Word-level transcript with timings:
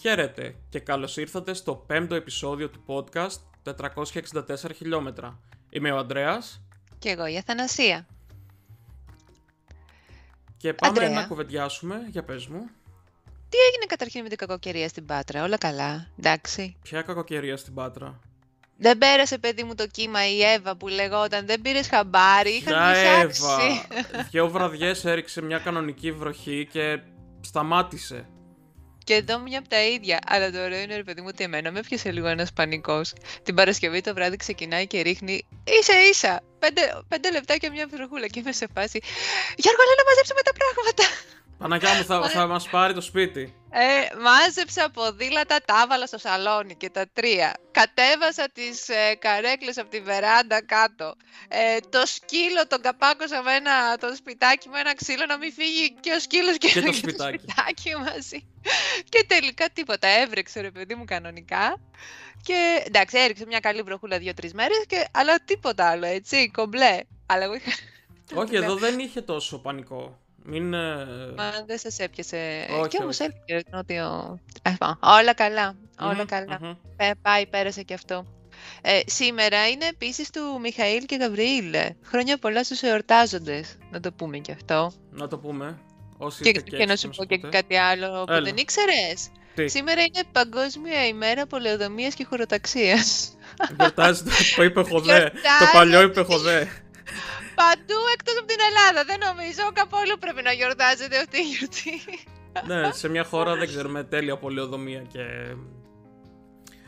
Χαίρετε 0.00 0.54
και 0.68 0.78
καλώς 0.80 1.16
ήρθατε 1.16 1.54
στο 1.54 1.74
πέμπτο 1.74 2.14
επεισόδιο 2.14 2.68
του 2.70 2.84
podcast 2.86 3.72
464 3.74 4.70
χιλιόμετρα. 4.76 5.38
Είμαι 5.70 5.90
ο 5.92 5.96
Ανδρέας 5.96 6.60
Και 6.98 7.08
εγώ 7.08 7.26
η 7.26 7.36
Αθανασία. 7.36 8.06
και 10.56 10.74
πάμε 10.74 10.98
Ανδρέα. 10.98 11.20
να 11.20 11.26
κουβεντιάσουμε, 11.26 12.06
για 12.08 12.24
πες 12.24 12.46
μου, 12.46 12.58
Τι 13.48 13.58
έγινε 13.58 13.84
καταρχήν 13.86 14.22
με 14.22 14.28
την 14.28 14.38
κακοκαιρία 14.38 14.88
στην 14.88 15.06
Πάτρα, 15.06 15.42
όλα 15.44 15.58
καλά, 15.58 16.08
εντάξει. 16.18 16.76
ποια 16.82 17.02
κακοκαιρία 17.02 17.56
στην 17.56 17.74
Πάτρα; 17.74 18.18
Δεν 18.76 18.98
πέρασε 18.98 19.38
παιδί 19.38 19.64
μου 19.64 19.74
το 19.74 19.86
κύμα 19.86 20.28
η 20.30 20.42
Εύα 20.42 20.76
που 20.76 20.88
λεγόταν, 20.88 21.46
δεν 21.46 21.60
πήρες 21.60 21.88
χαμπάρι, 21.88 22.50
είχαν 22.50 22.72
Ποια 22.72 22.88
μισάξει. 22.88 23.42
Εύα! 24.12 24.22
Δυο 24.30 24.48
βραδιές 24.48 25.04
έριξε 25.04 25.42
μια 25.42 25.58
κανονική 25.58 26.12
βροχή 26.12 26.68
και 26.72 27.00
σταμάτησε. 27.40 28.28
Και 29.10 29.16
εδώ 29.16 29.38
μια 29.38 29.58
από 29.58 29.68
τα 29.68 29.82
ίδια. 29.82 30.18
Αλλά 30.26 30.50
το 30.50 30.62
ωραίο 30.62 30.80
είναι, 30.80 30.96
ρε 30.96 31.02
παιδί 31.02 31.20
μου, 31.20 31.26
ότι 31.30 31.44
εμένα 31.44 31.70
με 31.70 31.78
έπιασε 31.78 32.12
λίγο 32.12 32.26
ένας 32.26 32.52
πανικός. 32.52 33.12
Την 33.42 33.54
Παρασκευή 33.54 34.00
το 34.00 34.14
βράδυ 34.14 34.36
ξεκινάει 34.36 34.86
και 34.86 35.00
ρίχνει 35.00 35.46
ίσα 35.80 36.08
ίσα. 36.10 36.42
Πέντε, 36.58 36.80
πέντε 37.08 37.30
λεπτά 37.30 37.56
και 37.56 37.70
μια 37.70 37.86
βροχούλα. 37.90 38.26
Και 38.26 38.38
είμαι 38.38 38.52
σε 38.52 38.66
φάση. 38.74 38.98
Γιώργο, 39.56 39.82
έλα 39.82 39.94
να 39.96 40.04
μαζέψουμε 40.08 40.40
τα 40.42 40.52
πράγματα. 40.60 41.04
Παναγιά 41.60 41.94
μου 41.94 42.04
θα, 42.04 42.28
θα 42.28 42.46
μας 42.46 42.68
πάρει 42.68 42.94
το 42.94 43.00
σπίτι. 43.00 43.54
Ε, 43.70 44.16
μάζεψα 44.20 44.90
ποδήλατα, 44.90 45.60
τα 45.64 45.82
έβαλα 45.84 46.06
στο 46.06 46.18
σαλόνι 46.18 46.74
και 46.76 46.90
τα 46.90 47.08
τρία. 47.12 47.56
Κατέβασα 47.70 48.48
τις 48.52 48.88
ε, 48.88 49.14
καρέκλες 49.14 49.78
από 49.78 49.90
τη 49.90 50.00
βεράντα 50.00 50.64
κάτω. 50.64 51.14
Ε, 51.48 51.76
το 51.88 52.02
σκύλο 52.06 52.66
τον 52.68 52.80
καπάκωσα 52.80 53.42
με 53.42 53.52
ένα, 53.54 53.96
το 53.96 54.14
σπιτάκι 54.16 54.68
με 54.68 54.80
ένα 54.80 54.94
ξύλο 54.94 55.26
να 55.26 55.36
μην 55.38 55.52
φύγει 55.52 55.94
και 56.00 56.12
ο 56.12 56.20
σκύλος 56.20 56.58
και, 56.58 56.68
Και 56.68 56.80
το 56.80 56.86
το 56.86 56.92
σπιτάκι. 56.92 57.38
σπιτάκι 57.38 57.90
μαζί. 57.96 58.46
και 59.08 59.24
τελικά 59.28 59.68
τίποτα, 59.72 60.08
έβρεξε 60.08 60.60
ρε 60.60 60.70
παιδί 60.70 60.94
μου 60.94 61.04
κανονικά. 61.04 61.80
Και 62.42 62.82
εντάξει, 62.86 63.18
έριξε 63.18 63.46
μια 63.46 63.60
καλή 63.60 63.82
βροχούλα 63.82 64.18
δύο-τρεις 64.18 64.52
μέρες, 64.52 64.84
και, 64.86 65.08
αλλά 65.12 65.44
τίποτα 65.44 65.90
άλλο, 65.90 66.06
έτσι, 66.06 66.50
κομπλέ. 66.50 67.00
Αλλά 67.26 67.44
εγώ 67.44 67.54
είχα... 67.54 67.70
Όχι, 68.34 68.56
εδώ 68.56 68.74
δεν 68.76 68.98
είχε 68.98 69.20
τόσο 69.20 69.58
πανικό. 69.58 70.18
Μην... 70.44 70.74
ε, 70.74 70.78
Μα 71.36 71.50
δεν 71.66 71.78
σας 71.78 71.98
έπιασε. 71.98 72.66
Όχι, 72.80 72.88
και 72.88 72.98
όμως 73.02 73.20
όχι. 73.20 73.30
έλεγε 73.46 73.62
ότι 73.72 73.98
ο... 73.98 74.38
Ε, 74.62 74.74
πα, 74.78 74.98
όλα 75.02 75.34
καλά, 75.34 75.74
όλα 76.00 76.14
μμμ, 76.14 76.24
καλά. 76.24 76.58
μμμ. 76.60 76.74
Ε, 76.96 77.10
πάει, 77.22 77.46
πέρασε 77.46 77.82
και 77.82 77.94
αυτό. 77.94 78.24
Ε, 78.82 79.00
σήμερα 79.06 79.68
είναι 79.68 79.86
επίσης 79.86 80.30
του 80.30 80.58
Μιχαήλ 80.60 81.04
και 81.06 81.16
Γαβριήλ. 81.16 81.74
Χρόνια 82.04 82.38
πολλά 82.38 82.64
στους 82.64 82.82
εορτάζοντες. 82.82 83.76
Να 83.90 84.00
το 84.00 84.12
πούμε 84.12 84.38
και 84.38 84.52
αυτό. 84.52 84.92
Να 85.10 85.28
το 85.28 85.38
πούμε. 85.38 85.78
Όσοι 86.16 86.42
Και, 86.42 86.48
είστε 86.48 86.60
και, 86.62 86.76
έξω 86.76 86.86
να 86.88 86.96
σου 86.96 87.06
μας 87.06 87.16
πω 87.16 87.24
και 87.24 87.34
ακούτε. 87.34 87.56
κάτι 87.56 87.76
άλλο 87.76 88.24
που 88.24 88.32
Έλα. 88.32 88.40
δεν 88.42 88.56
ήξερες. 88.56 89.30
Τι, 89.54 89.68
Σήμερα 89.68 90.00
είναι 90.02 90.22
Παγκόσμια 90.32 91.06
ημέρα 91.06 91.46
πολεοδομίας 91.46 92.14
και 92.14 92.24
χωροταξίας. 92.24 93.36
γιορτάζετε 93.78 94.30
το 94.56 94.62
υπεχοδέ. 94.62 95.18
το 95.18 95.38
Γιορτάζεται. 95.40 95.70
παλιό 95.72 96.02
υπεχοδέ. 96.02 96.68
Παντού 97.62 97.98
εκτός 98.14 98.36
από 98.38 98.46
την 98.52 98.60
Ελλάδα. 98.68 99.00
Δεν 99.10 99.18
νομίζω. 99.28 99.62
Κάπου 99.72 99.96
αλλού 99.96 100.16
πρέπει 100.18 100.42
να 100.42 100.52
γιορτάζεται 100.52 101.16
αυτή 101.18 101.38
η 101.38 101.48
γιορτή. 101.52 101.94
ναι, 102.66 102.92
σε 102.92 103.08
μια 103.08 103.24
χώρα 103.24 103.54
δεν 103.56 103.66
ξέρουμε 103.66 104.04
τέλεια 104.04 104.36
πολεοδομία 104.36 105.00
και... 105.12 105.24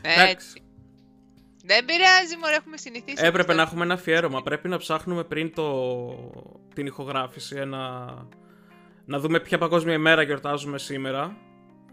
Εντάξει. 0.01 0.31
Έτσι. 0.31 0.61
Δεν 1.65 1.85
πειράζει, 1.85 2.37
μωρέ, 2.41 2.55
έχουμε 2.55 2.77
συνηθίσει. 2.77 3.21
με 3.21 3.27
Έπρεπε 3.27 3.41
αυτό. 3.51 3.53
να 3.53 3.61
έχουμε 3.61 3.83
ένα 3.83 3.93
αφιέρωμα. 3.93 4.41
Πρέπει 4.41 4.67
να 4.67 4.77
ψάχνουμε 4.77 5.23
πριν 5.23 5.53
το... 5.53 5.65
την 6.73 6.85
ηχογράφηση 6.85 7.55
ένα... 7.55 7.79
Να 9.05 9.19
δούμε 9.19 9.39
ποια 9.39 9.57
παγκόσμια 9.57 9.93
ημέρα 9.93 10.21
γιορτάζουμε 10.21 10.77
σήμερα. 10.77 11.35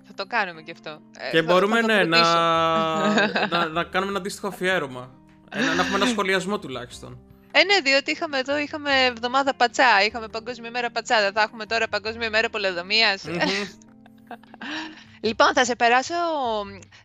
Θα 0.06 0.14
το 0.14 0.27
κάνουμε 0.27 0.62
και 0.62 0.70
αυτό. 0.70 0.91
Ε, 1.19 1.31
Και 1.31 1.42
θα- 1.42 1.53
μπορούμε 1.53 1.81
θα 1.81 1.86
το 1.86 1.92
ναι, 1.92 2.05
να... 2.05 2.17
φροντίσω. 2.25 3.46
να, 3.51 3.67
να 3.69 3.85
κάνουμε 3.85 4.11
ένα 4.11 4.19
αντίστοιχο 4.20 4.46
αφιέρωμα. 4.46 5.11
Ένα, 5.51 5.74
να 5.74 5.83
έχουμε 5.83 5.96
ένα 5.96 6.07
σχολιασμό 6.07 6.58
τουλάχιστον. 6.58 7.19
Ε, 7.52 7.64
ναι, 7.64 7.80
διότι 7.80 8.11
είχαμε 8.11 8.38
εδώ, 8.38 8.58
είχαμε 8.58 9.05
εβδομάδα 9.05 9.55
πατσά, 9.55 10.05
είχαμε 10.05 10.28
παγκόσμια 10.28 10.68
ημέρα 10.68 10.90
πατσά, 10.90 11.20
δεν 11.20 11.33
θα 11.33 11.42
έχουμε 11.42 11.66
τώρα 11.66 11.88
παγκόσμια 11.88 12.27
ημέρα 12.27 12.50
πολεοδομίας. 12.50 13.22
Μμμ. 13.24 13.38
λοιπόν, 15.28 15.52
θα 15.55 15.64
σε 15.64 15.77
περάσω, 15.77 16.14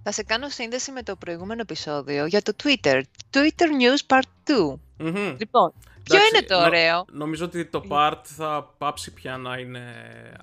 θα 0.04 0.12
σε 0.12 0.24
κάνω 0.24 0.50
σύνδεση 0.50 0.92
με 0.92 1.04
το 1.04 1.16
προηγούμενο 1.16 1.62
επεισόδιο 1.62 2.26
για 2.26 2.42
το 2.42 2.54
Twitter. 2.64 3.02
Twitter 3.34 3.68
News 3.82 4.16
Part 4.16 4.52
2. 4.52 4.80
Μμμ. 4.98 5.36
Λοιπόν, 5.38 5.74
ποιο 6.04 6.16
Εντάξει, 6.16 6.30
είναι 6.36 6.46
το 6.48 6.60
νο- 6.60 6.66
ωραίο; 6.66 7.06
Νομίζω 7.12 7.46
ότι 7.46 7.66
το 7.66 7.84
part 7.90 8.22
θα 8.24 8.74
πάψει 8.78 9.14
πια 9.14 9.38
να 9.38 9.58
είναι 9.58 9.82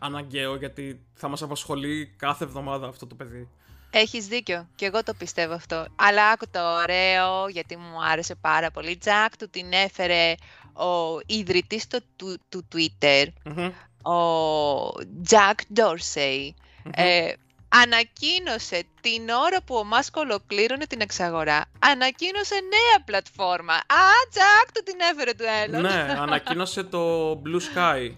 αναγκαίο 0.00 0.56
γιατί 0.56 1.00
θα 1.14 1.28
μας 1.28 1.42
απασχολεί 1.42 2.14
κάθε 2.16 2.44
εβδομάδα 2.44 2.86
αυτό 2.88 3.06
το 3.06 3.14
παιδί. 3.14 3.48
Έχεις 3.94 4.26
δίκιο 4.26 4.68
και 4.74 4.86
εγώ 4.86 5.02
το 5.02 5.14
πιστεύω 5.14 5.54
αυτό. 5.54 5.86
Αλλά 5.96 6.28
άκου 6.28 6.44
το 6.50 6.60
ωραίο, 6.82 7.48
γιατί 7.48 7.76
μου 7.76 8.04
άρεσε 8.10 8.34
πάρα 8.34 8.70
πολύ. 8.70 8.96
Τζακ 8.96 9.36
του 9.36 9.50
την 9.50 9.72
έφερε 9.72 10.34
ο 10.72 11.20
ιδρυτής 11.26 11.86
του, 11.86 12.00
του, 12.16 12.38
του 12.48 12.68
Twitter, 12.74 13.24
Μμμ. 13.44 13.66
ο 14.12 14.88
Jack 15.30 15.78
Dorsey. 15.78 16.50
Μμμ. 16.84 16.90
ε, 16.94 17.32
ανακοίνωσε 17.68 18.82
την 19.00 19.28
ώρα 19.28 19.62
που 19.62 19.74
ο 19.76 19.84
Μάσκο 19.84 20.20
ολοκλήρωνε 20.20 20.86
την 20.86 21.00
εξαγορά, 21.00 21.64
ανακοίνωσε 21.78 22.54
νέα 22.54 23.04
πλατφόρμα. 23.04 23.72
Α, 23.74 24.02
Τζακ, 24.30 24.72
του 24.74 24.82
την 24.84 24.96
έφερε 25.12 25.32
του 25.34 25.44
Έλλον. 25.64 25.80
ναι, 25.80 26.14
ανακοίνωσε 26.18 26.82
το 26.82 27.30
Blue 27.32 27.60
Sky. 27.76 28.10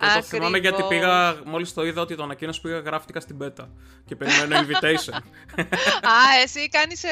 Και 0.00 0.06
το 0.14 0.22
θυμάμαι 0.22 0.58
γιατί 0.58 0.82
Ακριβώς. 0.82 1.04
πήγα, 1.04 1.42
μόλις 1.44 1.74
το 1.74 1.84
είδα 1.84 2.00
ότι 2.00 2.14
το 2.14 2.22
ανακοίνωσε 2.22 2.60
πήγα 2.60 2.78
γράφτηκα 2.78 3.20
στην 3.20 3.38
πέτα 3.38 3.70
και 4.04 4.16
περιμένω 4.16 4.56
invitation. 4.56 5.14
Α, 6.12 6.42
εσύ 6.42 6.68
κάνεις 6.68 7.04
ε, 7.04 7.08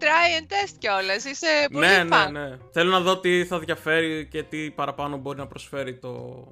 try 0.00 0.40
and 0.40 0.46
test 0.46 0.74
κιόλας, 0.78 1.24
είσαι 1.24 1.68
πολύ 1.72 1.86
ναι, 1.86 2.02
ναι, 2.02 2.16
fan. 2.16 2.30
ναι. 2.30 2.56
Θέλω 2.72 2.90
να 2.90 3.00
δω 3.00 3.18
τι 3.18 3.44
θα 3.44 3.58
διαφέρει 3.58 4.28
και 4.30 4.42
τι 4.42 4.70
παραπάνω 4.70 5.16
μπορεί 5.16 5.38
να 5.38 5.46
προσφέρει 5.46 5.98
το, 5.98 6.44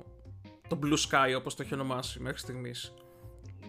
το 0.68 0.78
Blue 0.82 1.10
Sky 1.10 1.36
όπως 1.36 1.54
το 1.54 1.62
έχει 1.62 1.74
ονομάσει 1.74 2.20
μέχρι 2.20 2.38
στιγμής. 2.38 2.92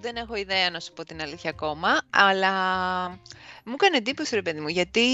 Δεν 0.02 0.16
έχω 0.16 0.36
ιδέα 0.36 0.70
να 0.70 0.80
σου 0.80 0.94
πω 0.94 1.04
την 1.04 1.22
αλήθεια 1.22 1.50
ακόμα, 1.50 2.02
αλλά 2.10 2.52
μου 3.66 3.74
έκανε 3.74 3.98
εντύπωση 3.98 4.36
ρε 4.36 4.42
παιδί 4.42 4.60
μου, 4.60 4.68
γιατί 4.68 5.06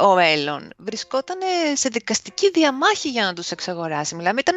ο 0.00 0.18
Έλλον 0.18 0.72
βρισκόταν 0.76 1.38
σε 1.74 1.88
δικαστική 1.88 2.50
διαμάχη 2.50 3.08
για 3.08 3.24
να 3.24 3.32
τους 3.32 3.50
εξαγοράσει. 3.50 4.14
Μιλάμε, 4.14 4.40
ήταν 4.40 4.56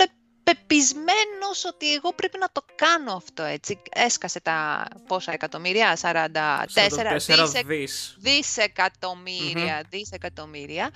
πεπισμένος 0.56 1.66
ότι 1.68 1.94
εγώ 1.94 2.14
πρέπει 2.14 2.38
να 2.38 2.48
το 2.52 2.62
κάνω 2.76 3.14
αυτό, 3.14 3.44
έτσι. 3.44 3.82
Έσκασε 3.94 4.40
τα 4.40 4.88
πόσα 5.08 5.32
εκατομμύρια, 5.32 5.96
44 6.02 6.66
44 6.68 7.44
δισεκ- 7.46 7.66
δις. 7.68 8.16
δισεκατομμύρια, 8.20 9.84
δισεκατομμύρια. 9.90 10.90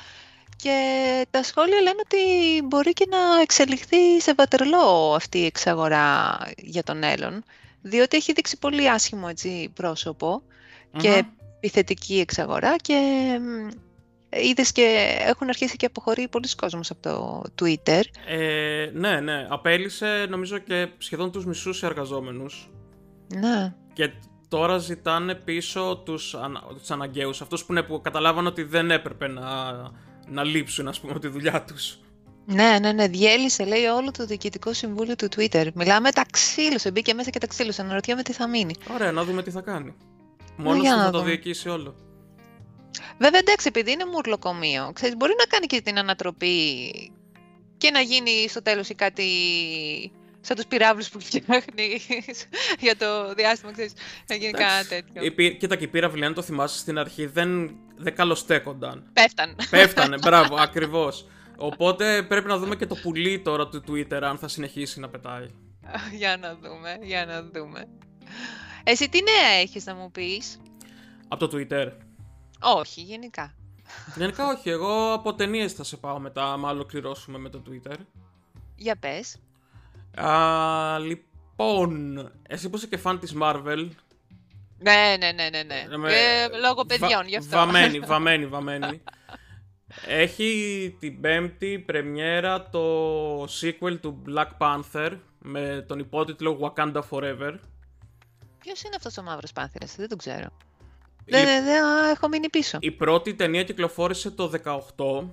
Και 0.58 0.78
τα 1.30 1.44
σχόλια 1.44 1.82
λένε 1.82 2.00
ότι 2.06 2.18
μπορεί 2.64 2.94
και 2.94 3.06
να 3.10 3.42
εξελιχθεί 3.42 4.22
σε 4.22 4.34
βατερλό 4.34 5.14
αυτή 5.16 5.38
η 5.38 5.46
εξαγορά 5.46 6.40
για 6.58 6.84
τον 6.84 7.04
Έλλον, 7.04 7.44
διότι 7.82 8.18
έχει 8.18 8.34
δείξει 8.34 8.58
πολύ 8.58 8.90
άσχημο 8.90 9.28
έτσι, 9.30 9.72
πρόσωπο 9.74 10.42
και 10.98 11.10
Μμμ. 11.10 11.30
επιθετική 11.58 12.20
εξαγορά 12.20 12.76
και 12.76 12.94
μ, 13.42 13.68
είδες 14.44 14.72
και 14.72 15.18
έχουν 15.20 15.48
αρχίσει 15.48 15.76
και 15.76 15.86
αποχωρεί 15.86 16.28
πολλοί 16.28 16.56
κόσμος 16.56 16.92
από 16.92 17.02
το 17.02 17.42
Twitter. 17.62 18.02
Ε, 18.28 18.90
ναι, 18.94 19.20
ναι. 19.20 19.48
Απέλησε 19.50 20.28
νομίζω 20.30 20.58
και 20.58 20.88
σχεδόν 20.98 21.32
τους 21.32 21.46
μισούς 21.46 21.84
εργαζόμενους. 21.84 22.70
Ναι. 23.36 23.74
Και 23.94 24.12
τώρα 24.48 24.78
ζητάνε 24.78 25.36
πίσω 25.36 26.02
τους, 26.06 26.36
ανα, 26.36 26.62
τους 26.80 26.92
αναγκαίους. 26.92 27.42
Αυτούς 27.42 27.66
που, 27.66 27.72
είναι, 27.72 27.84
που 27.84 28.02
καταλάβαν 28.02 28.48
ότι 28.48 28.64
δεν 28.64 28.92
έπρεπε 28.92 29.28
να, 29.28 29.74
να 30.28 30.44
λείψουν, 30.44 30.88
ας 30.88 31.00
πούμε, 31.00 31.12
από 31.12 31.22
τη 31.22 31.28
δουλειά 31.28 31.64
τους. 31.64 32.00
Ναι, 32.46 32.78
ναι, 32.82 32.92
ναι. 32.92 33.08
Διέλυσε, 33.08 33.66
λέει, 33.66 33.84
όλο 33.86 34.12
το 34.12 34.26
διοικητικό 34.26 34.74
συμβούλιο 34.74 35.16
του 35.16 35.28
Twitter. 35.36 35.68
Μιλάμε, 35.74 36.12
τα 36.12 36.26
ξύλωσε. 36.32 36.92
Μπήκε 36.92 37.14
μέσα 37.14 37.30
και 37.30 37.40
τα 37.40 37.48
ξύλωσε. 37.48 37.82
Αναρωτιέμαι 37.82 38.24
τι 38.24 38.34
θα 38.34 38.48
μείνει. 38.48 38.76
Ωραία, 38.94 39.12
να 39.12 39.24
δούμε 39.24 39.44
τι 39.44 39.52
θα 39.52 39.62
κάνει. 39.62 39.94
Μόνος 40.58 40.82
για 40.82 40.92
του 40.92 40.98
να 40.98 41.04
θα 41.04 41.10
το 41.12 41.18
δούμε. 41.18 41.30
διοικήσει 41.30 41.70
όλο. 41.70 41.96
Βέβαια, 43.18 43.40
εντάξει, 43.40 43.68
επειδή 43.68 43.92
είναι 43.92 44.06
μουρλοκομείο, 44.06 44.92
ξέρεις, 44.94 45.16
μπορεί 45.16 45.34
να 45.38 45.46
κάνει 45.46 45.66
και 45.66 45.82
την 45.82 45.98
ανατροπή 45.98 46.92
και 47.78 47.92
να 47.92 48.00
γίνει 48.00 48.46
στο 48.50 48.62
τέλος 48.62 48.90
ή 48.90 48.96
κάτι 48.96 49.26
σαν 50.42 50.56
τους 50.56 50.66
πυράβλους 50.66 51.10
που 51.10 51.20
φτιάχνεις 51.20 52.08
για 52.86 52.96
το 52.98 53.34
διάστημα, 53.34 53.72
ξέρεις, 53.72 53.94
να 54.28 54.36
γίνει 54.36 54.52
Εντάξει. 54.56 54.88
κάτι 54.90 55.04
τέτοιο. 55.04 55.24
Η 55.26 55.32
πυ- 55.32 55.58
Κοίτα, 55.60 55.76
και 55.76 55.84
οι 55.84 55.88
πύραυλοι, 55.88 56.26
αν 56.26 56.34
το 56.34 56.42
θυμάσαι 56.42 56.78
στην 56.78 56.98
αρχή, 56.98 57.26
δεν, 57.26 57.76
δεν 57.98 58.16
καλοστέκονταν. 58.16 59.10
Πέφταν. 59.14 59.56
Πέφτανε, 59.70 60.18
μπράβο, 60.18 60.56
ακριβώς. 60.56 61.26
Οπότε 61.58 62.24
πρέπει 62.24 62.48
να 62.48 62.58
δούμε 62.58 62.76
και 62.76 62.86
το 62.86 62.96
πουλί 62.96 63.40
τώρα 63.42 63.68
του 63.68 63.84
Twitter, 63.88 64.20
αν 64.22 64.38
θα 64.38 64.48
συνεχίσει 64.48 65.00
να 65.00 65.10
πετάει. 65.10 65.48
για 66.20 66.38
να 66.38 66.56
δούμε, 66.56 66.98
για 67.02 67.26
να 67.26 67.44
δούμε. 67.44 67.86
Εσύ 68.84 69.10
τι 69.10 69.20
νέα 69.22 69.60
έχεις 69.62 69.86
να 69.86 69.96
μου 69.96 70.12
πεις; 70.12 70.58
Από 71.28 71.48
το 71.48 71.58
Twitter. 71.58 71.88
Όχι, 72.62 73.02
γενικά. 73.02 73.54
Γενικά 74.16 74.48
όχι, 74.48 74.70
εγώ 74.70 75.14
από 75.14 75.34
ταινίες 75.34 75.74
θα 75.74 75.84
σε 75.84 75.98
πάω 75.98 76.20
μετά, 76.20 76.52
άμα 76.52 76.70
ολοκληρώσουμε 76.70 77.38
με 77.38 77.50
το 77.50 77.62
Twitter. 77.70 77.96
Για 78.76 78.96
πες. 78.96 79.38
Α, 80.18 81.00
λοιπόν, 81.00 82.18
εσύ 82.48 82.70
που 82.70 82.76
είσαι 82.78 82.88
και 82.88 82.98
φαν 82.98 83.20
της 83.20 83.34
Marvel, 83.42 83.90
Ναι, 84.80 85.16
ναι, 85.20 85.32
ναι, 85.32 85.50
ναι. 85.50 85.64
ναι. 85.64 85.98
Με- 85.98 86.10
Και 86.10 86.48
λόγω 86.62 86.86
παιδιών, 86.86 87.22
Βα- 87.22 87.28
γι' 87.28 87.36
αυτό. 87.38 87.58
Βαμμένη, 87.58 88.00
βαμμένη, 88.12 88.46
βαμμένη. 88.48 89.02
Έχει 90.08 90.96
την 91.00 91.22
πέμπτη 91.22 91.80
πρεμιέρα 91.80 92.70
το 92.70 93.44
sequel 93.44 94.00
του 94.02 94.22
Black 94.28 94.48
Panther 94.58 95.18
με 95.40 95.86
τον 95.88 96.00
υπότιτλο 96.00 96.60
Wakanda 96.62 97.02
Forever. 97.10 97.54
Ποιος 98.60 98.82
είναι 98.82 98.96
αυτός 98.98 99.18
ο 99.18 99.24
μαύρος 99.24 99.52
πάνθυρας, 99.52 99.96
δεν 99.96 100.10
τον 100.10 100.18
ξέρω. 100.18 100.48
Η, 101.26 101.32
Δεν, 101.32 101.46
δεν, 101.46 101.64
δεν, 101.64 101.84
α, 101.84 102.10
έχω 102.10 102.28
μείνει 102.28 102.50
πίσω. 102.50 102.78
η 102.82 102.92
πρώτη 102.92 103.34
ταινία 103.34 103.64
κυκλοφόρησε 103.64 104.32
το 104.32 104.52
18. 104.96 105.30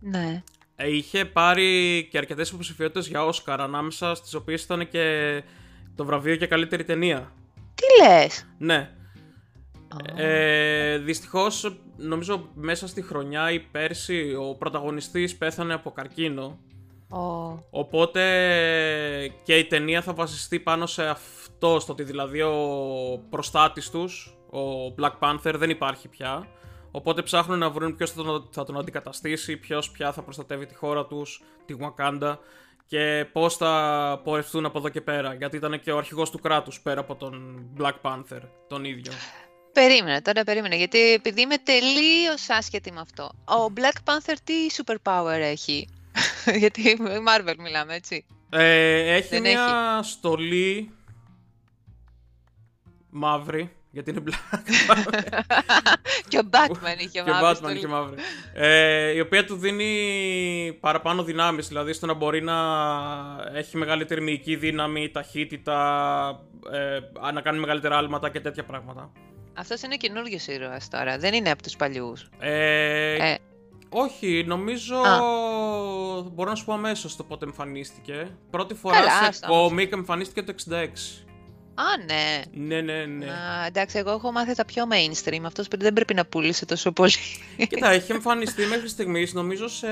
Ναι. 0.00 0.42
Ε, 0.76 0.94
Είχε 0.96 1.24
πάρει 1.24 2.08
και 2.10 2.18
αρκετές 2.18 2.50
υποψηφιότητες 2.50 3.06
για 3.08 3.24
Όσκαρ, 3.24 3.60
ανάμεσα 3.60 4.14
στις 4.14 4.34
οποίες 4.34 4.62
ήταν 4.62 4.88
και 4.88 5.42
το 5.94 6.04
βραβείο 6.04 6.34
για 6.34 6.46
καλύτερη 6.46 6.84
ταινία. 6.84 7.32
Τι 7.74 8.04
λες; 8.04 8.46
Ναι. 8.58 8.90
Α, 10.16 10.22
Ε, 10.22 10.98
δυστυχώς, 10.98 11.76
νομίζω 11.96 12.48
μέσα 12.54 12.86
στη 12.88 13.02
χρονιά 13.02 13.50
ή 13.50 13.60
πέρσι, 13.60 14.34
ο 14.40 14.54
πρωταγωνιστής 14.54 15.36
πέθανε 15.36 15.74
από 15.74 15.90
καρκίνο. 15.90 16.58
ο- 17.12 17.58
Οπότε 17.70 18.20
και 19.42 19.56
η 19.58 19.64
ταινία 19.64 20.02
θα 20.02 20.12
βασιστεί 20.12 20.60
πάνω 20.60 20.86
σε 20.86 21.02
αυτό, 21.06 21.80
στο 21.80 21.92
ότι 21.92 22.02
δηλαδή 22.02 22.40
ο 22.42 22.54
προστάτης 23.30 23.90
τους, 23.90 24.36
ο 24.52 24.94
Black 24.98 25.12
Panther, 25.18 25.54
δεν 25.56 25.70
υπάρχει 25.70 26.08
πια. 26.08 26.46
Οπότε 26.90 27.22
ψάχνουν 27.22 27.58
να 27.58 27.70
βρουν 27.70 27.96
ποιος 27.96 28.10
θα 28.10 28.22
τον, 28.22 28.48
θα 28.52 28.64
τον 28.64 28.78
αντικαταστήσει, 28.78 29.56
ποιος 29.56 29.90
πια 29.90 30.12
θα 30.12 30.22
προστατεύει 30.22 30.66
τη 30.66 30.74
χώρα 30.74 31.06
τους, 31.06 31.42
τη 31.66 31.74
Wakanda 31.80 32.36
και 32.86 33.26
πώς 33.32 33.56
θα 33.56 34.20
πορευτούν 34.24 34.64
από 34.64 34.78
εδώ 34.78 34.88
και 34.88 35.00
πέρα. 35.00 35.34
Γιατί 35.34 35.56
ήταν 35.56 35.80
και 35.80 35.92
ο 35.92 35.98
αρχηγός 35.98 36.30
του 36.30 36.38
κράτους 36.38 36.80
πέρα 36.80 37.00
από 37.00 37.14
τον 37.14 37.64
Black 37.78 37.94
Panther, 38.02 38.40
τον 38.68 38.84
ίδιο. 38.84 39.12
Περίμενε, 39.72 40.22
τώρα 40.22 40.44
περίμενε, 40.44 40.76
γιατί 40.76 40.98
επειδή 41.12 41.40
είμαι 41.40 41.58
τελείως 41.58 42.48
άσχετη 42.48 42.92
με 42.92 43.00
αυτό. 43.00 43.24
Ο 43.44 43.72
Black 43.76 44.10
Panther 44.10 44.34
τι 44.44 44.54
superpower 44.76 45.38
έχει; 45.40 45.88
γιατί 46.62 46.80
η 46.80 46.98
Marvel 47.00 47.54
μιλάμε, 47.58 47.94
έτσι. 47.94 48.26
Ε, 48.50 49.14
έχει 49.14 49.28
Δεν 49.28 49.40
μια 49.40 50.00
στολή 50.02 50.90
μαύρη, 53.10 53.76
γιατί 53.90 54.10
είναι 54.10 54.22
black. 54.26 54.58
και 56.28 56.38
ο 56.38 56.42
Batman 56.50 56.98
είχε 56.98 57.08
και 57.08 57.20
ο 57.20 57.24
μαύρη 57.26 57.46
Batman 57.46 57.54
στολή. 57.56 57.76
είχε 57.76 57.86
μαύρη. 57.86 58.16
Ε, 58.54 59.10
η 59.10 59.20
οποία 59.20 59.44
του 59.44 59.56
δίνει 59.56 60.76
παραπάνω 60.80 61.22
δυνάμεις, 61.22 61.68
δηλαδή 61.68 61.92
στο 61.92 62.06
να 62.06 62.14
μπορεί 62.14 62.42
να 62.42 62.56
έχει 63.54 63.76
μεγαλύτερη 63.76 64.20
μυϊκή 64.20 64.56
δύναμη, 64.56 65.10
ταχύτητα, 65.10 66.40
ε, 66.72 67.30
να 67.32 67.40
κάνει 67.40 67.58
μεγαλύτερα 67.58 67.96
άλματα 67.96 68.30
και 68.30 68.40
τέτοια 68.40 68.64
πράγματα. 68.64 69.10
Αυτός 69.54 69.82
είναι 69.82 69.96
καινούριο 69.96 70.38
ήρωας 70.46 70.88
τώρα, 70.88 71.18
δεν 71.18 71.34
είναι 71.34 71.50
από 71.50 71.62
τους 71.62 71.76
παλιούς. 71.76 72.28
Ε, 72.38 73.14
Ε. 73.14 73.36
Όχι, 73.92 74.44
νομίζω. 74.46 74.96
Α. 74.96 75.18
Μπορώ 76.32 76.50
να 76.50 76.54
σου 76.56 76.64
πω 76.64 76.72
αμέσως 76.72 77.16
το 77.16 77.24
πότε 77.24 77.44
εμφανίστηκε. 77.44 78.28
Πρώτη 78.50 78.74
φορά 78.74 78.98
Καλά, 78.98 79.10
σε 79.10 79.24
άστα, 79.28 79.46
κόμικ 79.48 79.92
εμφανίστηκε 79.92 80.42
το 80.42 80.50
66. 80.50 81.26
Α, 81.80 82.04
ναι. 82.06 82.42
Ναι, 82.52 82.80
ναι, 82.80 83.04
ναι. 83.04 83.26
Α, 83.26 83.66
εντάξει, 83.66 83.98
εγώ 83.98 84.10
έχω 84.10 84.32
μάθει 84.32 84.54
τα 84.54 84.64
πιο 84.64 84.84
mainstream. 84.90 85.40
Αυτός 85.44 85.66
δεν 85.78 85.92
πρέπει 85.92 86.14
να 86.14 86.24
πούλησε 86.26 86.64
τόσο 86.66 86.92
πολύ. 86.92 87.12
Κοίτα, 87.68 87.90
έχει 87.90 88.12
εμφανιστεί 88.12 88.66
μέχρι 88.66 88.88
στιγμής, 88.88 89.32
νομίζω 89.32 89.68
σε. 89.68 89.86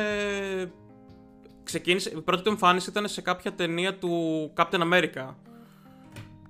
Ξεκίνησε, 1.63 2.11
η 2.17 2.21
πρώτη 2.21 2.43
του 2.43 2.49
εμφάνιση 2.49 2.91
ήταν 2.91 3.09
σε 3.09 3.21
κάποια 3.21 3.53
ταινία 3.53 3.95
του 3.99 4.53
Captain 4.57 4.81
America. 4.93 5.35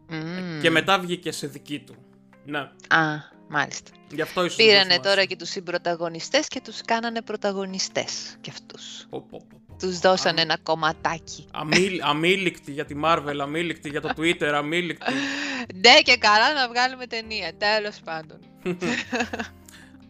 Μμμ. 0.08 0.60
Και 0.60 0.70
μετά 0.70 0.98
βγήκε 0.98 1.32
σε 1.32 1.46
δική 1.46 1.78
του. 1.78 1.94
Ναι, 2.44 2.58
Α, 2.88 3.16
μάλιστα. 3.48 3.90
γι' 4.10 4.22
αυτό 4.22 4.44
ίσως. 4.44 4.56
Πήρανε 4.56 4.98
τώρα 5.00 5.24
και 5.24 5.36
τους 5.36 5.48
συμπροταγωνιστές 5.48 6.48
και 6.48 6.60
τους 6.60 6.80
κάνανε 6.80 7.22
πρωταγωνιστές 7.22 8.36
κι 8.40 8.50
αυτούς. 8.50 9.06
Τους 9.78 9.98
δώσανε 9.98 10.40
ένα 10.40 10.56
κομματάκι. 10.62 11.46
Αμήλ, 11.52 12.00
αμήλικτη 12.02 12.72
για 12.72 12.84
τη 12.84 12.94
Marvel, 13.04 13.36
αμήλικτη 13.40 13.88
για 13.88 14.00
το 14.00 14.08
Twitter, 14.16 14.44
αμήλικτη. 14.54 15.12
Ναι 15.74 16.00
και 16.02 16.16
καλά 16.16 16.52
να 16.52 16.68
βγάλουμε 16.68 17.06
ταινία, 17.06 17.52
τέλος 17.58 18.00
πάντων. 18.04 18.38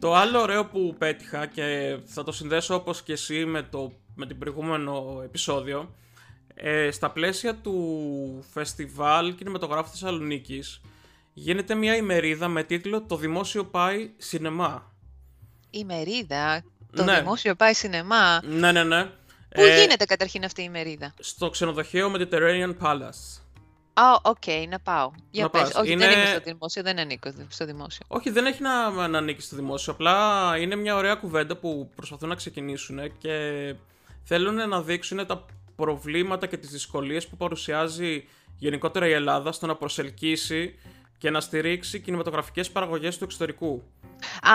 Το 0.00 0.14
άλλο 0.14 0.40
ωραίο 0.40 0.66
που 0.66 0.94
πέτυχα 0.98 1.46
και 1.46 1.96
θα 2.04 2.24
το 2.24 2.32
συνδέσω 2.32 2.74
όπως 2.74 3.02
και 3.02 3.12
εσύ 3.12 3.44
με, 3.44 3.62
το, 3.62 3.92
με 4.14 4.26
την 4.26 4.38
προηγούμενο 4.38 5.20
επεισόδιο 5.24 5.94
ε, 6.54 6.90
στα 6.90 7.10
πλαίσια 7.10 7.54
του 7.54 8.44
φεστιβάλ 8.52 9.34
κινηματογράφου 9.34 9.90
Θεσσαλονίκης 9.90 10.80
γίνεται 11.32 11.74
μια 11.74 11.96
ημερίδα 11.96 12.48
με 12.48 12.62
τίτλο 12.62 13.02
«Το 13.02 13.16
δημόσιο 13.16 13.64
πάει 13.64 14.10
σινεμά». 14.16 14.92
Η 15.70 15.84
μερίδα, 15.84 16.64
το 16.96 17.04
Ναι. 17.04 17.18
δημόσιο 17.18 17.54
πάει 17.54 17.74
σινεμά; 17.74 18.40
Ναι, 18.44 18.72
ναι, 18.72 18.84
ναι. 18.84 19.10
Πού 19.54 19.60
Ε, 19.62 19.80
γίνεται 19.80 20.04
καταρχήν 20.04 20.44
αυτή 20.44 20.62
η 20.62 20.68
μερίδα. 20.68 21.14
Στο 21.18 21.50
ξενοδοχείο 21.50 22.12
Mediterranean 22.16 22.74
Palace. 22.82 23.40
Α, 23.94 24.02
οκ, 24.22 24.42
να 24.68 24.78
πάω. 24.80 25.10
Για 25.30 25.42
Να 25.42 25.50
πες. 25.50 25.60
πας. 25.62 25.74
Όχι, 25.74 25.90
Είναι- 25.92 26.06
δεν 26.06 26.18
είμαι 26.18 26.26
στο 26.28 26.40
δημόσιο, 26.44 26.82
δεν 26.82 26.98
ανήκω 26.98 27.30
στο 27.48 27.64
δημόσιο. 27.64 28.04
Όχι, 28.08 28.30
δεν 28.30 28.46
έχει 28.46 28.62
να, 28.62 29.06
να 29.08 29.18
ανήκει 29.18 29.40
στο 29.40 29.56
δημόσιο. 29.56 29.92
Απλά 29.92 30.52
είναι 30.58 30.76
μια 30.76 30.96
ωραία 30.96 31.14
κουβέντα 31.14 31.56
που 31.56 31.90
προσπαθούν 31.94 32.28
να 32.28 32.34
ξεκινήσουν 32.34 33.18
και 33.18 33.74
θέλουν 34.22 34.68
να 34.68 34.82
δείξουν 34.82 35.26
τα 35.26 35.44
προβλήματα 35.76 36.46
και 36.46 36.56
τις 36.56 36.70
δυσκολίες 36.70 37.26
που 37.26 37.36
παρουσιάζει 37.36 38.28
γενικότερα 38.58 39.06
η 39.08 39.12
Ελλάδα 39.12 39.52
στο 39.52 39.66
να 39.66 39.76
προσελκύσει 39.76 40.74
και 41.18 41.30
να 41.30 41.40
στηρίξει 41.40 42.00
κινηματογραφικές 42.00 42.70
παραγωγές 42.70 43.18
του 43.18 43.24
εξωτερικού. 43.24 43.82
Α, 44.42 44.54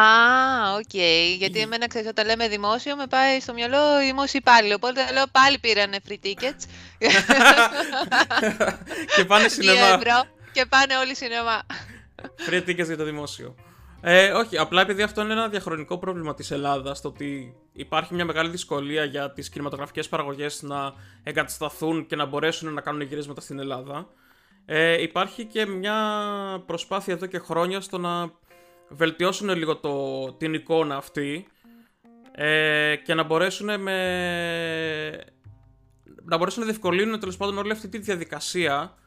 οκ. 0.74 0.94
Γιατί 1.38 1.60
εμένα 1.60 1.88
ξέρεις, 1.88 2.08
όταν 2.08 2.26
λέμε 2.26 2.48
δημόσιο, 2.48 2.96
με 2.96 3.08
πάει 3.08 3.40
στο 3.40 3.54
μυαλό 3.54 3.98
δημόσιο 4.00 4.40
υπάλληλο. 4.42 4.76
Οπότε 4.76 5.12
λέω 5.12 5.26
πάλι 5.32 5.60
πήρανε 5.60 5.98
free 6.08 6.26
tickets. 6.26 6.64
και 9.16 9.26
πάνε 9.26 9.46
2 9.46 9.50
σινεμά. 9.50 9.88
ευρώ 9.88 10.24
και 10.52 10.66
πάνε 10.66 10.98
όλοι 10.98 11.16
σινεμά. 11.16 11.62
Free 12.50 12.70
tickets 12.70 12.86
για 12.86 12.98
το 12.98 13.04
δημόσιο. 13.04 13.56
Ε, 14.06 14.32
όχι, 14.32 14.58
απλά 14.58 14.82
επειδή 14.82 15.02
αυτό 15.02 15.22
είναι 15.22 15.34
ένα 15.34 15.48
διαχρονικό 15.48 15.98
πρόβλημα 15.98 16.34
της 16.34 16.52
Ελλάδας, 16.52 17.02
το 17.02 17.08
ότι 17.08 17.56
υπάρχει 17.74 18.14
μια 18.14 18.26
μεγάλη 18.26 18.50
δυσκολία 18.50 19.04
για 19.04 19.32
τις 19.32 19.50
κινηματογραφικές 19.50 20.10
παραγωγές 20.10 20.62
να 20.62 20.94
εγκατασταθούν 21.24 22.06
και 22.06 22.16
να 22.16 22.26
μπορέσουν 22.26 22.74
να 22.74 22.82
κάνουν 22.82 23.02
γυρίσματα 23.02 23.42
στην 23.42 23.60
Ελλάδα, 23.60 24.08
ε, 24.66 25.02
υπάρχει 25.02 25.46
και 25.46 25.66
μια 25.66 25.98
προσπάθεια 26.66 27.14
εδώ 27.14 27.26
και 27.26 27.40
χρόνια 27.40 27.82
στο 27.82 27.98
να 27.98 28.32
βελτιώσουν 28.90 29.50
λίγο 29.50 29.78
το, 29.78 30.34
την 30.34 30.54
εικόνα 30.54 30.96
αυτή 30.96 31.48
ε, 32.32 32.96
και 32.96 33.14
να 33.14 33.24
μπορέσουν 33.24 33.82
με... 33.82 35.10
να 36.24 36.38
μπορέσουν 36.38 36.60
να 36.62 36.68
διευκολύνουν 36.68 37.20
τέλος 37.20 37.38
πάντων 37.38 37.58
όλη 37.58 37.72
αυτή 37.72 37.90
τη 37.90 37.98
διαδικασία 37.98 38.98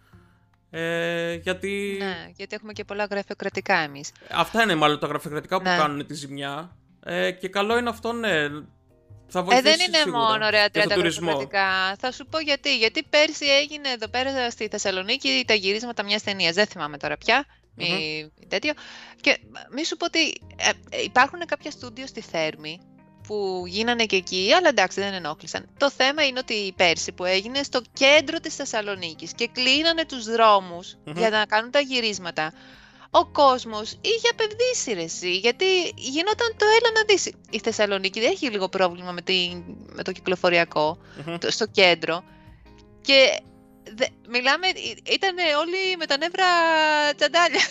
ε, 0.70 1.34
γιατί 1.34 1.96
ναι, 1.98 2.30
γιατί 2.36 2.54
έχουμε 2.54 2.72
και 2.72 2.84
πολλά 2.84 3.04
γραφειοκρατικά 3.04 3.76
εμείς. 3.76 4.12
Αυτά 4.30 4.62
είναι 4.62 4.74
μάλλον 4.74 4.98
τα 4.98 5.06
γραφειοκρατικά 5.06 5.56
που 5.56 5.68
Ναι. 5.68 5.76
κάνουν 5.76 6.06
τη 6.06 6.14
ζημιά. 6.14 6.76
Ε, 7.04 7.30
και 7.30 7.48
καλό 7.48 7.78
είναι 7.78 7.88
αυτό, 7.88 8.12
ναι. 8.12 8.48
Θα 9.28 9.38
Ε, 9.38 9.42
βοηθήσεις 9.42 9.76
δεν 9.76 9.86
είναι 9.88 9.96
σίγουρα 9.98 10.18
μόνο 10.20 10.46
ωραία 10.46 10.60
για 10.60 10.70
τρία 10.70 10.82
το 10.82 10.88
τα 10.88 10.94
τουρισμό. 10.94 11.26
γραφειοκρατικά. 11.30 11.96
Θα 12.00 12.12
σου 12.12 12.26
πω 12.26 12.38
γιατί. 12.38 12.76
Γιατί 12.76 13.02
πέρσι 13.10 13.46
έγινε 13.46 13.88
εδώ 13.88 14.08
πέρα 14.08 14.50
στη 14.50 14.68
Θεσσαλονίκη 14.70 15.44
τα 15.46 15.54
γυρίσματα 15.54 16.02
μιας 16.02 16.22
ταινίας. 16.22 16.54
Δεν 16.54 16.66
θυμάμαι 16.66 16.96
τώρα 16.96 17.16
πια. 17.16 17.46
Μη, 17.78 18.32
τέτοιο. 18.48 18.72
Και 19.20 19.38
μη 19.70 19.84
σου 19.84 19.96
πω 19.96 20.04
ότι 20.04 20.20
ε, 20.56 20.70
ε, 20.90 21.02
υπάρχουν 21.02 21.46
κάποια 21.46 21.70
στούντιο 21.70 22.06
στη 22.06 22.20
Θέρμη 22.20 22.80
που 23.26 23.64
γίνανε 23.66 24.04
και 24.04 24.16
εκεί, 24.16 24.52
αλλά 24.56 24.68
εντάξει 24.68 25.00
δεν 25.00 25.12
ενόχλησαν. 25.12 25.68
Το 25.78 25.90
θέμα 25.90 26.26
είναι 26.26 26.38
ότι 26.38 26.72
πέρσι 26.76 27.12
που 27.12 27.24
έγινε 27.24 27.62
στο 27.62 27.80
κέντρο 27.92 28.38
της 28.38 28.54
Θεσσαλονίκης 28.54 29.32
και 29.34 29.48
κλείνανε 29.52 30.04
τους 30.04 30.24
δρομους 30.24 30.96
Μμμ. 31.04 31.18
για 31.18 31.30
να 31.30 31.44
κάνουν 31.46 31.70
τα 31.70 31.80
γυρίσματα. 31.80 32.52
Ο 33.20 33.26
κόσμος 33.26 33.90
είχε 34.00 34.28
απευδίσει 34.30 34.92
ρε 34.92 35.02
εσύ, 35.02 35.36
γιατί 35.36 35.64
γινόταν 35.96 36.56
το 36.56 36.66
έλα 36.66 36.90
να 36.94 37.02
δεις. 37.06 37.32
Η 37.50 37.58
Θεσσαλονίκη 37.58 38.20
δεν 38.20 38.30
έχει 38.30 38.50
λίγο 38.50 38.68
πρόβλημα 38.68 39.12
με, 39.12 39.22
την, 39.22 39.62
με 39.92 40.02
το 40.02 40.12
κυκλοφοριακό 40.12 40.98
Μμμ. 41.26 41.36
το- 41.38 41.50
στο 41.50 41.66
κέντρο. 41.66 42.24
Και 43.00 43.40
δε, 43.94 44.06
μιλάμε, 44.28 44.66
ήταν 45.10 45.36
όλοι 45.58 45.96
με 45.98 46.06
τα 46.06 46.16
νεύρα 46.16 46.44
τσαντάλια. 47.16 47.60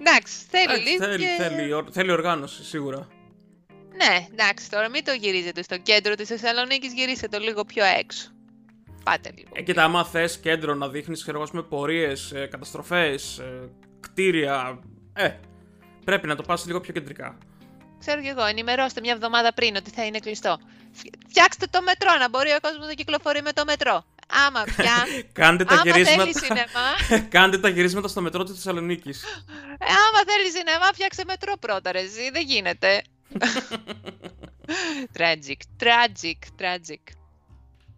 εντάξει, 0.00 0.34
θέλει 0.50 0.62
Εντάξει, 0.64 0.82
λίγο 0.90 1.04
θέλει, 1.04 1.24
και... 1.24 1.42
θέλει, 1.42 1.72
ορ- 1.72 1.88
θέλει 1.92 2.10
οργάνωση, 2.10 2.64
σίγουρα. 2.64 3.08
Ναι, 3.96 4.26
εντάξει, 4.32 4.70
τώρα 4.70 4.88
μην 4.88 5.04
το 5.04 5.12
γυρίζετε 5.12 5.62
στο 5.62 5.78
κέντρο 5.78 6.14
της 6.14 6.28
Θεσσαλονίκης, 6.28 6.92
γυρίστε 6.92 7.28
το 7.28 7.38
λίγο 7.38 7.64
πιο 7.64 7.84
έξω. 7.84 8.30
Πάτε 9.10 9.32
λίγο. 9.36 9.48
Ε, 9.52 9.62
κοίτα, 9.62 9.84
άμα 9.84 10.04
θες 10.04 10.38
κέντρο 10.38 10.74
να 10.74 10.88
δείχνεις 10.88 11.30
με 11.52 11.62
πορείες, 11.62 12.32
ε, 12.32 12.46
καταστροφές, 12.46 13.38
ε, 13.38 13.68
κτίρια. 14.00 14.78
Ε, 15.12 15.30
πρέπει 16.04 16.26
να 16.26 16.36
το 16.36 16.42
πας 16.42 16.66
λίγο 16.66 16.80
πιο 16.80 16.92
κεντρικά. 16.92 17.38
Ξέρω 17.98 18.20
κι 18.20 18.26
εγώ, 18.28 18.44
ενημερώστε 18.44 19.00
μια 19.00 19.12
εβδομάδα 19.12 19.54
πριν 19.54 19.76
ότι 19.76 19.90
θα 19.90 20.04
είναι 20.04 20.18
κλειστό. 20.18 20.58
Φ- 20.92 21.06
Φτιάξτε 21.28 21.66
το 21.70 21.82
μετρό, 21.82 22.16
να 22.18 22.28
μπορεί 22.28 22.50
ο 22.50 22.58
κόσμος 22.60 22.86
να 22.86 22.92
κυκλοφορεί 22.92 23.42
με 23.42 23.52
το 23.52 23.64
μετρό. 23.66 24.04
Άμα 24.46 24.64
πια. 24.76 24.94
Κάντε 25.40 25.64
τα 25.64 25.74
άμα 25.74 25.82
γυρίσματα. 25.84 26.22
θέλει 26.22 26.38
σινεμά. 26.38 26.88
Κάντε 27.34 27.58
τα 27.58 27.68
γυρίσματα 27.68 28.08
στο 28.08 28.20
μετρό 28.20 28.42
της 28.44 28.54
Θεσσαλονίκης. 28.54 29.22
Ε, 29.78 29.84
άμα 29.84 30.32
θέλει 30.32 30.50
σινεμά, 30.50 30.86
φτιάξε 30.92 31.22
μετρό 31.26 31.54
πρώτα, 31.60 31.92
ρε, 31.92 32.00
εσύ. 32.00 32.30
Δεν 32.32 32.42
γίνεται. 32.46 33.02
tragic, 35.16 35.60
tragic, 35.82 36.38
tragic. 36.60 37.02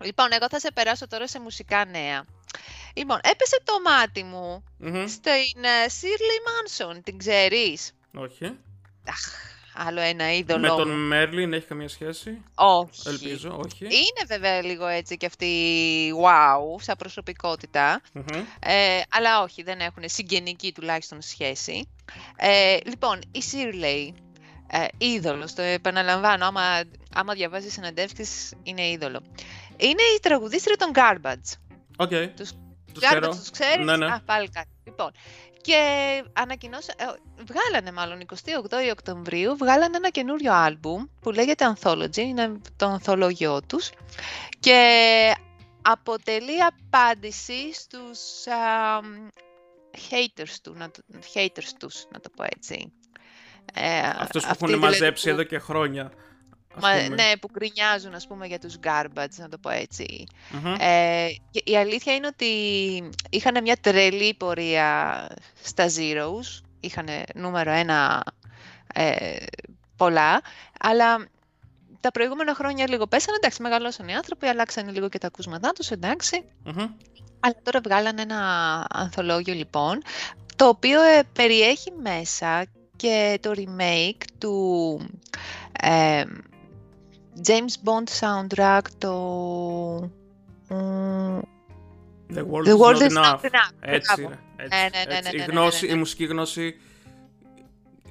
Λοιπόν, 0.02 0.33
εγώ 0.33 0.47
θα 0.50 0.59
σε 0.61 0.73
περάσω 0.73 1.07
τώρα 1.07 1.28
σε 1.28 1.40
μουσικά 1.40 1.85
νέα. 1.85 2.25
Λοιπόν, 2.95 3.19
έπεσε 3.23 3.61
το 3.64 3.73
μάτι 3.85 4.23
μου 4.23 4.64
στην 5.07 5.62
uh, 5.62 5.88
Shirley 5.88 6.40
Manson, 6.47 7.00
την 7.04 7.19
ξέρεις; 7.19 7.92
Όχι. 8.14 8.45
Αχ, 9.09 9.33
άλλο 9.75 10.00
ένα 10.00 10.35
είδωλο. 10.35 10.61
Με 10.61 10.83
τον 10.83 11.07
Μέριλιν 11.07 11.52
έχει 11.52 11.66
καμία 11.66 11.88
σχέση; 11.88 12.42
Όχι. 12.54 13.09
Ελπίζω, 13.09 13.61
όχι. 13.64 13.85
Είναι 13.85 14.25
βέβαια 14.26 14.62
λίγο 14.62 14.87
έτσι 14.87 15.16
και 15.16 15.26
αυτή 15.26 15.49
wow, 16.25 16.80
σαν 16.83 16.97
προσωπικότητα. 16.97 18.00
Ε, 18.61 19.00
αλλά 19.11 19.42
όχι, 19.42 19.62
δεν 19.62 19.80
έχουν 19.80 20.02
συγγενική 20.07 20.73
τουλάχιστον 20.73 21.23
σχέση. 21.23 21.88
Ε, 22.37 22.76
λοιπόν, 22.85 23.19
η 23.33 23.42
Shirley, 23.52 24.14
ε, 24.66 24.87
είδωλο, 24.99 25.54
το 25.54 25.62
επαναλαμβάνω, 25.62 26.47
άμα, 26.47 26.83
άμα 27.14 27.35
διαβάζεις 27.35 27.73
συνεντεύξεις, 27.73 28.52
είναι 28.62 28.88
είδωλο. 28.88 29.23
Είναι 29.80 30.02
η 30.16 30.20
τραγουδίστρια 30.22 30.76
των 30.76 30.90
Garbage. 30.94 31.76
OK. 31.97 32.11
Okay. 32.12 32.28
Τους, 32.37 32.50
τους 32.94 33.02
Garbage 33.12 33.34
τους 33.37 33.50
ξέρεις; 33.50 33.87
Ναι, 33.87 33.96
ναι. 33.96 34.06
Α, 34.06 34.22
πάλι 34.25 34.49
κάτι. 34.49 34.68
Λοιπόν, 34.84 35.10
και 35.60 36.22
ανακοινώσα, 36.32 36.92
ε, 36.96 37.04
βγάλανε 37.44 37.92
μάλλον 37.92 38.20
28 38.20 38.90
Οκτωβρίου, 38.90 39.56
βγάλανε 39.56 39.96
ένα 39.96 40.10
καινούριο 40.10 40.52
άλμπουμ 40.52 41.04
που 41.20 41.30
λέγεται 41.30 41.75
Anthology, 41.75 42.16
είναι 42.16 42.60
το 42.76 42.87
ανθολόγιο 42.87 43.60
τους 43.66 43.90
και 44.60 45.34
αποτελεί 45.82 46.62
απάντηση 46.62 47.75
στους 47.75 48.46
α, 48.46 49.00
haters, 50.10 50.54
του, 50.62 50.75
να 50.76 50.90
το, 50.90 51.02
haters 51.34 51.70
τους, 51.78 52.06
να 52.12 52.20
το 52.20 52.30
πω 52.37 52.44
έτσι. 52.56 52.92
Ε, 53.75 54.08
Αυτούς 54.18 54.46
που 54.46 54.50
έχουν 54.52 54.78
μαζέψει 54.78 55.25
που... 55.25 55.30
εδώ 55.30 55.42
και 55.42 55.58
χρόνια. 55.58 56.12
Μα, 56.80 57.08
ναι, 57.08 57.32
που 57.40 57.49
γκρινιάζουν 57.52 58.14
ας 58.14 58.26
πούμε 58.26 58.46
για 58.46 58.58
τους 58.58 58.76
garbage, 58.84 59.37
να 59.37 59.49
το 59.49 59.58
πω 59.58 59.70
έτσι. 59.70 60.25
Ε, 60.78 61.28
και 61.50 61.62
η 61.64 61.76
αλήθεια 61.76 62.14
είναι 62.14 62.26
ότι 62.26 62.46
είχαν 63.30 63.62
μια 63.62 63.76
τρελή 63.80 64.34
πορεία 64.34 65.26
στα 65.62 65.87
Zeros, 65.87 66.62
είχαν 66.80 67.08
νούμερο 67.34 67.70
ένα 67.70 68.25
ε, 68.94 69.37
πολλά, 69.96 70.40
αλλά 70.80 71.28
τα 72.00 72.10
προηγούμενα 72.10 72.54
χρόνια 72.54 72.88
λίγο 72.88 73.06
πέσανε, 73.06 73.37
εντάξει, 73.37 73.62
μεγαλώσαν 73.62 74.08
οι 74.08 74.14
άνθρωποι, 74.14 74.46
αλλάξαν 74.46 74.88
λίγο 74.88 75.08
και 75.08 75.18
τα 75.18 75.26
ακούσματά 75.26 75.72
τους, 75.72 75.90
εντάξει. 75.90 76.44
Αλλά 77.40 77.54
τώρα 77.62 77.80
βγάλανε 77.84 78.22
ένα 78.22 78.84
ανθολόγιο 78.90 79.54
λοιπόν, 79.54 80.02
το 80.56 80.68
οποίο 80.68 81.02
ε, 81.02 81.22
περιέχει 81.32 81.92
μέσα 82.02 82.66
και 82.96 83.38
το 83.40 83.52
remake 83.56 84.25
του 84.38 85.00
ε, 85.80 86.25
James 87.46 87.75
Bond 87.84 88.08
soundtrack, 88.20 88.82
το... 88.99 90.10
The 92.34 92.44
World, 92.50 92.66
The 92.66 92.76
world 92.76 93.00
is, 93.00 93.12
not, 93.12 93.40
enough. 93.40 93.70
Έτσι 93.80 94.22
είναι. 94.22 94.38
Έτσι, 94.56 94.78
ναι, 94.78 94.88
ναι, 94.92 95.04
ναι, 95.08 95.16
έτσι. 95.16 95.37
Ναι, 95.37 95.42
η, 95.42 95.46
γνώση, 95.46 95.87
η 95.87 95.94
μουσική 95.94 96.25
γνώση 96.25 96.80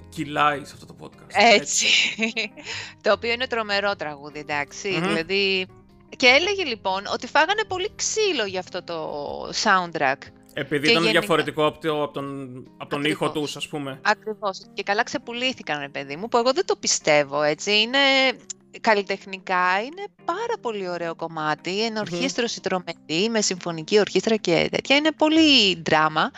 κυλάει 0.09 0.65
σε 0.65 0.73
αυτό 0.73 0.85
το 0.85 0.95
podcast. 1.01 1.31
Έτσι. 1.31 1.87
το 3.03 3.11
οποίο 3.11 3.31
είναι 3.31 3.47
τρομερό 3.47 3.95
τραγούδι, 3.95 4.39
εντάξει. 4.39 4.95
Mm-hmm. 4.95 5.07
Δηλαδή... 5.07 5.67
Και 6.17 6.27
έλεγε 6.27 6.63
λοιπόν 6.63 7.03
ότι 7.13 7.27
φάγανε 7.27 7.63
πολύ 7.67 7.89
ξύλο 7.95 8.45
για 8.45 8.59
αυτό 8.59 8.83
το 8.83 9.49
soundtrack. 9.63 10.17
Επειδή 10.53 10.85
και 10.85 10.91
ήταν 10.91 11.03
γενικά... 11.03 11.19
διαφορετικό 11.19 11.65
από, 11.65 11.79
το, 11.79 12.03
από 12.03 12.13
τον, 12.13 12.63
από 12.77 12.89
τον 12.89 13.03
ήχο 13.03 13.31
τους, 13.31 13.55
ας 13.55 13.67
πούμε. 13.67 13.99
Ακριβώς. 14.01 14.61
Και 14.73 14.83
καλά 14.83 15.03
ξεπουλήθηκαν, 15.03 15.79
ρε 15.79 15.89
παιδί 15.89 16.15
μου, 16.15 16.27
που 16.27 16.37
εγώ 16.37 16.53
δεν 16.53 16.65
το 16.65 16.75
πιστεύω, 16.75 17.41
έτσι. 17.41 17.71
Είναι 17.71 17.97
καλλιτεχνικά 18.81 19.81
είναι 19.81 20.05
πάρα 20.25 20.53
πολύ 20.61 20.89
ωραίο 20.89 21.15
κομμάτι, 21.15 21.83
ενορχήστρωση 21.83 22.61
τρομερή, 22.61 23.29
με 23.29 23.41
συμφωνική 23.41 23.99
ορχήστρα 23.99 24.35
και 24.35 24.67
τέτοια, 24.71 24.95
είναι 24.95 25.11
πολύ 25.11 25.81
δράμα. 25.85 26.31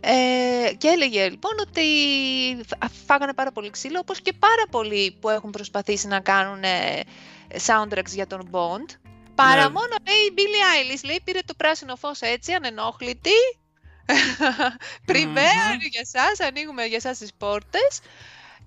Ε, 0.00 0.74
και 0.74 0.88
έλεγε 0.88 1.28
λοιπόν 1.28 1.52
ότι 1.60 1.82
φάγανε 3.06 3.32
πάρα 3.34 3.52
πολύ 3.52 3.70
ξύλο, 3.70 3.98
όπως 3.98 4.20
και 4.20 4.32
πάρα 4.32 4.62
πολλοί 4.70 5.16
που 5.20 5.28
έχουν 5.28 5.50
προσπαθήσει 5.50 6.06
να 6.06 6.20
κάνουν 6.20 6.62
ε, 6.62 7.00
soundtracks 7.66 8.12
για 8.12 8.26
τον 8.26 8.48
Bond. 8.50 8.94
Παρά 9.34 9.62
ναι. 9.62 9.68
μόνο 9.68 9.94
λέει 10.06 10.16
η 10.16 10.34
Billie 10.36 10.94
Eilish, 10.94 11.04
λέει 11.04 11.20
πήρε 11.24 11.38
το 11.44 11.54
πράσινο 11.56 11.96
φως 11.96 12.20
έτσι, 12.20 12.52
ανενόχλητη, 12.52 13.38
Πριμέρ 15.06 15.74
για 15.90 16.04
σας, 16.04 16.40
ανοίγουμε 16.48 16.84
για 16.84 17.00
σας 17.00 17.18
τις 17.18 17.34
πόρτες 17.38 18.00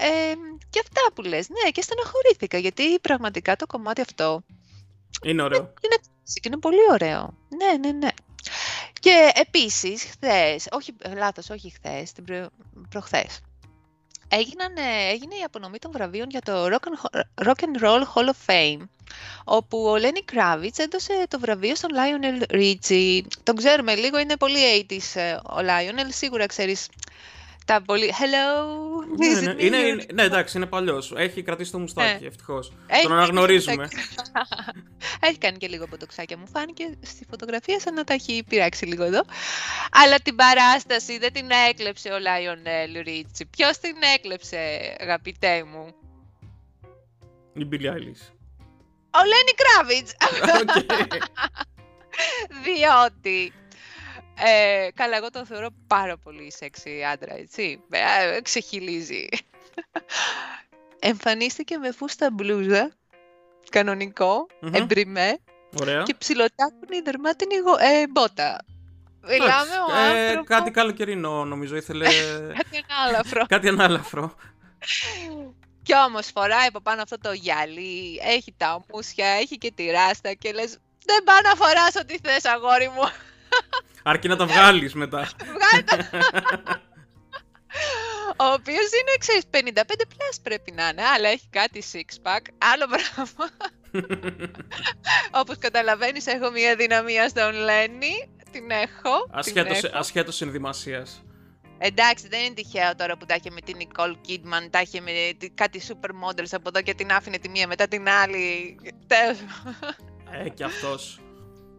ε, 0.01 0.33
και 0.69 0.79
αυτά 0.83 1.01
που 1.13 1.21
λες, 1.21 1.49
ναι, 1.49 1.69
και 1.71 1.81
στεναχωρήθηκα, 1.81 2.57
γιατί 2.57 2.99
πραγματικά 2.99 3.55
το 3.55 3.65
κομμάτι 3.65 4.01
αυτό... 4.01 4.43
Είναι 5.23 5.41
ωραίο. 5.41 5.59
Είναι, 5.59 5.97
είναι, 6.43 6.57
πολύ 6.57 6.91
ωραίο. 6.91 7.37
Ναι, 7.49 7.77
ναι, 7.77 7.91
ναι. 7.97 8.09
Και 8.99 9.31
επίσης, 9.33 10.03
χθες, 10.03 10.67
όχι, 10.71 10.95
λάθος, 11.15 11.49
όχι 11.49 11.69
χθες, 11.69 12.11
την 12.11 12.23
προ, 12.23 12.49
προχθές, 12.89 13.39
έγιναν, 14.27 14.73
έγινε 15.11 15.35
η 15.35 15.43
απονομή 15.45 15.79
των 15.79 15.91
βραβείων 15.91 16.29
για 16.29 16.41
το 16.41 16.65
Rock 16.65 16.87
and, 16.87 17.19
Rock 17.47 17.63
and 17.63 17.83
Roll 17.83 18.03
Hall 18.13 18.29
of 18.29 18.45
Fame, 18.45 18.87
όπου 19.43 19.77
ο 19.77 19.95
Lenny 19.95 20.33
Kravitz 20.33 20.77
έδωσε 20.77 21.25
το 21.27 21.39
βραβείο 21.39 21.75
στον 21.75 21.89
Lionel 21.93 22.53
Richie. 22.53 23.21
Τον 23.43 23.55
ξέρουμε 23.55 23.95
λίγο, 23.95 24.19
είναι 24.19 24.37
πολύ 24.37 24.85
80's 24.89 25.19
ε, 25.19 25.33
ο 25.33 25.57
Lionel, 25.57 26.07
σίγουρα 26.09 26.45
ξέρεις 26.45 26.87
τα 27.69 27.81
πολύ. 27.81 28.13
Hello! 28.19 28.45
Ναι, 29.17 29.41
ναι, 29.41 29.63
είναι, 29.63 29.77
είναι, 29.77 30.05
ναι, 30.13 30.23
εντάξει, 30.23 30.57
είναι 30.57 30.65
παλιός. 30.65 31.13
Έχει 31.15 31.41
κρατήσει 31.41 31.71
το 31.71 31.79
μουστάκι, 31.79 32.21
ναι. 32.21 32.27
ευτυχώς. 32.27 32.73
Τον 33.03 33.11
αναγνωρίζουμε. 33.11 33.87
έχει 35.27 35.37
κάνει 35.37 35.57
και 35.57 35.67
λίγο 35.67 35.87
ποτοξάκια, 35.87 36.37
μου 36.37 36.47
φάνηκε 36.47 36.97
στη 37.01 37.25
φωτογραφία 37.29 37.79
σαν 37.79 37.93
να 37.93 38.03
τα 38.03 38.13
έχει 38.13 38.43
πειράξει 38.49 38.85
λίγο 38.85 39.03
εδώ. 39.03 39.21
Αλλά 39.91 40.19
την 40.19 40.35
παράσταση 40.35 41.17
δεν 41.17 41.33
την 41.33 41.49
έκλεψε 41.69 42.09
ο 42.09 42.19
Λάιον 42.19 42.59
Ρίτσι. 43.03 43.45
Ποιος 43.45 43.77
την 43.77 43.95
έκλεψε, 44.15 44.57
αγαπητέ 44.99 45.63
μου; 45.63 45.93
Η 47.53 47.67
Billie 47.71 47.85
Eilish. 47.85 48.23
Ο 49.11 49.21
Λένι 49.31 49.53
Κράβιτς. 49.61 50.11
Διότι 52.65 53.53
ε, 54.45 54.87
καλά, 54.93 55.17
εγώ 55.17 55.29
τον 55.29 55.45
θεωρώ 55.45 55.69
πάρα 55.87 56.17
πολύ 56.17 56.51
σεξι 56.51 57.03
άντρα, 57.03 57.35
έτσι. 57.35 57.81
Ε, 57.89 58.41
ξεχυλίζει. 58.41 59.27
Εμφανίστηκε 60.99 61.77
με 61.77 61.91
φούστα 61.91 62.31
μπλούζα, 62.31 62.91
κανονικό, 63.69 64.47
mm-hmm. 64.61 64.73
εμπριμέ 64.73 65.39
Ωραία. 65.81 66.03
και 66.03 66.15
ψιλοτάκουνη 66.17 67.01
δερμάτινη 67.03 67.55
ε, 67.79 68.07
μπότα. 68.07 68.65
Μιλάμε 69.21 69.75
ο 69.89 69.95
ε, 69.95 70.27
άνθρωπο... 70.27 70.43
Κάτι 70.43 70.71
καλοκαιρινό 70.71 71.45
νομίζω 71.45 71.75
ήθελε... 71.75 72.07
κάτι 72.63 72.85
ανάλαφρο. 72.89 73.45
κάτι 73.45 73.67
ανάλαφρο. 73.67 74.35
Κι 75.83 75.95
όμως 76.07 76.29
φοράει 76.33 76.67
από 76.67 76.81
πάνω 76.81 77.01
αυτό 77.01 77.17
το 77.17 77.31
γυαλί, 77.31 78.19
έχει 78.23 78.53
τα 78.57 78.85
μουσια, 78.93 79.27
έχει 79.27 79.57
και 79.57 79.71
τη 79.71 79.85
ράστα 79.85 80.33
και 80.33 80.51
λες 80.51 80.77
δεν 81.05 81.23
πάω 81.23 81.41
να 81.43 81.55
φοράς 81.55 81.95
ό,τι 81.95 82.17
θες 82.17 82.45
αγόρι 82.45 82.89
μου. 82.89 83.01
Αρκεί 84.09 84.27
να 84.27 84.35
τα 84.35 84.45
βγάλεις 84.45 84.93
μετά. 84.93 85.29
Ο 88.37 88.45
οποίος 88.45 88.89
είναι, 88.99 89.13
ξέρεις, 89.19 89.43
55 89.51 90.05
plus 90.05 90.39
πρέπει 90.43 90.71
να 90.71 90.87
είναι, 90.87 91.03
αλλά 91.15 91.27
έχει 91.29 91.47
κάτι 91.49 91.83
six 91.91 92.27
pack. 92.27 92.41
Άλλο 92.73 92.85
πράγμα. 92.87 93.49
Όπως 95.41 95.57
καταλαβαίνεις, 95.57 96.27
έχω 96.27 96.51
μια 96.51 96.75
δυναμία 96.75 97.29
στον 97.29 97.53
Λένι. 97.53 98.31
Την 98.51 98.69
έχω. 98.69 99.29
Ασχέτω 99.91 100.31
συνδυμασίας. 100.31 101.23
Εντάξει, 101.77 102.27
δεν 102.27 102.43
είναι 102.43 102.53
τυχαίο 102.53 102.95
τώρα 102.95 103.17
που 103.17 103.25
τα 103.25 103.35
είχε 103.35 103.49
με 103.49 103.61
την 103.61 103.75
Nicole 103.79 104.15
Kidman, 104.27 104.67
τα 104.69 104.81
είχε 104.81 105.01
με 105.01 105.11
κάτι 105.53 105.81
supermodels 105.87 106.51
από 106.51 106.69
εδώ 106.69 106.81
και 106.81 106.93
την 106.93 107.11
άφηνε 107.11 107.37
τη 107.37 107.49
μία 107.49 107.67
μετά 107.67 107.87
την 107.87 108.09
άλλη. 108.09 108.75
Ε, 110.31 110.49
και 110.49 110.63
αυτός. 110.63 111.19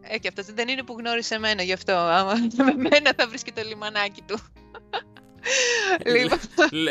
Ε, 0.02 0.18
και 0.18 0.28
αυτός 0.28 0.46
δεν 0.46 0.68
είναι 0.68 0.82
που 0.82 0.96
γνώρισε 0.98 1.34
εμένα 1.34 1.62
γι' 1.62 1.72
αυτό. 1.72 1.92
Άμα 1.92 2.32
με 2.56 2.74
μένα 2.74 3.12
θα 3.16 3.28
βρίσκει 3.28 3.52
το 3.52 3.62
λιμανάκι 3.62 4.22
του. 4.26 4.38
λοιπόν. 6.06 6.38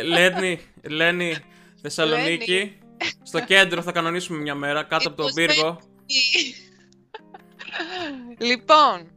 Λένι, 0.06 0.60
Λένι, 0.84 1.36
Θεσσαλονίκη. 1.82 2.80
Στο 3.24 3.40
κέντρο 3.40 3.82
θα 3.82 3.92
κανονίσουμε 3.92 4.40
μια 4.40 4.56
μέρα, 4.56 4.84
κάτω 4.84 5.08
από 5.08 5.22
τον 5.22 5.34
πύργο. 5.34 5.80
λοιπόν, 8.38 9.12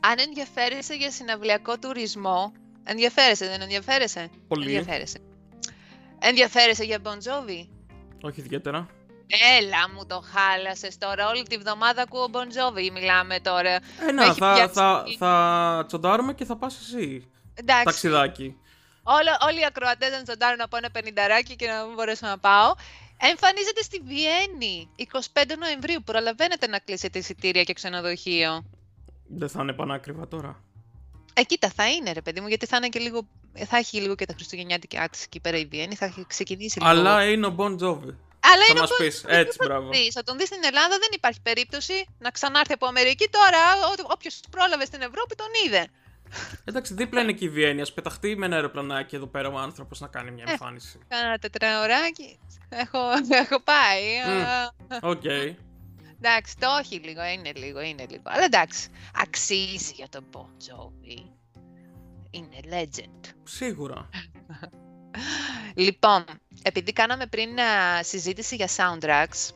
αν 0.00 0.18
ενδιαφέρεσαι 0.18 0.94
για 0.94 1.10
συναυλιακό 1.10 1.78
τουρισμό, 1.78 2.52
ενδιαφέρεσαι, 2.84 3.46
δεν 3.46 3.60
ενδιαφέρεσαι; 3.60 4.30
Πολύ. 4.48 4.64
Ενδιαφέρεσαι. 4.64 5.18
Ενδιαφέρεσαι 6.18 6.84
για 6.84 6.98
Bon 7.02 7.08
Jovi; 7.08 7.68
Όχι 8.22 8.40
ιδιαίτερα. 8.40 8.88
Έλα 9.58 9.90
μου 9.94 10.06
το 10.06 10.22
χάλασες 10.32 10.98
τώρα. 10.98 11.28
Όλη 11.28 11.42
τη 11.42 11.56
βδομάδα 11.58 12.02
ακούω 12.02 12.30
Bon 12.32 12.36
Jovi. 12.36 12.90
Μιλάμε 12.92 13.40
τώρα. 13.40 13.70
Ε, 13.70 14.12
να, 14.12 14.34
θα, 14.34 14.68
θα, 14.72 15.04
θα 15.18 15.84
τσοντάρουμε 15.86 16.34
και 16.34 16.44
θα 16.44 16.56
πας 16.56 16.78
εσύ. 16.80 17.30
Εντάξει. 17.54 17.84
Ταξιδάκι. 17.84 18.56
Όλα, 19.02 19.38
όλοι 19.48 19.60
οι 19.60 19.64
ακροατές 19.64 20.10
να 20.10 20.22
τσοντάρουν 20.22 20.60
από 20.60 20.76
ένα 20.76 20.90
πενινταράκι 20.90 21.56
και 21.56 21.66
να 21.66 21.84
μην 21.84 21.94
μπορέσω 21.94 22.26
να 22.26 22.38
πάω. 22.38 22.72
Εμφανίζεται 23.16 23.82
στη 23.82 24.02
Βιέννη 24.04 24.90
25 25.12 25.42
Νοεμβρίου. 25.58 26.02
Προλαβαίνετε 26.04 26.66
να 26.66 26.78
κλείσετε 26.78 27.18
εισιτήρια 27.18 27.62
και 27.62 27.72
ξενοδοχείο. 27.72 28.64
Δεν 29.26 29.48
θα 29.48 29.62
είναι 29.62 29.72
πανάκριβα 29.72 30.28
τώρα. 30.28 30.62
Ε, 31.34 31.42
κοίτα, 31.42 31.68
θα 31.68 31.90
είναι 31.90 32.12
ρε 32.12 32.22
παιδί 32.22 32.40
μου, 32.40 32.48
γιατί 32.48 32.66
θα, 32.66 32.76
είναι 32.76 32.88
και 32.88 32.98
λίγο, 32.98 33.26
θα 33.66 33.76
έχει 33.76 34.00
λίγο 34.00 34.14
και 34.14 34.26
τα 34.26 34.32
Χριστουγεννιάτικά 34.34 35.02
της 35.02 35.24
εκεί 35.26 35.40
πέρα 35.40 35.56
η 35.56 35.64
Βιέννη, 35.64 35.94
θα 35.94 36.04
έχει 36.04 36.24
ξεκινήσει 36.26 36.78
λίγο. 36.78 36.90
Αλλά 36.90 37.24
είναι 37.30 37.46
ο 37.46 37.54
Bon 37.58 37.78
Jovi. 37.78 38.14
Αλλά 38.52 38.64
θα 38.64 38.70
είναι 38.70 38.80
μας 38.80 38.90
ο 38.90 38.94
Bon 38.94 38.98
πεις, 39.04 39.22
Jovi, 39.24 39.28
έτσι, 39.30 39.56
θα 39.60 39.64
μπράβο. 39.66 39.82
τον 39.82 39.90
δεις. 39.92 40.12
Θα 40.14 40.22
τον 40.22 40.38
δεις 40.38 40.46
στην 40.48 40.64
Ελλάδα, 40.64 40.98
δεν 40.98 41.08
υπάρχει 41.14 41.40
περίπτωση 41.42 42.06
να 42.18 42.30
ξανάρθει 42.30 42.72
από 42.72 42.86
Αμερική 42.86 43.28
τώρα. 43.30 43.58
Όποιος 44.14 44.40
πρόλαβε 44.50 44.84
στην 44.84 45.00
Ευρώπη 45.02 45.34
τον 45.34 45.46
είδε. 45.66 45.86
Εντάξει, 46.64 46.94
δίπλα 46.94 47.20
είναι 47.20 47.32
και 47.32 47.44
η 47.44 47.48
Βιέννη. 47.48 47.80
Ας 47.82 47.86
πεταχτεί 47.94 48.36
με 48.36 48.46
ένα 48.46 48.54
αεροπλανάκι 48.54 49.16
εδώ 49.16 49.26
πέρα 49.26 49.48
ο 49.48 49.58
άνθρωπος 49.58 50.00
να 50.00 50.06
κάνει 50.08 50.30
μια 50.30 50.44
Ε. 50.46 50.50
εμφάνιση. 50.50 50.98
Κάνα 51.08 51.38
τετραωράκι. 51.38 52.38
Έχω, 52.68 52.98
έχω 53.30 53.60
πάει. 53.62 54.04
Μμ. 54.26 54.40
Α, 54.94 55.08
Οκ. 55.10 55.24
Εντάξει, 56.20 56.56
το 56.58 56.66
όχι 56.80 56.94
λίγο, 56.96 57.24
είναι 57.24 57.52
λίγο, 57.54 57.80
είναι 57.80 58.06
λίγο. 58.10 58.22
Αλλά 58.24 58.44
εντάξει, 58.44 58.88
αξίζει 59.14 59.92
για 59.94 60.08
τον 60.08 60.24
Bon 60.32 60.46
Jovi. 60.68 61.24
Είναι 62.30 62.58
legend. 62.70 63.32
Σίγουρα. 63.44 64.08
Λοιπόν, 65.78 66.24
επειδή 66.62 66.92
κάναμε 66.92 67.26
πριν 67.26 67.60
α, 67.60 68.02
συζήτηση 68.02 68.54
για 68.54 68.68
soundtracks, 68.76 69.50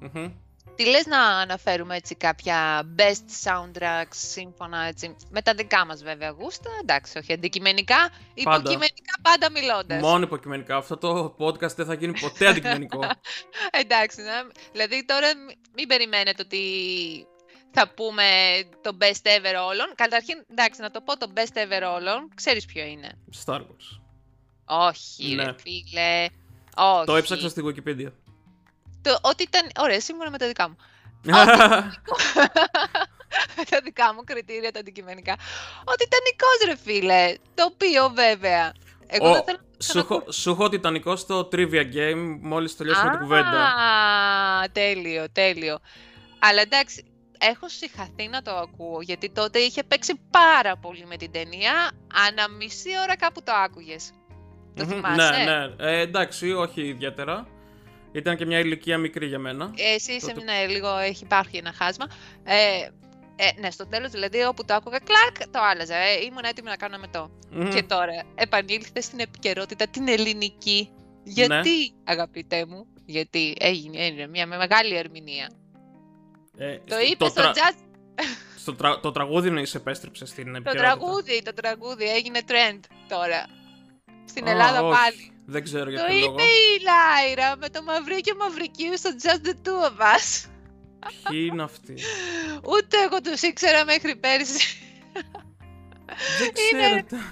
Μμμ. 0.00 0.32
τι 0.74 0.86
λες 0.86 1.06
να 1.06 1.18
αναφέρουμε 1.26 1.96
έτσι 1.96 2.14
κάποια 2.14 2.82
best 2.98 3.50
soundtracks 3.50 4.06
σύμφωνα 4.10 4.82
έτσι, 4.84 5.16
με 5.30 5.42
τα 5.42 5.54
δικά 5.54 5.86
μας 5.86 6.02
βέβαια 6.02 6.30
γούστα, 6.30 6.70
εντάξει, 6.80 7.18
όχι 7.18 7.32
αντικειμενικά, 7.32 8.10
υποκειμενικά 8.34 9.14
πάντα 9.22 9.50
μιλώντας. 9.50 10.00
Μόνο 10.02 10.24
υποκειμενικά. 10.24 10.76
Αυτό 10.76 10.96
το 10.96 11.36
podcast 11.38 11.74
δεν 11.74 11.86
θα 11.86 11.94
γίνει 11.94 12.20
ποτέ 12.20 12.46
αντικειμενικό. 12.46 13.00
Εντάξει, 13.82 14.22
να, 14.22 14.32
δηλαδή 14.72 15.04
τώρα 15.04 15.36
μη- 15.36 15.56
μην 15.76 15.88
περιμένετε 15.88 16.42
ότι 16.42 16.62
θα 17.70 17.88
πούμε 17.88 18.24
το 18.82 18.96
best 19.00 19.26
ever 19.38 19.54
όλων. 19.68 19.92
Καταρχήν, 19.94 20.44
εντάξει, 20.50 20.80
να 20.80 20.90
το 20.90 21.00
πω 21.00 21.16
το 21.18 21.32
best 21.34 21.56
ever 21.56 21.94
όλων, 21.94 22.28
ξέρεις 22.34 22.64
ποιο 22.64 22.84
είναι. 22.84 23.18
Star 23.44 23.58
Wars. 23.60 24.03
Όχι, 24.64 25.34
Ναι. 25.34 25.44
ρε 25.44 25.54
φίλε. 25.62 26.26
Όχι. 26.76 27.04
Το 27.06 27.16
έψαξα 27.16 27.48
στη 27.48 27.62
Wikipedia. 27.66 28.10
Το, 29.02 29.18
ότι 29.22 29.42
ήταν. 29.42 29.70
Ωραία, 29.80 30.00
σύμφωνα 30.00 30.30
με 30.30 30.38
τα 30.38 30.46
δικά 30.46 30.68
μου. 30.68 30.76
τα 33.70 33.80
δικά 33.84 34.14
μου 34.14 34.24
κριτήρια, 34.24 34.72
τα 34.72 34.78
αντικειμενικά. 34.80 35.36
Ότι 35.84 36.08
Τιτανικός 36.08 36.58
ρε 36.66 36.76
φίλε. 36.76 37.34
Το 37.54 37.64
οποίο 37.64 38.10
βέβαια. 38.14 38.72
Εγώ 39.06 39.30
Ο- 39.30 39.32
δεν 39.32 39.44
θέλω 39.44 39.58
να 39.78 39.84
Σου 39.84 39.98
έχω- 39.98 40.24
σου 40.32 40.50
έχω 40.50 40.68
τιτανικό 40.68 41.16
στο 41.16 41.48
trivia 41.52 41.84
game 41.94 42.38
μόλις 42.40 42.76
τελειώσουμε 42.76 43.10
την 43.10 43.18
κουβέντα. 43.20 43.64
Α, 43.66 44.68
τέλειο, 44.72 45.30
τέλειο. 45.32 45.78
Αλλά 46.38 46.60
εντάξει, 46.60 47.04
έχω 47.38 47.68
συγχαθεί 47.68 48.28
να 48.28 48.42
το 48.42 48.50
ακούω, 48.56 49.00
γιατί 49.00 49.30
τότε 49.30 49.58
είχε 49.58 49.82
παίξει 49.82 50.20
πάρα 50.30 50.76
πολύ 50.76 51.06
με 51.06 51.16
την 51.16 51.30
ταινία. 51.30 51.90
Ανά 52.28 52.48
μισή 52.48 52.90
ώρα 53.02 53.16
κάπου 53.16 53.42
το 53.42 53.52
άκουγες. 53.52 54.10
Το 54.74 54.84
Μμμ, 54.84 54.90
θυμάσαι; 54.90 55.36
Ναι, 55.36 55.44
ναι. 55.44 55.90
Ε, 55.90 56.00
εντάξει, 56.00 56.52
όχι 56.52 56.82
ιδιαίτερα. 56.82 57.46
Ήταν 58.12 58.36
και 58.36 58.46
μια 58.46 58.58
ηλικία 58.58 58.98
μικρή 58.98 59.26
για 59.26 59.38
μένα. 59.38 59.70
Εσύ 59.76 60.12
είσαι 60.12 60.26
Τότε- 60.26 60.42
ναι, 60.44 60.66
λίγο, 60.66 60.96
έχει 60.96 61.24
υπάρχει 61.24 61.56
ένα 61.56 61.72
χάσμα. 61.72 62.06
Ε, 62.44 62.54
ε, 63.36 63.60
ναι, 63.60 63.70
στο 63.70 63.86
τέλος 63.86 64.10
δηλαδή 64.10 64.42
όπου 64.42 64.64
το 64.64 64.74
άκουγα, 64.74 64.98
κλακ, 64.98 65.48
το 65.50 65.58
άλλαζα. 65.62 65.94
Ε, 65.96 66.24
ήμουν 66.24 66.44
έτοιμη 66.44 66.68
να 66.68 66.76
κάνω 66.76 66.98
μετό. 66.98 67.30
Μμμ. 67.50 67.70
Και 67.70 67.82
τώρα 67.82 68.22
επανήλθε 68.34 69.00
στην 69.00 69.18
επικαιρότητα 69.18 69.86
την 69.86 70.08
ελληνική. 70.08 70.88
Γιατί, 71.24 71.92
αγαπητέ 72.04 72.66
μου, 72.66 72.86
γιατί 73.06 73.54
έγινε, 73.58 74.04
έγινε 74.04 74.26
μια 74.26 74.46
μεγάλη 74.46 74.96
ερμηνεία. 74.96 75.50
Ε, 76.58 76.76
Το 76.76 76.98
είπες 77.10 77.30
στο 77.30 77.40
τρα- 77.42 77.52
jazz, 77.54 77.76
στο 78.58 78.74
τρα- 78.74 79.00
το 79.00 79.10
τραγούδι 79.12 79.50
να 79.50 79.62
επέστρεψες 79.74 80.28
στην 80.28 80.44
το 80.44 80.50
επικαιρότητα. 80.50 80.82
τραγούδι, 80.96 81.42
το 81.42 81.52
τραγούδι 81.54 82.04
έγινε 82.04 82.40
trend 82.48 82.80
τώρα. 83.08 83.46
Στην 84.24 84.46
Α, 84.46 84.50
Ελλάδα 84.50 84.82
όχι. 84.82 84.98
πάλι. 84.98 85.32
Δεν 85.46 85.64
ξέρω 85.64 85.90
για 85.90 85.98
Το 85.98 86.04
ποιο 86.06 86.18
λόγο. 86.18 86.32
είπε 86.32 86.42
η 86.42 86.82
Λάιρα 86.82 87.56
με 87.56 87.68
το 87.68 87.82
Μαυρίκιο 87.82 88.34
Μαυρικίου 88.36 88.96
στο 88.98 89.10
Just 89.22 89.46
the 89.46 89.68
Two 89.68 89.88
of 89.90 90.02
Us. 90.16 90.48
Ποιοι 91.30 91.48
είναι 91.52 91.62
αυτοί; 91.62 91.94
Ούτε 92.64 92.96
εγώ 93.04 93.20
τους 93.20 93.42
ήξερα 93.42 93.84
μέχρι 93.84 94.16
πέρσι. 94.16 94.78
Δεν 96.38 96.50
Είναι- 96.80 97.04
ξέρω. 97.06 97.22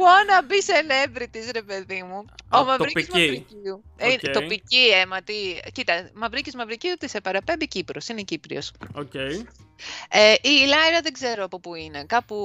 Wanna 0.00 0.42
be 0.50 0.58
celebrities, 0.72 1.50
ρε 1.52 1.62
παιδί 1.62 2.02
μου. 2.02 2.24
Α, 2.48 2.58
Ο 2.60 2.64
Μαυρίκης 2.64 3.06
τοπική. 3.06 3.18
Μαυρικίου. 3.26 3.84
Ε, 3.96 4.12
Οκ. 4.12 4.32
τοπική 4.32 4.88
αίμα, 4.94 5.22
τι... 5.22 5.34
Κοίτα, 5.72 6.10
Μαυρίκης 6.14 6.54
Μαυρικίου 6.54 6.94
τι 6.98 7.08
σε 7.08 7.20
παραπέμπει 7.20 7.68
Κύπρος, 7.68 8.08
είναι 8.08 8.22
Κύπριος. 8.22 8.72
Οκ. 8.94 9.14
Ε, 9.14 10.34
η 10.40 10.66
Ιλάειρα 10.66 11.00
δεν 11.02 11.12
ξέρω 11.12 11.44
από 11.44 11.60
πού 11.60 11.74
είναι, 11.74 12.04
κάπου 12.04 12.36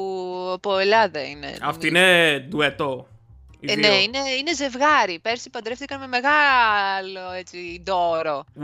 από 0.54 0.78
Ελλάδα 0.78 1.24
είναι. 1.28 1.58
Αυτή 1.62 1.92
νομίζω. 1.92 2.06
είναι 2.06 2.40
ντουετό. 2.40 3.08
Οι 3.68 3.72
Ε, 3.72 3.76
δύο. 3.76 3.90
ναι, 3.90 3.96
είναι, 3.96 4.20
είναι 4.40 4.56
ζευγάρι. 4.56 5.20
Πέρσι 5.20 5.50
παντρεύτηκαν 5.50 6.00
με 6.00 6.08
μεγάλο 6.08 7.32
έτσι, 7.32 7.80
ντόρο. 7.84 8.46
Ου. 8.56 8.64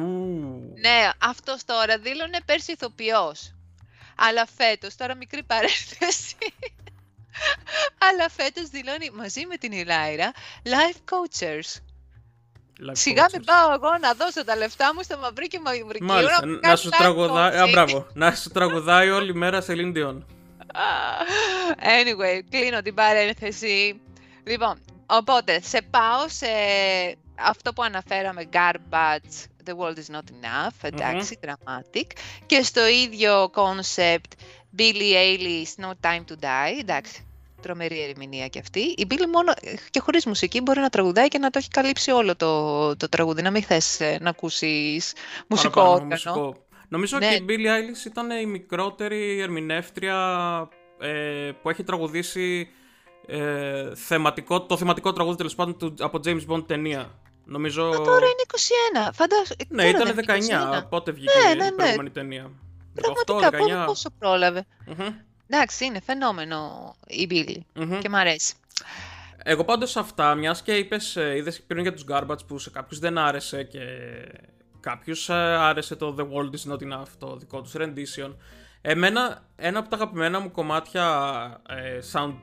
Ναι, 0.81 1.09
αυτός 1.23 1.65
τώρα 1.65 1.97
δήλωνε 1.97 2.37
πέρσι 2.45 2.71
ηθοποιός. 2.71 3.53
Αλλά 4.15 4.47
φέτος, 4.57 4.95
τώρα 4.95 5.15
μικρή 5.15 5.43
παρένθεση, 5.43 6.35
αλλά 8.09 8.29
φέτος 8.29 8.67
δηλώνει 8.69 9.09
μαζί 9.13 9.45
με 9.45 9.57
την 9.57 9.71
Ηλάιρα 9.71 10.31
life 10.63 10.97
coachers. 11.09 11.79
Life 12.89 12.91
Σιγά 12.91 13.25
μην 13.31 13.41
coaches. 13.41 13.45
πάω 13.45 13.73
εγώ 13.73 13.97
να 14.01 14.13
δώσω 14.13 14.43
τα 14.45 14.55
λεφτά 14.55 14.93
μου 14.93 15.03
στο 15.03 15.17
μαυρίκι 15.17 15.59
μαυρικίου. 15.59 16.05
Μάλιστα, 16.05 16.47
μου 16.47 16.53
να 16.53 16.59
κάνει 16.59 16.77
σου 16.77 16.89
life 16.89 16.95
τραγουδάει. 16.97 17.57
Α, 17.57 17.63
coaching. 17.65 17.71
μπράβο. 17.71 18.07
Να 18.13 18.35
σου 18.35 18.49
τραγουδάει 18.49 19.09
όλη 19.09 19.35
μέρα 19.35 19.61
σε 19.61 19.73
Dion. 19.77 20.17
Anyway, 21.79 22.41
κλείνω 22.49 22.81
την 22.81 22.93
παρένθεση. 22.93 24.01
Λοιπόν, 24.43 24.79
οπότε, 25.11 25.59
σε 25.63 25.81
πάω 25.89 26.27
σε 26.29 26.47
αυτό 27.35 27.73
που 27.73 27.83
αναφέραμε, 27.83 28.49
garbage, 28.53 29.45
the 29.65 29.73
world 29.77 29.95
is 29.97 30.15
not 30.15 30.19
enough, 30.41 30.75
εντάξει, 30.81 31.39
dramatic. 31.45 32.05
Και 32.45 32.61
στο 32.63 32.87
ίδιο 32.87 33.51
concept, 33.53 34.31
Billie 34.77 35.15
Eilish, 35.15 35.83
no 35.85 35.89
time 36.01 36.23
to 36.31 36.33
die, 36.43 36.79
εντάξει, 36.79 37.25
τρομερή 37.61 38.01
ερμηνεία 38.01 38.47
και 38.47 38.59
αυτή. 38.59 38.79
Η 38.79 39.07
Billie 39.09 39.27
μόνο 39.33 39.53
και 39.89 39.99
χωρίς 39.99 40.25
μουσική 40.25 40.61
μπορεί 40.61 40.79
να 40.79 40.89
τραγουδάει 40.89 41.27
και 41.27 41.37
να 41.37 41.49
το 41.49 41.57
έχει 41.57 41.67
καλύψει 41.67 42.11
όλο 42.11 42.35
το, 42.35 42.95
το 42.97 43.09
τραγούδι, 43.09 43.41
να 43.41 43.51
μην 43.51 43.63
θες 43.63 43.99
ε, 43.99 44.17
να 44.21 44.29
ακούσεις 44.29 45.13
μουσικό 45.47 45.69
Παραπάνω, 45.73 45.93
όργανο. 45.93 46.07
μουσικό. 46.09 46.65
Νομίζω 46.87 47.17
Ναι. 47.17 47.27
και 47.27 47.33
η 47.35 47.45
Billie 47.49 47.51
Eilish 47.67 48.05
ήταν 48.05 48.31
η 48.31 48.45
μικρότερη 48.45 49.39
ερμηνεύτρια 49.39 50.17
ε, 50.99 51.51
που 51.61 51.69
έχει 51.69 51.83
τραγουδήσει 51.83 52.67
ε, 53.27 53.95
θεματικό, 53.95 54.61
το 54.61 54.77
θεματικό 54.77 55.13
τραγούδι 55.13 55.37
τέλος 55.37 55.55
πάντων 55.55 55.77
του, 55.77 55.93
από 55.99 56.19
James 56.25 56.45
Bond 56.47 56.67
ταινία. 56.67 57.11
Νομίζω. 57.45 57.83
Μα 57.87 57.95
τώρα 57.97 58.25
είναι 58.25 59.05
21, 59.07 59.09
φαντάσου. 59.13 59.53
Ναι, 59.67 59.91
τώρα 59.91 60.11
ήταν 60.11 60.25
δεν 60.25 60.35
είναι 60.41 60.57
19. 60.73 60.81
21. 60.83 60.89
Πότε 60.89 61.11
βγήκε 61.11 61.31
Ναι, 61.45 61.51
η 61.51 61.55
ναι, 61.55 61.63
ναι. 61.63 61.71
προηγούμενη 61.71 62.09
ταινία; 62.09 62.43
18, 62.43 63.01
Πραγματικά, 63.01 63.57
πόσο, 63.57 63.81
19. 63.83 63.85
πόσο 63.85 64.09
πρόλαβε. 64.19 64.65
Μμμ, 64.87 65.07
Εντάξει, 65.47 65.85
είναι 65.85 66.01
φαινόμενο 66.01 66.59
η 67.07 67.25
Μπίλη 67.25 67.65
μμμ. 67.73 67.97
και 67.99 68.09
μ' 68.09 68.15
αρέσει. 68.15 68.53
Εγώ 69.43 69.63
πάντως 69.65 69.97
αυτά, 69.97 70.35
μιας 70.35 70.61
και 70.61 70.77
είπες, 70.77 71.15
είδες 71.15 71.61
πριν 71.61 71.81
για 71.81 71.93
τους 71.93 72.05
Garbage 72.09 72.45
που 72.47 72.57
σε 72.57 72.69
κάποιους 72.69 72.99
δεν 72.99 73.17
άρεσε 73.17 73.63
και 73.63 73.79
κάποιους 74.79 75.29
άρεσε 75.29 75.95
το 75.95 76.15
The 76.19 76.23
World 76.23 76.51
is 76.55 76.71
Not 76.73 76.93
Enough, 76.93 77.07
το 77.17 77.35
δικό 77.35 77.61
τους 77.61 77.73
rendition. 77.75 78.33
Εμένα, 78.81 79.43
ένα 79.55 79.79
από 79.79 79.89
τα 79.89 79.95
αγαπημένα 79.95 80.39
μου 80.39 80.51
κομμάτια 80.51 81.05
ε, 81.69 81.99
sound, 82.11 82.33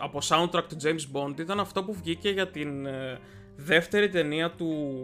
από 0.00 0.18
soundtrack 0.28 0.64
του 0.68 0.76
James 0.82 1.16
Bond 1.16 1.40
ήταν 1.40 1.60
αυτό 1.60 1.84
που 1.84 1.94
βγήκε 1.94 2.30
για 2.30 2.48
την 2.50 2.86
ε, 2.86 3.18
δεύτερη 3.56 4.08
ταινία 4.08 4.50
του 4.50 4.94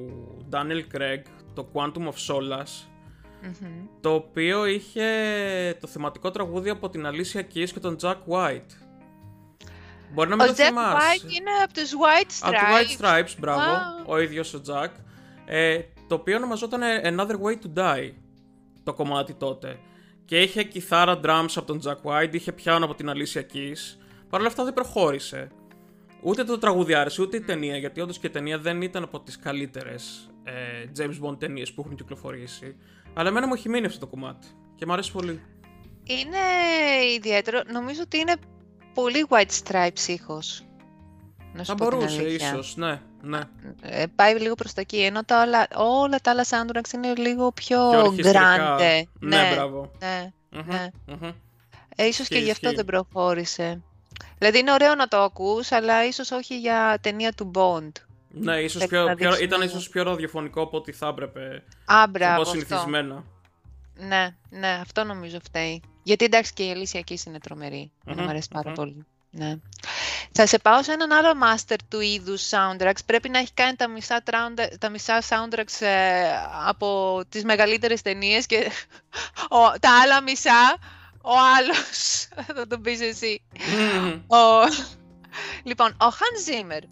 Daniel 0.51 0.97
Craig, 0.97 1.23
το 1.55 1.69
Quantum 1.73 2.03
of 2.03 2.35
Solace, 2.35 2.87
Μμμ. 3.43 3.87
το 4.01 4.15
οποίο 4.15 4.67
είχε 4.67 5.05
το 5.81 5.87
θεματικό 5.87 6.31
τραγούδι 6.31 6.71
από 6.71 6.89
την 6.91 7.07
Alicia 7.07 7.39
Keys 7.41 7.69
και 7.73 7.81
τον 7.81 7.97
Jack 8.01 8.17
White. 8.29 8.71
Μπορεί 10.13 10.29
να 10.29 10.37
μην 10.37 10.45
Ο 10.45 10.47
το 10.49 10.53
Jack 10.53 10.67
θυμάσαι. 10.67 10.97
White 10.97 11.33
είναι 11.33 11.51
από 11.65 11.73
τους 11.73 11.91
White 11.93 12.31
Από 12.41 12.53
το 12.53 12.59
Stripes. 12.59 13.01
White 13.01 13.05
Stripes, 13.25 13.35
μπράβο, 13.39 13.61
Wow. 13.63 14.07
ο 14.07 14.19
ίδιος 14.21 14.55
ο 14.55 14.61
Jack, 14.67 14.89
ε, 15.47 15.79
το 16.09 16.15
οποίο 16.15 16.37
ονομαζόταν 16.37 16.81
Another 17.05 17.37
Way 17.41 17.53
to 17.53 17.79
Die, 17.79 18.11
το 18.85 18.93
κομμάτι 18.95 19.35
τότε. 19.35 19.79
Και 20.25 20.41
είχε 20.41 20.63
κιθάρα 20.63 21.21
drums 21.25 21.53
από 21.57 21.67
τον 21.67 21.81
Jack 21.85 22.11
White, 22.11 22.35
είχε 22.35 22.53
πιάνο 22.53 22.85
από 22.85 22.95
την 22.95 23.11
Alicia 23.11 23.41
Keys. 23.55 23.99
Παρ' 24.35 24.43
όλα 24.43 24.51
αυτά 24.53 24.65
δεν 24.65 24.73
προχώρησε. 24.73 25.49
Ούτε 26.23 26.45
το 26.45 26.59
τραγούδι 26.59 26.95
άρεσε, 26.95 27.23
ούτε 27.23 27.37
η 27.37 27.41
ταινία, 27.41 27.77
γιατί 27.77 28.01
όντως 28.01 28.19
και 28.19 28.27
η 28.27 28.31
ταινία 28.31 28.59
δεν 28.59 28.83
ήταν 28.83 29.03
από 29.03 29.21
τις 29.21 29.39
καλύτερες 29.39 30.31
ε, 30.45 30.53
James 30.99 31.29
Bond 31.29 31.39
ταινίες 31.39 31.73
που 31.73 31.83
έχουν 31.85 31.97
κυκλοφορήσει. 31.97 32.77
Αλλά 33.15 33.29
εμένα 33.29 33.47
μου 33.47 33.55
έχει 33.55 33.69
μείνει 33.69 33.87
αυτό 33.87 33.99
το 33.99 34.07
κομμάτι 34.07 34.47
και 34.75 34.87
μου 34.87 34.93
αρέσει 34.93 35.13
πολύ. 35.13 35.41
Είναι 36.05 36.39
ιδιαίτερο. 37.17 37.61
Νομίζω 37.73 38.01
ότι 38.05 38.19
είναι 38.19 38.35
πολύ 38.95 39.27
White 39.29 39.63
Stripes 39.65 40.07
ήχος. 40.09 40.65
Να 41.53 41.65
σου 41.65 41.71
Θα 41.71 41.75
πω 41.75 41.89
την 41.89 41.99
μπορούσε, 41.99 42.21
αλήθεια. 42.21 42.49
ίσως, 42.53 42.77
ναι, 42.77 43.01
ναι. 43.23 43.41
Ε, 43.83 44.05
πάει 44.15 44.35
λίγο 44.41 44.55
προς 44.55 44.73
τα 44.73 44.81
εκεί, 44.81 44.99
ενώ 44.99 45.25
τα 45.25 45.43
όλα, 45.43 45.67
όλα 45.77 46.19
τα 46.19 46.31
άλλα 46.31 46.45
soundtracks 46.45 46.93
είναι 46.95 47.15
λίγο 47.15 47.53
πιο, 47.53 47.89
Πιο 47.91 48.01
ορχιστρικά. 48.05 48.77
grande. 48.79 49.03
Ναι, 49.21 49.51
μπράβο. 49.55 49.91
ναι. 50.01 50.33
Μμμ, 50.51 50.63
Ναι. 50.67 50.89
μμμ. 51.07 51.31
Ε, 51.97 52.07
ίσως 52.07 52.29
και 52.29 52.35
Ισχύει, 52.35 52.45
γι' 52.47 52.51
αυτό 52.51 52.67
ισχύει. 52.67 52.77
δεν 52.77 52.85
προχώρησε. 52.85 53.83
Δηλαδή 54.39 54.59
είναι 54.59 54.73
ωραίο 54.73 54.95
να 54.95 55.09
το 55.09 55.23
ακούς, 55.23 55.73
αλλά 55.73 56.05
ίσως 56.05 56.31
όχι 56.31 56.59
για 56.59 56.99
ταινία 57.01 57.33
του 57.33 57.51
Bond. 57.55 57.91
Ναι, 58.29 58.57
ίσως 58.57 58.73
Πρέπει 58.79 58.91
πιο, 58.91 59.05
να 59.05 59.15
πιο, 59.15 59.29
δείξει 59.29 59.45
ήταν 59.45 59.61
λίγο. 59.61 59.73
ίσως 59.73 59.89
πιο 59.89 60.03
ραδιοφωνικό 60.03 60.63
από 60.63 60.77
ό,τι 60.77 60.93
θα 60.93 61.07
έπρεπε. 61.09 61.63
Α, 61.85 62.01
Θα 62.01 62.07
μπράβο, 62.07 62.35
πω 62.35 62.41
αυτό. 62.41 62.53
συνηθισμένα. 62.53 63.25
Ναι, 63.97 64.35
ναι, 64.51 64.79
αυτό 64.81 65.05
νομίζω 65.05 65.39
φταίει. 65.45 65.83
Γιατί 66.03 66.25
εντάξει 66.25 66.53
και 66.53 66.63
η 66.63 66.73
Alicia 66.77 66.99
Keys 66.99 67.27
είναι 67.27 67.39
τρομερή. 67.39 67.91
Εμένα 68.05 68.21
Μμμ, 68.21 68.25
μου 68.25 68.31
αρέσει 68.31 68.49
πάρα 68.53 68.69
μμμ. 68.69 68.75
πολύ. 68.75 69.07
Ναι. 69.31 69.57
Θα 70.33 70.47
σε 70.47 70.59
πάω 70.59 70.83
σε 70.83 70.93
έναν 70.93 71.13
άλλο 71.13 71.33
master 71.45 71.77
του 71.89 72.01
είδους 72.01 72.49
soundtracks. 72.51 73.05
Πρέπει 73.07 73.29
να 73.29 73.39
έχει 73.39 73.53
κάνει 73.55 73.77
τα 73.77 73.89
μισά, 73.89 74.23
traunda- 74.31 74.73
τα 74.79 74.89
μισά 74.89 75.23
soundtracks 75.29 75.81
ε, 75.87 76.23
από 76.67 77.21
τις 77.29 77.45
μεγαλύτερες 77.45 78.03
ταινίες 78.03 78.47
και 78.47 78.57
ο, 79.59 79.79
τα 79.81 80.01
άλλα 80.03 80.23
μισά 80.23 80.77
ο 81.25 81.33
άλλος. 81.59 82.29
θα 82.57 82.67
τον 82.67 82.81
πεις 82.81 83.01
εσύ. 83.01 83.43
Μμμ. 83.99 84.13
Ο... 84.27 84.37
Λοιπόν, 85.63 85.89
ο 85.91 86.07
Hans 86.07 86.51
Zimmer. 86.51 86.83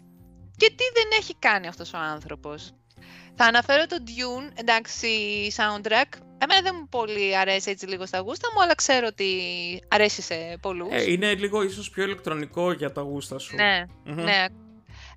Και 0.57 0.69
τι 0.69 0.83
δεν 0.93 1.19
έχει 1.19 1.35
κάνει 1.39 1.67
αυτός 1.67 1.93
ο 1.93 1.97
άνθρωπος. 1.97 2.71
Θα 3.35 3.45
αναφέρω 3.45 3.85
το 3.87 3.97
Dune, 4.07 4.51
εντάξει, 4.55 5.07
soundtrack. 5.57 6.19
Εμένα 6.37 6.61
δεν 6.61 6.75
μου 6.79 6.87
πολύ 6.89 7.37
αρέσει 7.37 7.69
έτσι 7.71 7.85
λίγο 7.85 8.05
στα 8.05 8.19
γούστα 8.19 8.47
μου, 8.53 8.61
αλλά 8.61 8.75
ξέρω 8.75 9.07
ότι 9.07 9.29
αρέσει 9.87 10.21
σε 10.21 10.35
πολλούς. 10.61 10.91
Ε, 10.91 11.11
είναι 11.11 11.33
λίγο 11.35 11.61
ίσως 11.63 11.89
πιο 11.89 12.03
ηλεκτρονικό 12.03 12.71
για 12.71 12.91
τα 12.91 13.01
γούστα 13.01 13.37
σου. 13.39 13.55
ναι, 13.55 13.83
Μμμ. 14.03 14.21
ναι. 14.23 14.45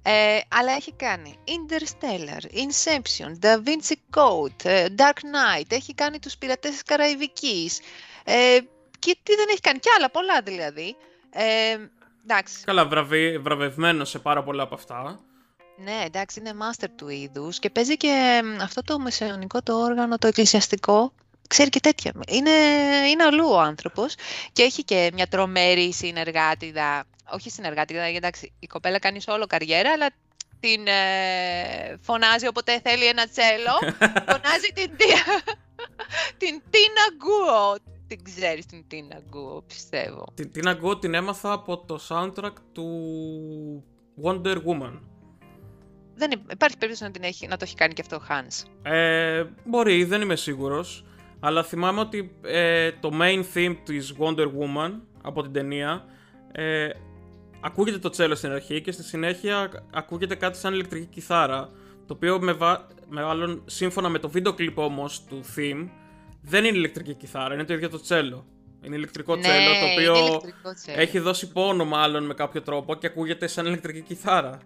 Ε, 0.03 0.39
αλλά 0.49 0.73
έχει 0.73 0.93
κάνει 0.93 1.39
Interstellar, 1.45 2.43
Inception, 2.57 3.45
Da 3.45 3.57
Vinci 3.69 3.95
Code, 4.17 4.65
ε, 4.65 4.87
Dark 4.97 5.19
Knight, 5.19 5.65
έχει 5.69 5.95
κάνει 5.95 6.19
τους 6.19 6.37
πειρατές 6.37 6.71
της 6.71 6.83
Καραϊβικής. 6.83 7.81
Ε, 8.25 8.59
και 9.07 9.19
τι 9.23 9.35
δεν 9.35 9.47
έχει 9.51 9.61
κάνει, 9.61 9.79
κι 9.79 9.89
άλλα 9.97 10.11
πολλά 10.11 10.41
δηλαδή. 10.41 10.97
Ε, 11.31 11.77
εντάξει. 12.25 12.65
Καλά, 12.65 12.87
βραβε, 12.87 13.39
βραβευμένος 13.39 14.09
σε 14.11 14.19
πάρα 14.19 14.43
πολλά 14.43 14.63
από 14.63 14.75
αυτά. 14.75 15.21
Ναι, 15.77 16.03
εντάξει, 16.05 16.41
είναι 16.41 16.53
master 16.63 16.87
του 16.97 17.09
είδους 17.09 17.59
και 17.59 17.71
παίζει 17.71 17.97
και 17.97 18.41
μ, 18.45 18.61
αυτό 18.63 18.83
το 18.83 18.99
μεσαιωνικό 18.99 19.63
το 19.63 19.75
όργανο, 19.75 20.19
το 20.19 20.27
εκκλησιαστικό. 20.27 21.13
Ξέρει 21.49 21.69
και 21.71 21.81
τέτοια. 21.81 22.13
Είναι, 22.29 22.51
είναι 23.11 23.25
αλλού 23.25 23.49
ο 23.49 23.59
άνθρωπος 23.61 24.15
και 24.53 24.63
έχει 24.63 24.85
και 24.85 25.11
μια 25.15 25.27
τρομερή 25.27 25.93
συνεργάτηδα. 25.93 27.05
Όχι 27.33 27.51
συνεργάτηδα, 27.51 28.01
γιατί 28.01 28.17
εντάξει, 28.17 28.53
η 28.59 28.67
κοπέλα 28.67 28.99
κάνει 28.99 29.21
όλο 29.27 29.47
καριέρα, 29.47 29.93
αλλά 29.93 30.07
την 30.61 30.87
ε, 30.87 31.97
φωνάζει 32.03 32.47
όποτε 32.47 32.81
θέλει 32.85 33.07
ένα 33.07 33.29
τσέλο. 33.29 33.95
φωνάζει 34.31 34.69
την, 34.75 34.97
Τι- 34.97 35.07
την 36.41 36.63
Τίνα 36.71 37.05
Γκουο. 37.17 37.77
Την 38.07 38.23
ξέρεις 38.23 38.67
την 38.67 38.85
Τίνα 38.87 39.23
Γκουο, 39.29 39.63
πιστεύω. 39.67 40.25
Την, 40.35 40.53
την 40.53 40.69
ακούω, 40.69 40.99
την 40.99 41.15
έμαθα 41.15 41.53
από 41.53 41.79
το 41.79 41.99
soundtrack 42.09 42.53
του 42.73 42.87
Wonder 44.23 44.57
Woman. 44.57 44.99
Δεν 46.15 46.31
υ- 46.31 46.53
υπάρχει 46.53 46.77
περίπτωση 46.79 47.03
να, 47.03 47.11
την 47.11 47.23
έχει, 47.23 47.47
να 47.47 47.57
το 47.57 47.65
έχει 47.67 47.75
κάνει 47.75 47.93
και 47.93 48.01
αυτό 48.01 48.17
ο 48.17 48.21
Hans. 48.29 48.69
Ε, 48.91 49.45
μπορεί, 49.65 50.05
δεν 50.05 50.21
είμαι 50.21 50.37
σίγουρος. 50.37 51.05
Αλλά 51.41 51.63
θυμάμαι 51.63 52.01
ότι 52.01 52.37
ε, 52.43 52.93
το 52.93 53.11
main 53.21 53.43
theme 53.55 53.77
της 53.85 54.15
Wonder 54.19 54.47
Woman 54.47 54.93
από 55.23 55.43
την 55.43 55.53
ταινία 55.53 56.05
ε, 56.53 56.89
ακούγεται 57.61 57.99
το 57.99 58.09
τσέλος 58.11 58.39
στην 58.39 58.51
αρχή 58.51 58.81
και 58.81 58.93
στη 58.93 59.03
συνέχεια 59.03 59.87
ακούγεται 59.93 60.35
κάτι 60.35 60.59
σαν 60.59 60.73
ηλεκτρική 60.75 61.07
κιθάρα 61.07 61.71
το 62.07 62.15
οποίο 62.15 62.41
με, 62.41 62.53
βα... 62.53 62.87
με 63.09 63.23
άλλον, 63.23 63.63
σύμφωνα 63.67 64.09
με 64.09 64.19
το 64.19 64.29
βίντεο 64.29 64.55
κλιπ 64.55 64.79
όμως 64.79 65.25
του 65.25 65.41
theme 65.57 65.89
δεν 66.49 66.65
είναι 66.65 66.77
ηλεκτρική 66.77 67.15
κιθάρα, 67.15 67.55
είναι 67.55 67.65
το 67.65 67.75
ίδιο 67.75 67.89
το 67.91 68.01
τσέλο. 68.01 68.47
Είναι 68.83 68.97
ηλεκτρικό 68.97 69.39
τσέλο 69.39 69.55
το 69.65 69.71
Ναι, 69.71 69.93
είναι 69.93 69.93
οποίο 70.11 70.27
ηλεκτρικό 70.27 70.75
τσέλο. 70.75 71.01
έχει 71.01 71.19
δώσει 71.19 71.53
πόνο 71.53 71.85
μάλλον 71.85 72.25
με 72.27 72.35
κάποιο 72.35 72.63
τρόπο 72.63 72.95
και 72.95 73.07
ακούγεται 73.07 73.47
σαν 73.47 73.67
ηλεκτρική 73.67 74.01
κιθάρα. 74.01 74.59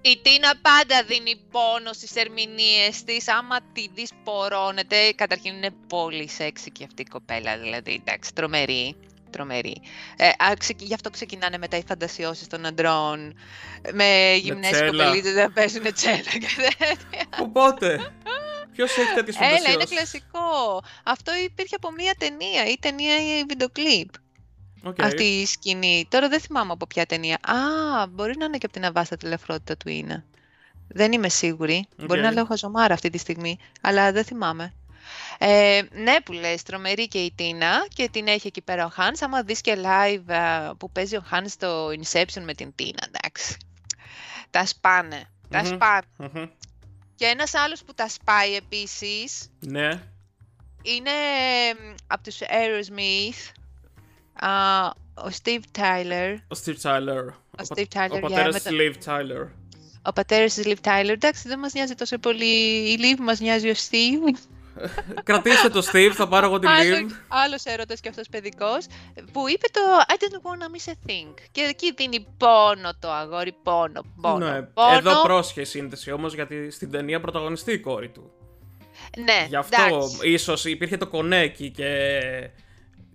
Η 0.00 0.18
Τίνα 0.22 0.52
πάντα 0.62 1.02
δίνει 1.06 1.40
πόνο 1.50 1.92
στις 1.92 2.14
ερμηνείες 2.16 3.04
της. 3.04 3.28
Άμα 3.28 3.56
τη 3.72 3.86
δεις 3.94 4.10
πορώνεται, 4.24 5.12
καταρχήν 5.14 5.54
είναι 5.54 5.70
πολύ 5.86 6.28
σεξι 6.28 6.70
και 6.70 6.84
αυτή 6.84 7.02
η 7.02 7.06
κοπέλα, 7.10 7.58
δηλαδή, 7.58 8.02
εντάξει, 8.06 8.34
τρομερή. 8.34 8.96
Τρομερή. 9.30 9.76
Ε, 10.16 10.26
α, 10.28 10.52
ξεκι- 10.58 10.86
γι' 10.86 10.94
αυτό 10.94 11.10
ξεκινάνε 11.10 11.58
μετά 11.58 11.76
οι 11.76 11.82
φαντασιώσεις 11.88 12.46
των 12.46 12.66
αντρών 12.66 13.34
με 13.92 14.34
γυμνές 14.40 14.70
τσέλα. 14.70 15.04
κοπελίτσες 15.04 15.34
να 15.34 15.50
παίζουν 15.50 15.92
τσέλα 15.92 16.16
και 16.32 16.48
τέτοια. 16.56 17.26
Οπότε, 17.40 18.12
ποιος 18.78 18.96
έχει 18.96 19.14
τέτοιες 19.14 19.32
Έλα, 19.38 19.48
είναι 19.48 19.58
φαντασιώσεις. 19.58 19.94
κλασικό. 19.94 20.82
Αυτό 21.04 21.32
υπήρχε 21.44 21.74
από 21.74 21.90
μία 21.92 22.14
ταινία 22.18 22.66
ή 22.66 22.78
ταινία 22.80 23.16
ή 23.38 23.44
βιντεοκλίπ. 23.48 24.08
Αυτή 24.98 25.22
η 25.24 25.46
σκηνή. 25.46 26.06
Τώρα 26.10 26.28
δεν 26.28 26.40
θυμάμαι 26.40 26.72
από 26.72 26.86
ποια 26.86 27.06
ταινία. 27.06 27.34
Α, 27.34 28.06
μπορεί 28.06 28.36
να 28.36 28.44
είναι 28.44 28.58
και 28.58 28.64
από 28.66 28.74
την 28.74 28.84
αβάσταχτη 28.84 29.26
ελαφρότητα 29.26 29.76
του 29.76 29.88
είναι. 29.88 30.24
Δεν 30.88 31.12
είμαι 31.12 31.28
σίγουρη. 31.28 31.86
Μπορεί 31.96 32.20
Οκ. 32.20 32.26
να 32.26 32.32
λέω 32.32 32.44
χαζομάρα 32.44 32.94
αυτή 32.94 33.10
τη 33.10 33.18
στιγμή, 33.18 33.58
αλλά 33.80 34.12
δεν 34.12 34.24
θυμάμαι. 34.24 34.72
Ε, 35.38 35.80
ναι, 35.92 36.20
που 36.24 36.32
λες, 36.32 36.62
τρομερή 36.62 37.08
και 37.08 37.18
η 37.18 37.32
Τίνα 37.36 37.86
και 37.94 38.08
την 38.08 38.26
έχει 38.26 38.46
εκεί 38.46 38.62
πέρα 38.62 38.84
ο 38.84 38.88
Χάνς. 38.88 39.22
Άμα 39.22 39.42
δεις 39.42 39.60
και 39.60 39.76
live 39.78 40.32
α, 40.32 40.76
που 40.76 40.90
παίζει 40.90 41.16
ο 41.16 41.22
Χάνς 41.26 41.52
στο 41.52 41.86
Inception 41.88 42.42
με 42.42 42.54
την 42.54 42.74
Τίνα, 42.74 43.08
εντάξει. 43.14 43.56
Τα 44.50 44.66
σπάνε. 44.66 45.30
Τα 45.50 45.58
Μμμ. 45.62 45.66
σπάνε. 45.66 46.50
Μμμ. 47.18 47.26
Και 47.26 47.26
ένας 47.26 47.54
άλλος 47.54 47.82
που 47.84 47.94
τα 47.94 48.08
σπάει 48.08 48.54
επίσης 48.54 49.50
Ναι. 49.60 49.88
είναι 50.82 51.10
μ, 51.90 51.94
από 52.06 52.22
τους 52.22 52.38
Aerosmith, 52.40 53.52
α, 54.46 54.86
ο 55.14 55.30
Steve 55.42 55.78
Tyler. 55.78 56.36
Ο 56.48 56.56
Steve 56.64 56.76
Tyler. 56.82 57.26
Ο 57.58 57.62
Steve 57.74 57.86
Tyler, 57.94 58.10
Ο 58.12 58.16
yeah, 58.16 58.20
πατέρας 58.20 58.52
με 58.54 58.60
της 58.60 58.62
το- 58.62 58.76
Liv 58.78 58.94
Tyler. 59.08 59.46
Ο 60.02 60.12
πατέρας 60.12 60.54
της 60.54 60.64
Liv 60.66 60.76
Tyler. 60.88 61.08
Εντάξει, 61.08 61.48
δεν 61.48 61.58
μας 61.58 61.72
νοιάζει 61.72 61.94
τόσο 61.94 62.18
πολύ 62.18 62.54
η 62.92 62.98
Liv, 63.00 63.18
μας 63.20 63.40
νοιάζει 63.40 63.68
ο 63.70 63.74
Steve. 63.74 64.38
Κρατήστε 65.24 65.68
το 65.68 65.86
Steve, 65.92 66.10
θα 66.14 66.28
πάρω 66.28 66.46
εγώ 66.46 66.58
τη 66.58 66.66
Liv. 66.66 66.70
Άλλο, 66.94 67.08
άλλος 67.28 67.64
έρωτας 67.64 68.00
και 68.00 68.08
αυτός 68.08 68.28
παιδικός, 68.28 68.86
που 69.32 69.48
είπε 69.48 69.66
το 69.72 69.80
I 70.08 70.12
didn't 70.12 70.42
wanna 70.50 70.66
miss 70.76 70.90
a 70.92 71.10
thing. 71.10 71.34
Και 71.52 71.60
εκεί 71.60 71.92
δίνει 71.96 72.26
πόνο 72.36 72.90
το 72.98 73.10
αγόρι, 73.10 73.52
πόνο, 73.62 74.00
πόνο, 74.20 74.50
Ναι. 74.50 74.62
πόνο. 74.62 74.96
Εδώ 74.96 75.22
πρόσχε 75.22 75.60
η 75.60 75.64
σύνδεση 75.64 76.10
όμως 76.12 76.34
γιατί 76.34 76.70
στην 76.70 76.90
ταινία 76.90 77.20
πρωταγωνιστεί 77.20 77.72
η 77.72 77.78
κόρη 77.80 78.08
του. 78.08 78.30
Ναι, 79.16 79.46
Γι' 79.48 79.56
αυτό 79.56 79.82
εντάξει. 79.88 80.18
ίσως 80.32 80.64
υπήρχε 80.64 80.96
το 80.96 81.06
κονέκι 81.06 81.70
και 81.70 82.10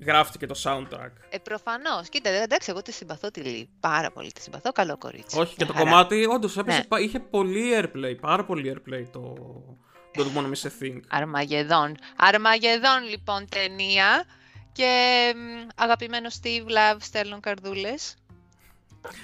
γράφτηκε 0.06 0.46
το 0.46 0.56
soundtrack. 0.64 1.12
Ε, 1.30 1.38
προφανώς. 1.38 2.10
Κοίτα, 2.10 2.30
εντάξει, 2.30 2.70
εγώ 2.72 2.82
τη 2.82 2.92
συμπαθώ 2.92 3.32
τη 3.32 3.42
Liv. 3.46 3.68
Πάρα 3.80 4.12
πολύ 4.12 4.32
τη 4.32 4.42
συμπαθώ. 4.42 4.72
Καλό 4.72 4.98
κορίτσι. 4.98 5.40
Όχι 5.40 5.56
και 5.56 5.64
Μια 5.64 5.68
το 5.68 5.74
χαρά. 5.74 5.90
κομμάτι 5.90 6.26
όντως 6.26 6.58
έπαιζε, 6.58 6.78
Ναι. 6.78 6.84
πα- 6.84 7.00
είχε 7.00 7.20
πολύ 7.20 7.64
airplay, 7.82 8.16
πάρα 8.22 8.46
πολύ 8.46 8.76
airplay 8.76 9.04
το 9.12 9.34
Don't 10.18 10.38
Wanna 10.38 10.50
Miss 10.50 10.66
a 10.66 10.84
Thing. 10.84 11.00
Αρμαγεδόν. 11.08 11.96
Αρμαγεδόν 12.16 13.04
λοιπόν 13.10 13.46
ταινία 13.50 14.24
και 14.72 15.34
μ, 15.36 15.68
αγαπημένο 15.76 16.30
Steve 16.42 16.66
Love 16.70 16.98
στέλνουν 17.00 17.40
καρδούλες. 17.40 18.16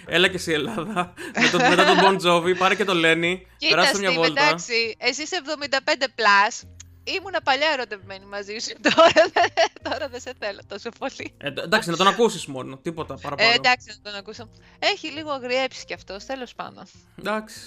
Έλα 0.06 0.28
και 0.28 0.36
εσύ 0.36 0.52
Ελλάδα. 0.52 1.14
με 1.42 1.50
το, 1.52 1.58
μετά 1.70 1.86
τον 1.86 1.98
Bon 2.02 2.22
Jovi, 2.28 2.58
πάρε 2.58 2.76
και 2.76 2.86
το 2.86 2.94
Lenny. 2.96 3.38
Κοίτα 3.58 3.76
Περάστε 3.76 3.98
μια 3.98 4.10
Steve, 4.12 4.16
βόλτα. 4.16 4.42
εντάξει, 4.44 4.96
εσύ 5.00 5.22
είσαι 5.22 5.42
75 5.46 6.04
plus. 6.04 6.68
Ήμουνα 7.04 7.42
παλιά 7.42 7.68
ερωτευμένη 7.74 8.26
μαζί 8.26 8.58
σου. 8.58 8.74
Τώρα, 8.96 9.12
δεν- 9.34 9.52
τώρα 9.84 10.08
δεν 10.10 10.20
σε 10.22 10.34
θέλω 10.40 10.60
τόσο 10.68 10.90
πολύ. 10.98 11.34
Ε, 11.38 11.48
εντ- 11.48 11.58
εντάξει, 11.58 11.90
να 11.90 11.98
τον 11.98 12.08
ακούσεις 12.08 12.46
μόνο, 12.46 12.78
τίποτα 12.78 13.16
παραπάνω. 13.22 13.50
Ε, 13.50 13.54
εντάξει, 13.54 13.88
να 14.04 14.12
τον 14.12 14.20
ακούσω. 14.20 14.50
Έχει 14.80 15.08
λίγο 15.08 15.32
αγριέψει 15.32 15.86
κι 15.86 15.94
αυτό, 15.94 16.18
τέλος 16.28 16.56
πάντων. 16.56 16.84
Εντάξει. 17.20 17.60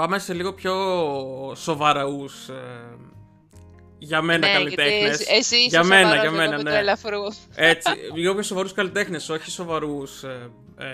Πάμε 0.00 0.18
σε 0.18 0.32
λίγο 0.34 0.52
πιο 0.52 0.74
σοβαρούς 1.56 2.48
ε, 2.48 2.54
για 3.98 4.22
μένα 4.22 4.46
Ναι, 4.46 4.52
καλλιτέχνες. 4.52 4.92
γιατί 4.98 5.10
εσύ- 5.12 5.26
εσύ 5.30 5.56
είσαι 5.56 5.66
για 5.68 5.84
μένα, 5.84 6.00
σοβαρός 6.08 6.20
για 6.22 6.30
λόγω 6.30 6.42
μένα, 6.42 6.56
του 6.56 6.62
ναι. 6.62 6.78
ελαφρού. 6.78 7.20
Έτσι, 7.54 7.90
λίγο 8.14 8.32
πιο 8.34 8.42
σοβαρούς 8.42 8.72
καλλιτέχνες, 8.72 9.28
όχι 9.28 9.50
σοβαρούς 9.50 10.22
ε, 10.22 10.50
ε, 10.78 10.86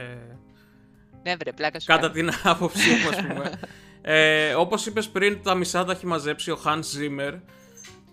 Ναι, 1.23 1.37
βρε, 1.37 1.53
πλάκα 1.53 1.81
σου. 1.81 1.87
κατά 1.87 2.01
κάνω. 2.01 2.13
την 2.13 2.31
άποψή 2.45 2.89
μου, 2.91 3.09
ας 3.09 3.17
πούμε. 3.27 3.51
ε, 4.15 4.55
όπως 4.55 4.87
είπες 4.87 5.09
πριν, 5.09 5.43
τα 5.43 5.55
μισά 5.55 5.85
τα 5.85 5.93
έχει 5.93 6.07
μαζέψει 6.07 6.51
ο 6.51 6.59
Hans 6.65 6.71
Zimmer. 6.99 7.41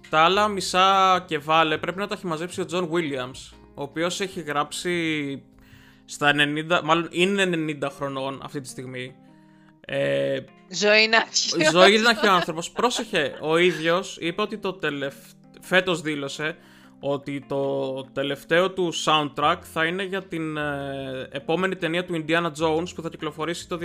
Τα 0.09 0.19
άλλα 0.23 0.47
μισά 0.47 1.23
και 1.27 1.37
βάλε 1.37 1.77
πρέπει 1.77 1.99
να 1.99 2.07
τα 2.07 2.13
έχει 2.15 2.25
μαζέψει 2.25 2.61
ο 2.61 2.65
John 2.71 2.81
Williams, 2.89 3.53
ο 3.73 3.81
οποίος 3.81 4.21
έχει 4.21 4.41
γράψει 4.41 4.93
στα 6.05 6.31
90, 6.35 6.81
μάλλον 6.83 7.07
είναι 7.11 7.43
90 7.81 7.89
χρονών 7.95 8.41
αυτή 8.43 8.61
τη 8.61 8.67
στιγμή. 8.67 9.15
Ε, 9.85 10.39
ζωή 10.69 11.07
να 11.07 11.17
έχει. 11.17 11.69
Ζωή 11.71 11.97
να 11.97 12.09
έχει 12.09 12.27
ο 12.27 12.31
άνθρωπος. 12.31 12.71
Πρόσεχε, 12.71 13.37
ο 13.41 13.57
ίδιος 13.57 14.17
είπε 14.19 14.41
ότι 14.41 14.57
το 14.57 14.73
τελευ... 14.73 15.15
φέτος 15.61 16.01
δήλωσε 16.01 16.57
ότι 16.99 17.45
το 17.47 18.03
τελευταίο 18.03 18.71
του 18.71 18.93
soundtrack 19.05 19.57
θα 19.61 19.85
είναι 19.85 20.03
για 20.03 20.23
την 20.23 20.57
ε, 20.57 21.27
επόμενη 21.31 21.75
ταινία 21.75 22.05
του 22.05 22.25
Indiana 22.25 22.51
Jones 22.59 22.95
που 22.95 23.01
θα 23.01 23.09
κυκλοφορήσει 23.09 23.67
το 23.67 23.79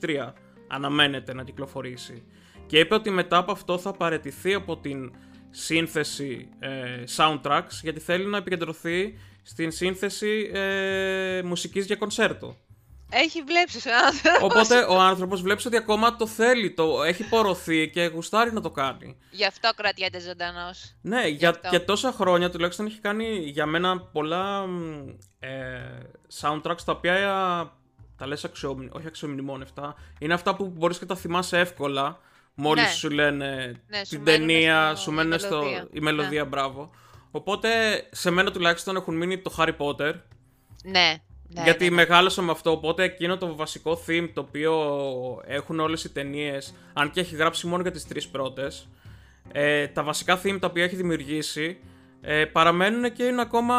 2023. 0.00 0.32
Αναμένεται 0.68 1.34
να 1.34 1.44
κυκλοφορήσει. 1.44 2.22
Και 2.66 2.78
είπε 2.78 2.94
ότι 2.94 3.10
μετά 3.10 3.36
από 3.36 3.52
αυτό 3.52 3.78
θα 3.78 3.92
παρετηθεί 3.92 4.54
από 4.54 4.76
την 4.76 5.12
σύνθεση 5.50 6.48
ε, 6.58 6.68
soundtracks 7.16 7.80
γιατί 7.82 8.00
θέλει 8.00 8.26
να 8.26 8.36
επικεντρωθεί 8.36 9.18
στην 9.42 9.70
σύνθεση 9.70 10.50
ε, 10.52 11.42
μουσικής 11.44 11.86
για 11.86 11.96
κονσέρτο. 11.96 12.56
Έχει 13.14 13.42
βλέψει 13.42 13.88
ο 13.88 13.92
άνθρωπο. 14.06 14.44
Οπότε 14.44 14.86
ο 14.88 15.00
άνθρωπος 15.00 15.42
βλέπει 15.42 15.66
ότι 15.66 15.76
ακόμα 15.76 16.16
το 16.16 16.26
θέλει, 16.26 16.74
το 16.74 17.02
έχει 17.02 17.28
πορωθεί 17.28 17.90
και 17.90 18.04
γουστάρει 18.04 18.52
να 18.52 18.60
το 18.60 18.70
κάνει. 18.70 19.16
Γι' 19.30 19.44
αυτό 19.44 19.70
κρατιέται 19.76 20.20
ζωντανός. 20.20 20.94
Ναι, 21.02 21.26
για, 21.26 21.60
και 21.70 21.80
τόσα 21.80 22.12
χρόνια 22.12 22.50
τουλάχιστον 22.50 22.86
έχει 22.86 23.00
κάνει 23.00 23.36
για 23.36 23.66
μένα 23.66 24.00
πολλά 24.00 24.64
ε, 25.38 25.48
soundtracks 26.40 26.82
τα 26.84 26.92
οποία 26.92 27.26
τα 28.16 28.26
λες 28.26 28.44
αξιόμνη, 28.44 28.88
όχι 28.92 29.06
αξιομνημόνευτα. 29.06 29.94
Είναι 30.18 30.34
αυτά 30.34 30.54
που 30.54 30.72
μπορείς 30.76 30.98
και 30.98 31.06
τα 31.06 31.16
θυμάσαι 31.16 31.58
εύκολα. 31.58 32.20
Μόλις 32.54 32.82
ναι. 32.82 32.90
σου 32.90 33.10
λένε 33.10 33.80
ναι, 33.86 34.00
την 34.02 34.18
σου 34.18 34.22
ταινία, 34.24 34.86
στο, 34.94 35.02
σου 35.02 35.12
μένει 35.12 35.38
στο, 35.38 35.62
η 35.92 36.00
μελωδία, 36.00 36.42
ναι. 36.42 36.48
μπράβο. 36.48 36.90
Οπότε 37.30 37.68
σε 38.10 38.30
μένα 38.30 38.50
τουλάχιστον 38.50 38.96
έχουν 38.96 39.16
μείνει 39.16 39.38
το 39.38 39.54
Harry 39.58 39.76
Potter. 39.76 40.14
Ναι. 40.84 41.16
Ναι, 41.54 41.62
Γιατί 41.62 41.84
ναι, 41.84 41.90
ναι. 41.90 41.96
μεγάλωσα 41.96 42.42
με 42.42 42.50
αυτό, 42.50 42.70
οπότε 42.70 43.02
εκείνο 43.02 43.36
το 43.36 43.56
βασικό 43.56 44.00
theme 44.06 44.28
το 44.34 44.40
οποίο 44.40 44.74
έχουν 45.46 45.80
όλες 45.80 46.04
οι 46.04 46.12
ταινίες, 46.12 46.74
αν 46.92 47.10
και 47.10 47.20
έχει 47.20 47.36
γράψει 47.36 47.66
μόνο 47.66 47.82
για 47.82 47.90
τις 47.90 48.06
τρεις 48.06 48.28
πρώτες, 48.28 48.88
ε, 49.52 49.86
τα 49.86 50.02
βασικά 50.02 50.40
theme 50.44 50.58
τα 50.60 50.66
οποία 50.66 50.84
έχει 50.84 50.96
δημιουργήσει 50.96 51.78
ε, 52.20 52.44
παραμένουν 52.44 53.12
και 53.12 53.24
είναι 53.24 53.40
ακόμα 53.40 53.78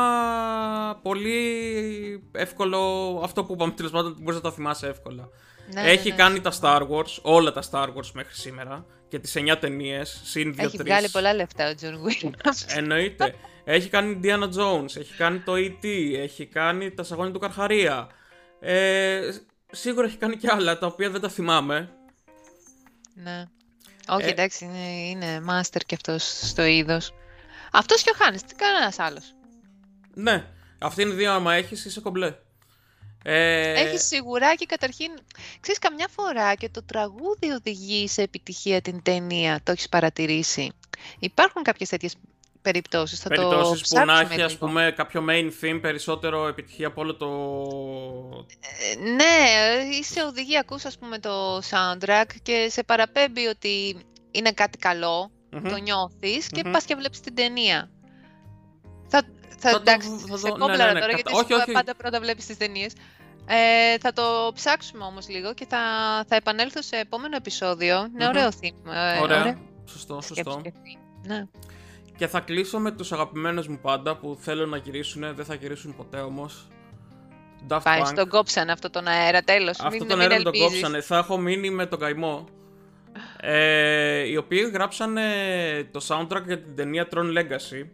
πολύ 1.01 2.29
εύκολο 2.31 2.79
αυτό 3.23 3.43
που 3.43 3.53
είπαμε 3.53 3.71
τέλος 3.71 3.91
πάντων 3.91 4.15
μπορείς 4.19 4.35
να 4.35 4.49
τα 4.49 4.51
θυμάσαι 4.51 4.87
εύκολα. 4.87 5.29
Ναι, 5.73 5.81
έχει 5.81 6.09
ναι, 6.09 6.15
κάνει 6.15 6.41
τα 6.41 6.51
Star 6.61 6.81
Wars, 6.81 7.21
όλα 7.21 7.51
τα 7.51 7.63
Star 7.71 7.87
Wars 7.87 8.11
μέχρι 8.13 8.35
σήμερα 8.35 8.85
και 9.13 9.19
τις 9.19 9.35
9 9.35 9.55
ταινίες, 9.59 10.21
συν 10.23 10.55
2-3. 10.57 10.63
Έχει 10.63 10.77
βγάλει 10.77 11.09
πολλά 11.09 11.33
λεφτά 11.33 11.69
ο 11.69 11.73
John 11.81 11.93
Williams. 11.93 12.63
Εννοείται. 12.67 13.35
Έχει 13.63 13.89
κάνει 13.89 14.19
Indiana 14.23 14.43
Jones, 14.43 14.97
έχει 14.97 15.13
κάνει 15.17 15.39
το 15.39 15.53
E.T., 15.55 15.85
έχει 16.17 16.45
κάνει 16.45 16.91
τα 16.91 17.03
σαγόνια 17.03 17.33
του 17.33 17.39
Καρχαρία. 17.39 18.07
Ε, 18.59 19.29
σίγουρα 19.71 20.07
έχει 20.07 20.17
κάνει 20.17 20.37
και 20.37 20.47
άλλα 20.51 20.77
τα 20.77 20.87
οποία 20.87 21.09
δεν 21.09 21.21
τα 21.21 21.29
θυμάμαι. 21.29 21.89
Ναι. 23.13 23.45
Όχι, 24.07 24.25
ε, 24.25 24.29
εντάξει, 24.29 24.65
είναι, 24.65 24.87
είναι 24.87 25.43
master 25.49 25.81
και 25.85 25.95
αυτός 25.95 26.23
στο 26.49 26.63
είδος. 26.63 27.13
Αυτός 27.71 28.03
και 28.03 28.11
ο 28.13 28.17
Χάνης, 28.17 28.43
τι 28.43 28.55
κανένας 28.55 28.99
άλλος. 28.99 29.33
Ναι, 30.13 30.45
αυτή 30.79 31.01
είναι 31.01 31.13
δύο 31.13 31.31
άμα 31.31 31.53
έχεις 31.53 31.85
είσαι 31.85 32.01
κομπλέ. 32.01 32.33
Ε... 33.23 33.71
Έχεις 33.71 34.07
σιγουρά 34.07 34.55
και 34.55 34.65
καταρχήν, 34.65 35.11
ξέρεις 35.59 35.79
καμιά 35.79 36.07
φορά 36.15 36.55
και 36.55 36.69
το 36.69 36.83
τραγούδι 36.83 37.51
οδηγεί 37.51 38.07
σε 38.07 38.21
επιτυχία 38.21 38.81
την 38.81 39.01
ταινία, 39.01 39.59
το 39.63 39.71
έχεις 39.71 39.89
παρατηρήσει. 39.89 40.71
Υπάρχουν 41.19 41.63
κάποιες 41.63 41.89
τέτοιες 41.89 42.15
περιπτώσεις. 42.61 43.19
Θα 43.19 43.29
περιπτώσεις 43.29 43.89
το 43.89 43.99
που 43.99 44.05
να 44.05 44.19
έχει 44.19 44.41
ας 44.41 44.57
πούμε 44.57 44.93
κάποιο 44.95 45.25
main 45.29 45.49
theme 45.61 45.79
περισσότερο 45.81 46.47
επιτυχία 46.47 46.87
από 46.87 47.01
όλο 47.01 47.15
το... 47.15 47.27
Ε, 48.59 49.09
ναι, 49.09 49.43
είσαι 49.99 50.23
οδηγεί, 50.23 50.57
ακούς 50.57 50.85
ας 50.85 50.97
πούμε 50.97 51.19
το 51.19 51.57
soundtrack 51.57 52.25
και 52.43 52.67
σε 52.69 52.83
παραπέμπει 52.83 53.45
ότι 53.45 53.97
είναι 54.31 54.51
κάτι 54.51 54.77
καλό, 54.77 55.31
mm-hmm. 55.51 55.69
το 55.69 55.75
νιώθεις 55.75 56.47
και 56.47 56.61
mm-hmm. 56.65 56.71
πας 56.71 56.85
και 56.85 56.95
βλέπεις 56.95 57.19
την 57.19 57.35
ταινία. 57.35 57.89
Θα, 59.07 59.23
θα, 59.63 59.69
θα 59.69 59.75
εντάξει, 59.75 60.09
το, 60.09 60.27
θα 60.27 60.37
σε 60.37 60.49
κόμπλα 60.49 60.67
ναι, 60.67 60.83
ναι, 60.85 60.91
ναι, 60.91 60.99
τώρα, 60.99 61.13
γιατί 61.13 61.33
όχι, 61.33 61.53
όχι. 61.53 61.71
πάντα 61.71 61.95
πρώτα 61.95 62.19
βλέπεις 62.19 62.45
τις 62.45 62.57
ταινίες. 62.57 62.93
Ε, 63.45 63.97
θα 63.99 64.13
το 64.13 64.51
ψάξουμε 64.53 65.03
όμως 65.03 65.29
λίγο 65.29 65.53
και 65.53 65.65
θα, 65.69 65.79
θα 66.27 66.35
επανέλθω 66.35 66.81
σε 66.81 66.95
επόμενο 66.95 67.35
επεισόδιο. 67.35 68.01
Mm-hmm. 68.01 68.13
Είναι 68.13 68.27
ωραίο 68.27 68.47
theme. 68.47 68.91
Ε, 68.91 69.19
Ωραία. 69.21 69.39
Ωραία. 69.41 69.57
Σωστό, 69.85 70.21
σωστό. 70.21 70.61
Ναι. 71.27 71.47
Και 72.17 72.27
θα 72.27 72.39
κλείσω 72.39 72.79
με 72.79 72.91
τους 72.91 73.11
αγαπημένους 73.11 73.67
μου 73.67 73.79
πάντα 73.81 74.15
που 74.17 74.37
θέλω 74.39 74.65
να 74.65 74.77
γυρίσουν, 74.77 75.35
δεν 75.35 75.45
θα 75.45 75.53
γυρίσουν 75.53 75.95
ποτέ 75.95 76.19
όμως. 76.19 76.67
Daft 77.67 77.79
Πάει, 77.83 78.01
Punk. 78.05 78.13
τον 78.15 78.29
κόψανε 78.29 78.71
αυτό 78.71 78.89
τον 78.89 79.07
αέρα, 79.07 79.41
τέλος. 79.41 79.79
Αυτό 79.79 79.89
μην, 79.89 80.07
τον 80.07 80.19
αέρα 80.19 80.41
τον 80.41 80.53
κόψανε, 80.53 81.01
θα 81.01 81.17
έχω 81.17 81.37
μείνει 81.37 81.69
με 81.69 81.85
τον 81.85 81.99
καημό. 81.99 82.45
ε, 83.39 84.27
οι 84.27 84.37
οποίοι 84.37 84.69
γράψανε 84.73 85.23
το 85.91 86.05
soundtrack 86.07 86.43
για 86.45 86.61
την 86.61 86.75
ταινία 86.75 87.07
Tron 87.13 87.37
Legacy. 87.37 87.87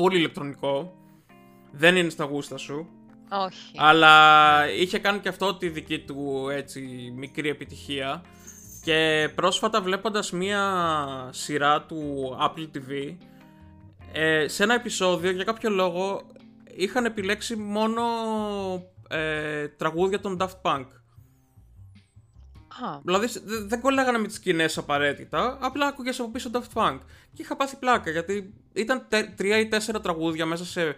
Full 0.00 0.12
ηλεκτρονικό. 0.12 0.94
Δεν 1.70 1.96
είναι 1.96 2.10
στα 2.10 2.24
γούστα 2.24 2.56
σου. 2.56 2.88
Όχι. 3.30 3.72
Αλλά 3.76 4.70
είχε 4.70 4.98
κάνει 4.98 5.18
και 5.18 5.28
αυτό 5.28 5.54
τη 5.54 5.68
δική 5.68 5.98
του 5.98 6.48
έτσι 6.52 7.12
μικρή 7.16 7.48
επιτυχία. 7.48 8.22
Και 8.82 9.30
πρόσφατα 9.34 9.80
βλέποντας 9.80 10.32
μία 10.32 10.62
σειρά 11.30 11.82
του 11.82 12.36
Apple 12.40 12.68
TV, 12.76 13.16
ε, 14.12 14.48
σε 14.48 14.62
ένα 14.62 14.74
επεισόδιο 14.74 15.30
για 15.30 15.44
κάποιο 15.44 15.70
λόγο 15.70 16.22
είχαν 16.76 17.04
επιλέξει 17.04 17.56
μόνο 17.56 18.02
ε, 19.08 19.68
τραγούδια 19.68 20.20
των 20.20 20.38
Daft 20.40 20.60
Punk. 20.62 20.86
Ah. 22.82 23.00
Δηλαδή 23.02 23.26
δεν 23.66 23.80
κολλάγανε 23.80 24.18
με 24.18 24.26
τις 24.26 24.36
σκηνές 24.36 24.78
απαραίτητα, 24.78 25.58
απλά 25.60 25.86
άκουγες 25.86 26.20
από 26.20 26.30
πίσω 26.30 26.50
Daft 26.52 26.82
Punk. 26.82 26.98
Και 27.32 27.42
είχα 27.42 27.56
πάθει 27.56 27.76
πλάκα 27.76 28.10
γιατί 28.10 28.54
ήταν 28.72 29.06
τρία 29.36 29.58
ή 29.58 29.68
τέσσερα 29.68 30.00
τραγούδια 30.00 30.46
μέσα 30.46 30.64
σε 30.64 30.96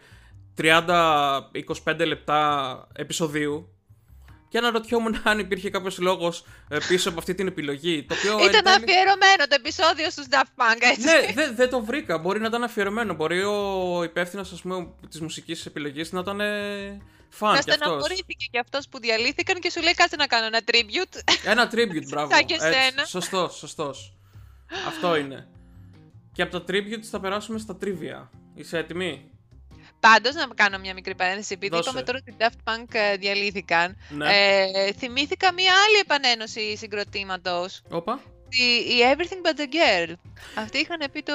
30-25 0.59 2.07
λεπτά 2.07 2.88
επεισοδίου 2.92 3.73
και 4.53 4.59
αναρωτιόμουν 4.59 5.21
αν 5.25 5.38
υπήρχε 5.38 5.71
κάποιος 5.71 5.99
λόγος 5.99 6.45
ε, 6.68 6.77
πίσω 6.88 7.09
από 7.09 7.18
αυτή 7.18 7.35
την 7.35 7.47
επιλογή. 7.47 8.05
Το 8.05 8.14
οποίο 8.14 8.47
ήταν 8.47 8.66
αφιερωμένο 8.66 9.47
το 9.49 9.55
επεισόδιο 9.59 10.11
στους 10.11 10.27
Daft 10.31 10.62
Punk, 10.62 10.79
έτσι. 10.81 11.05
Ναι, 11.05 11.33
δεν 11.35 11.55
δε 11.55 11.66
το 11.66 11.85
βρήκα. 11.85 12.18
Μπορεί 12.18 12.40
να 12.40 12.47
ήταν 12.47 12.62
αφιερωμένο. 12.62 13.14
Μπορεί 13.14 13.42
ο 13.42 14.03
υπεύθυνος 14.05 14.62
της 15.09 15.21
μουσικής 15.21 15.66
επιλογής 15.66 16.12
να 16.12 16.21
ήταν 16.21 16.40
φαν. 17.33 17.55
Να 17.55 17.61
στεναχωρήθηκε 17.61 18.47
και 18.51 18.59
αυτός 18.59 18.88
που 18.88 19.01
διαλύθηκαν 19.01 19.61
και 19.61 19.71
σου 19.71 19.83
λέει 19.83 19.95
κάτσε 19.95 20.16
να 20.16 20.27
κάνω 20.27 20.47
ένα 20.47 20.61
tribute. 20.66 21.35
Ένα 21.45 21.71
tribute, 21.73 22.07
μπράβο. 22.09 22.35
Σαν 22.35 22.45
και 22.45 22.59
σένα. 22.59 23.05
Σωστός, 23.05 23.57
σωστός. 23.57 24.16
Αυτό 24.87 25.16
είναι. 25.16 25.49
Και 26.33 26.42
από 26.42 26.61
τα 26.61 26.64
tribute 26.68 27.03
θα 27.11 27.21
περάσουμε 27.21 27.59
στα 27.59 27.77
trivia. 27.83 28.29
Είσαι 28.55 28.79
έτοιμη; 28.79 29.31
Πάντως, 30.01 30.35
να 30.35 30.47
κάνω 30.55 30.79
μια 30.79 30.95
μικρή 30.95 31.14
παρένθεση, 31.14 31.53
επειδή 31.53 31.77
είπαμε 31.77 32.03
τώρα 32.03 32.18
ότι 32.21 32.37
Daft 32.38 32.73
Punk 32.73 32.85
ε, 32.92 33.16
διαλύθηκαν. 33.16 33.97
Ναι. 34.09 34.27
Ε, 34.29 34.92
θυμήθηκα 34.92 35.53
μια 35.53 35.73
άλλη 35.87 35.99
επανένωση 36.01 36.77
συγκροτήματος. 36.77 37.83
Όπα. 37.90 38.21
Η, 38.49 38.64
η 38.64 38.99
Everything 39.14 39.47
But 39.47 39.61
the 39.61 39.64
Girl. 39.64 40.14
Αυτοί 40.55 40.79
είχαν 40.79 41.11
πει 41.12 41.23
το. 41.23 41.33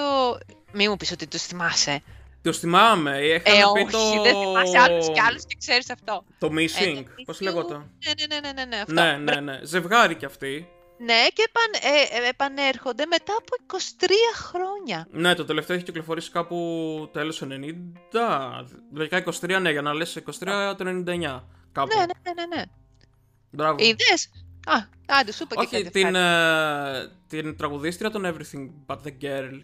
Μη 0.71 0.89
μου 0.89 0.97
πεις 0.97 1.11
ότι 1.11 1.27
τους 1.27 1.41
θυμάσαι. 1.41 2.01
Το 2.47 2.53
θυμάμαι. 2.53 3.19
Είχαν 3.19 3.53
ε, 3.55 3.61
πει 3.73 3.81
όχι, 3.81 3.91
το... 3.91 4.21
δεν 4.21 4.35
θυμάσαι 4.35 4.77
άλλους 4.77 5.05
κι 5.11 5.19
άλλους 5.19 5.45
και 5.45 5.55
ξέρεις 5.59 5.89
αυτό. 5.89 6.23
Το 6.39 6.47
Missing. 6.47 7.03
Ε, 7.17 7.23
Πώς 7.25 7.41
λέγεται. 7.41 7.73
Ναι, 7.73 8.11
ναι, 8.29 8.39
ναι, 8.39 8.51
ναι, 8.51 8.65
ναι, 8.65 8.75
αυτό. 8.75 8.93
ναι, 8.93 9.17
ναι, 9.17 9.39
ναι. 9.39 9.59
Ζευγάρι 9.63 10.15
κι 10.15 10.25
αυτοί. 10.25 10.67
Ναι, 10.97 11.27
και 11.33 11.43
επαν, 11.47 11.93
ε, 11.93 12.25
ε, 12.25 12.29
επανέρχονται 12.29 13.05
μετά 13.05 13.33
από 13.37 13.77
23 13.99 14.09
χρόνια. 14.35 15.07
Ναι, 15.11 15.33
το 15.33 15.45
τελευταίο 15.45 15.75
έχει 15.75 15.85
κυκλοφορήσει 15.85 16.31
κάπου 16.31 17.09
τέλος 17.13 17.43
90. 17.43 17.47
Λογικά 18.93 19.23
23, 19.41 19.57
ναι, 19.61 19.71
για 19.71 19.81
να 19.81 19.93
λες 19.93 20.17
23 20.39 20.73
το 20.77 21.03
99. 21.05 21.43
Κάπου. 21.71 21.95
Ναι, 21.97 22.05
ναι, 22.05 22.33
ναι, 22.35 22.55
ναι. 22.55 22.63
Μπράβο. 23.51 23.83
Είδες; 23.83 24.29
Α, 24.65 24.73
άντε, 25.19 25.31
σου 25.31 25.43
είπα 25.43 25.61
Όχι, 25.61 25.89
την, 25.89 26.15
ε, 26.15 27.11
την 27.27 27.57
τραγουδίστρια 27.57 28.11
των 28.11 28.23
Everything 28.25 28.69
But 28.85 28.97
The 29.03 29.11
Girl. 29.21 29.61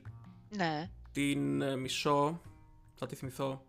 Ναι. 0.49 0.89
Την 1.11 1.61
ε, 1.61 1.75
μισό. 1.75 2.41
Θα 2.95 3.05
τη 3.05 3.15
θυμηθώ. 3.15 3.61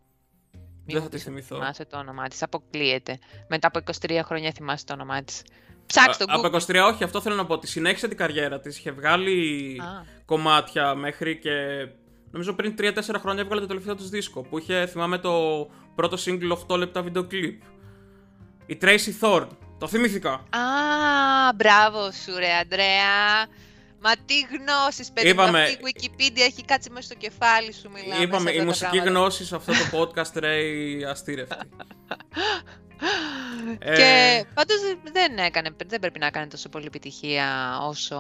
Μην 0.86 0.96
Δεν 0.96 1.02
θα 1.02 1.08
τη 1.08 1.18
θυμηθώ. 1.18 1.56
Θυμάσαι 1.56 1.84
το 1.84 1.98
όνομά 1.98 2.28
της. 2.28 2.42
Αποκλείεται. 2.42 3.18
Μετά 3.48 3.68
από 3.72 3.80
23 4.00 4.20
χρόνια 4.24 4.52
θυμάσαι 4.52 4.84
το 4.84 4.92
όνομά 4.92 5.22
της. 5.22 5.42
Ψάξτε 5.86 6.24
το 6.24 6.32
Από 6.34 6.56
23 6.56 6.92
όχι, 6.92 7.04
αυτό 7.04 7.20
θέλω 7.20 7.34
να 7.34 7.46
πω. 7.46 7.58
Τη 7.58 7.66
συνέχισε 7.66 8.08
την 8.08 8.16
καριέρα 8.16 8.60
της. 8.60 8.78
Είχε 8.78 8.90
βγάλει 8.90 9.80
κομμάτια 10.24 10.94
μέχρι 10.94 11.38
και. 11.38 11.50
Νομίζω 12.30 12.54
πριν 12.54 12.74
3-4 12.78 12.92
χρόνια 13.18 13.42
έβγαλε 13.42 13.60
το 13.60 13.66
τελευταίο 13.66 13.94
της 13.94 14.08
δίσκο. 14.08 14.42
Που 14.42 14.58
είχε, 14.58 14.86
θυμάμαι, 14.86 15.18
το 15.18 15.66
πρώτο 15.94 16.16
single 16.24 16.58
8 16.68 16.76
λεπτά 16.78 17.02
βίντεο 17.02 17.26
κλιπ. 17.26 17.62
Η 18.66 18.78
Tracy 18.80 19.20
Thorn. 19.20 19.48
Το 19.78 19.88
θυμήθηκα. 19.88 20.30
Α, 20.30 20.40
μπράβο 21.54 22.10
σου, 22.10 22.38
ρε 22.38 22.52
Αντρέα. 22.54 23.46
Μα 24.06 24.12
τι 24.26 24.34
γνώσεις, 24.40 25.12
παιδί 25.12 25.28
Είπαμε... 25.28 25.62
αυτή 25.62 25.72
η 25.72 25.78
Wikipedia 25.84 26.40
έχει 26.40 26.64
κάτσει 26.64 26.90
μέσα 26.90 27.06
στο 27.06 27.14
κεφάλι 27.14 27.72
σου, 27.72 27.90
μιλάμε. 27.90 28.22
Είπαμε, 28.24 28.50
η 28.50 28.60
μουσική 28.60 28.98
γνώση 28.98 29.44
σε 29.44 29.56
αυτό 29.56 29.72
το 29.72 29.98
podcast, 29.98 30.32
ρε, 30.34 30.56
αστήρευτη. 31.10 31.56
Ε... 33.78 33.96
Και 33.96 34.44
πάντως 34.54 34.76
δεν, 35.12 35.38
έκανε, 35.38 35.70
δεν 35.86 36.00
πρέπει 36.00 36.18
να 36.18 36.30
κάνει 36.30 36.46
τόσο 36.46 36.68
πολύ 36.68 36.86
επιτυχία 36.86 37.78
όσο... 37.82 38.16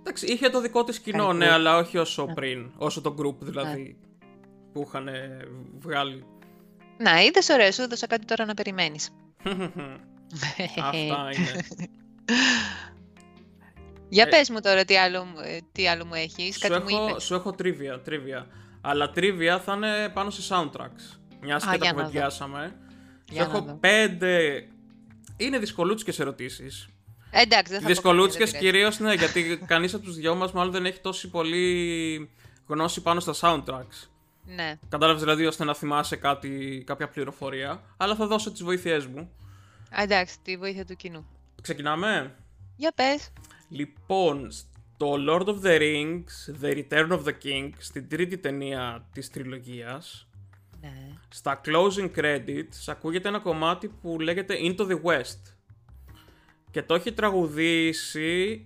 Εντάξει, 0.00 0.26
είχε 0.26 0.48
το 0.48 0.60
δικό 0.60 0.84
της 0.84 1.00
κοινό, 1.00 1.32
ναι, 1.32 1.50
αλλά 1.50 1.76
όχι 1.76 1.98
όσο 1.98 2.26
ναι. 2.26 2.34
πριν, 2.34 2.72
όσο 2.76 3.00
το 3.00 3.14
group 3.18 3.36
δηλαδή 3.40 3.82
ναι. 3.82 4.24
που 4.72 4.84
είχαν 4.86 5.08
βγάλει. 5.78 6.24
Να, 6.98 7.22
είδες 7.22 7.48
ωραία, 7.48 7.72
σου 7.72 7.82
έδωσα 7.82 8.06
κάτι 8.06 8.24
τώρα 8.24 8.44
να 8.44 8.54
περιμένεις. 8.54 9.10
Αυτά 10.78 11.30
είναι. 11.32 11.64
Για 14.12 14.24
ε, 14.26 14.28
πες 14.28 14.50
μου 14.50 14.60
τώρα 14.60 14.84
τι 14.84 14.96
άλλο, 14.96 15.26
τι 15.72 15.88
άλλο 15.88 16.04
μου 16.04 16.14
έχεις, 16.14 16.58
κάτι 16.58 16.74
έχω, 16.74 16.82
μου 16.82 17.08
είπες. 17.08 17.22
Σου 17.22 17.34
έχω 17.34 17.52
τρίβια, 17.52 18.00
τρίβια. 18.00 18.46
Αλλά 18.80 19.10
τρίβια 19.10 19.60
θα 19.60 19.72
είναι 19.74 20.08
πάνω 20.08 20.30
σε 20.30 20.54
soundtracks. 20.54 21.18
Μιας 21.40 21.64
και 21.66 21.78
τα 21.78 21.92
κουβεντιάσαμε. 21.92 22.76
Σου 23.32 23.42
έχω 23.42 23.78
πέντε... 23.80 24.64
Είναι 25.36 25.58
δυσκολούτσικες 25.58 26.18
ερωτήσεις. 26.18 26.88
Εντάξει, 27.30 27.72
δεν 27.72 27.80
θα 27.80 27.86
Δυσκολούτσικες 27.86 28.52
κυρίως, 28.52 28.98
ναι, 28.98 29.14
γιατί 29.14 29.58
κανείς 29.72 29.94
από 29.94 30.04
τους 30.04 30.16
δυο 30.16 30.34
μας 30.34 30.52
μάλλον 30.52 30.72
δεν 30.72 30.86
έχει 30.86 31.00
τόση 31.00 31.28
πολύ 31.28 32.30
γνώση 32.66 33.02
πάνω 33.02 33.20
στα 33.20 33.34
soundtracks. 33.40 34.08
Ναι. 34.44 34.78
Κατάλαβες 34.88 35.22
δηλαδή 35.22 35.46
ώστε 35.46 35.64
να 35.64 35.74
θυμάσαι 35.74 36.16
κάτι, 36.16 36.82
κάποια 36.86 37.08
πληροφορία. 37.08 37.82
Αλλά 37.96 38.14
θα 38.14 38.26
δώσω 38.26 38.52
τις 38.52 38.62
βοήθειές 38.62 39.06
μου. 39.06 39.30
εντάξει, 39.90 40.36
τη 40.42 40.56
βοήθεια 40.56 40.84
του 40.84 40.96
κοινού. 40.96 41.26
Ξεκινάμε; 41.62 42.34
Για 42.76 42.92
πες. 42.94 43.30
Λοιπόν, 43.72 44.50
στο 44.50 45.14
Lord 45.28 45.44
of 45.44 45.60
the 45.62 45.78
Rings, 45.80 46.62
The 46.62 46.74
Return 46.74 47.08
of 47.08 47.24
the 47.24 47.32
King, 47.44 47.70
στην 47.78 48.08
τρίτη 48.08 48.38
ταινία 48.38 49.08
της 49.12 49.30
τριλογίας, 49.30 50.28
ναι. 50.80 50.92
στα 51.28 51.60
closing 51.64 52.10
credits 52.16 52.84
ακούγεται 52.86 53.28
ένα 53.28 53.38
κομμάτι 53.38 53.88
που 53.88 54.20
λέγεται 54.20 54.56
Into 54.62 54.80
the 54.80 55.00
West. 55.02 55.40
Και 56.70 56.82
το 56.82 56.94
έχει 56.94 57.12
τραγουδήσει... 57.12 58.64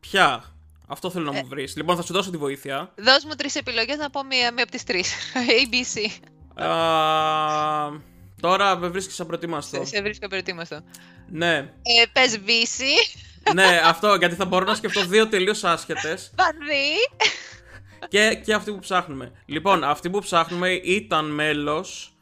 Ποια; 0.00 0.44
Αυτό 0.86 1.10
θέλω 1.10 1.24
να 1.24 1.32
μου 1.32 1.38
ε. 1.44 1.48
βρεις. 1.48 1.76
Λοιπόν, 1.76 1.96
θα 1.96 2.02
σου 2.02 2.12
δώσω 2.12 2.30
τη 2.30 2.36
βοήθεια. 2.36 2.92
Δώσ' 2.96 3.24
μου 3.24 3.34
τρεις 3.34 3.54
επιλογές 3.54 3.96
να 3.96 4.10
πω 4.10 4.24
μία, 4.24 4.52
μία 4.52 4.62
από 4.62 4.72
τις 4.72 4.84
τρεις. 4.84 5.14
ABC. 5.60 6.26
τώρα 8.40 8.76
με 8.76 8.88
βρίσκεις 8.88 9.20
απροετοίμαστο. 9.20 9.76
Σε, 9.76 9.84
σε 9.84 10.02
βρίσκω 10.02 10.26
απροετοίμαστο. 10.26 10.80
Ναι. 11.28 11.56
Ε, 11.56 12.04
Πες 12.12 12.40
VC. 12.46 12.82
Ναι, 13.54 13.80
αυτό 13.84 14.14
γιατί 14.14 14.34
θα 14.34 14.44
μπορώ 14.44 14.64
να 14.64 14.74
σκεφτώ 14.74 15.04
δύο 15.06 15.28
τελείως 15.28 15.64
άσχετες. 15.64 16.32
Παδί. 16.36 16.94
και, 18.08 18.40
και 18.44 18.54
αυτή 18.54 18.72
που 18.72 18.78
ψάχνουμε. 18.78 19.32
Λοιπόν, 19.46 19.84
αυτή 19.84 20.10
που 20.10 20.18
ψάχνουμε 20.18 20.70
ήταν 20.72 21.30
μέλος 21.30 22.14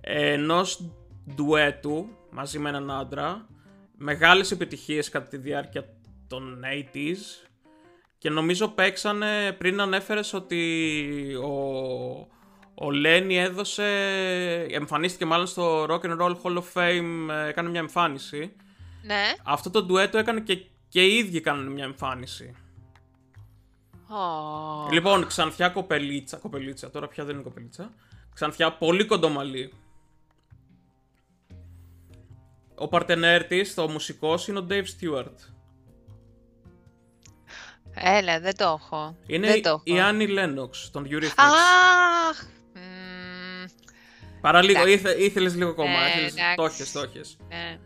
ενός 0.00 0.90
ντουέτου 1.34 2.08
μαζί 2.30 2.58
με 2.58 2.68
έναν 2.68 2.90
άντρα. 2.90 3.46
Μεγάλες 3.96 4.50
επιτυχίες 4.50 5.08
κατά 5.08 5.28
τη 5.28 5.36
διάρκεια 5.36 5.84
των 6.28 6.64
80s 6.94 7.48
και 8.18 8.30
νομίζω 8.30 8.68
παίξανε 8.68 9.52
πριν 9.58 9.80
ανέφερες 9.80 10.32
ότι 10.32 11.34
ο, 11.34 11.52
ο 12.74 12.90
Λένι 12.90 13.38
έδωσε, 13.38 13.84
εμφανίστηκε 14.70 15.24
μάλλον 15.24 15.46
στο 15.46 15.84
Rock 15.84 16.00
and 16.00 16.18
Roll 16.20 16.36
Hall 16.42 16.56
of 16.56 16.64
Fame, 16.74 17.28
ε, 17.30 17.48
έκανε 17.48 17.68
μια 17.68 17.80
εμφάνιση. 17.80 18.52
Ναι. 19.02 19.32
Αυτό 19.44 19.70
το 19.70 19.82
ντουέτο 19.82 20.18
έκανε 20.18 20.40
και, 20.40 20.66
και 20.88 21.06
οι 21.06 21.16
ίδιοι 21.16 21.40
κάνανε 21.40 21.70
μια 21.70 21.84
εμφάνιση. 21.84 22.54
Oh. 24.08 24.92
Λοιπόν, 24.92 25.26
ξανθιά 25.26 25.68
κοπελίτσα, 25.68 26.36
κοπελίτσα, 26.36 26.90
τώρα 26.90 27.08
πια 27.08 27.24
δεν 27.24 27.34
είναι 27.34 27.42
κοπελίτσα. 27.42 27.92
Ξανθιά 28.34 28.72
πολύ 28.72 29.04
κοντομαλή. 29.04 29.72
Ο 32.74 32.88
παρτενέρ 32.88 33.44
της, 33.44 33.78
ο 33.78 33.88
μουσικός, 33.88 34.48
είναι 34.48 34.58
ο 34.58 34.66
Dave 34.70 34.84
Stewart. 35.00 35.52
Έλα, 37.94 38.40
δεν 38.40 38.56
το 38.56 38.64
έχω. 38.64 39.16
Είναι 39.26 39.46
δεν 39.46 39.62
το 39.62 39.68
έχω. 39.68 39.82
η 39.84 40.00
Άννη 40.00 40.26
Λένοξ, 40.26 40.90
τον 40.90 41.06
Eurythmics. 41.10 41.34
Αχ! 42.30 42.44
Παραλίγο, 44.40 44.86
ήθε, 44.86 45.10
ήθελες 45.10 45.54
λίγο 45.54 45.70
ακόμα, 45.70 45.98
ε, 46.00 46.54
το 46.56 46.64
έχεις, 46.64 46.92
το 46.92 47.00
έχεις. 47.00 47.36
Ε. 47.48 47.78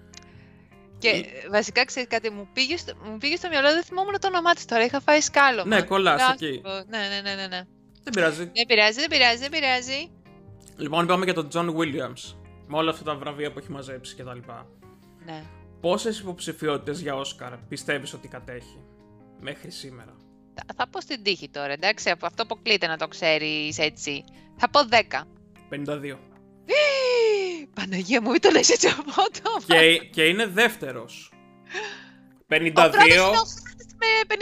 Και 0.98 1.08
ε... 1.08 1.48
βασικά 1.50 1.84
ξέρεις 1.84 2.08
κάτι, 2.08 2.30
μου 2.30 2.48
πήγε, 2.52 2.76
στο, 2.76 2.92
μου 3.04 3.18
πήγε 3.18 3.36
στο 3.36 3.48
μυαλό, 3.48 3.72
δεν 3.72 3.82
θυμόμουν 3.82 4.20
το 4.20 4.26
όνομά 4.26 4.54
της 4.54 4.64
τώρα, 4.64 4.84
είχα 4.84 5.00
φάει 5.00 5.20
σκάλο. 5.20 5.64
Ναι, 5.64 5.82
κολλάς 5.82 6.30
εκεί. 6.32 6.62
Ναι, 6.88 6.98
ναι, 6.98 7.20
ναι, 7.22 7.34
ναι, 7.34 7.46
ναι. 7.46 7.62
Δεν 8.02 8.12
πειράζει. 8.12 8.50
Δεν 8.54 8.66
πειράζει, 8.66 9.00
δεν 9.00 9.08
πειράζει, 9.08 9.38
δεν 9.38 9.50
πειράζει. 9.50 10.10
Λοιπόν, 10.76 11.04
είπαμε 11.04 11.24
για 11.24 11.34
τον 11.34 11.48
John 11.52 11.74
Williams, 11.76 12.34
με 12.66 12.76
όλα 12.76 12.90
αυτά 12.90 13.04
τα 13.04 13.14
βραβεία 13.14 13.52
που 13.52 13.58
έχει 13.58 13.70
μαζέψει 13.70 14.14
και 14.14 14.22
τα 14.22 14.34
λοιπά. 14.34 14.66
Ναι. 15.24 15.42
Πόσες 15.80 16.18
υποψηφιότητες 16.18 17.00
για 17.00 17.16
Όσκαρ 17.16 17.56
πιστεύεις 17.56 18.12
ότι 18.12 18.28
κατέχει 18.28 18.80
μέχρι 19.40 19.70
σήμερα; 19.70 20.16
Θα, 20.54 20.62
θα 20.76 20.88
πω 20.88 21.00
στην 21.00 21.22
τύχη 21.22 21.48
τώρα, 21.48 21.72
εντάξει, 21.72 22.10
από 22.10 22.26
αυτό 22.26 22.42
αποκλείται 22.42 22.86
να 22.86 22.96
το 22.96 23.08
ξέρεις 23.08 23.78
έτσι. 23.78 24.24
Θα 24.56 24.70
πω 24.70 24.80
10. 24.90 25.26
52. 25.70 26.16
Παναγία 27.74 28.20
μου, 28.20 28.30
μην 28.30 28.40
το 28.40 28.50
λες 28.50 28.70
έτσι 28.70 28.88
απότομα. 28.88 29.80
Και, 29.80 29.98
και 29.98 30.24
είναι 30.24 30.46
δεύτερος. 30.46 31.30
52. 32.48 32.56
με 33.98 34.34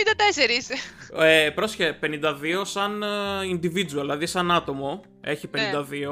54. 1.12 1.22
Ε, 1.22 1.50
πρόσχε, 1.50 1.98
52 2.02 2.62
σαν 2.62 3.02
ε, 3.02 3.06
individual, 3.52 3.86
δηλαδή 3.86 4.26
σαν 4.26 4.50
άτομο, 4.50 5.00
έχει 5.20 5.48
52. 5.54 5.58
Ναι. 5.88 6.06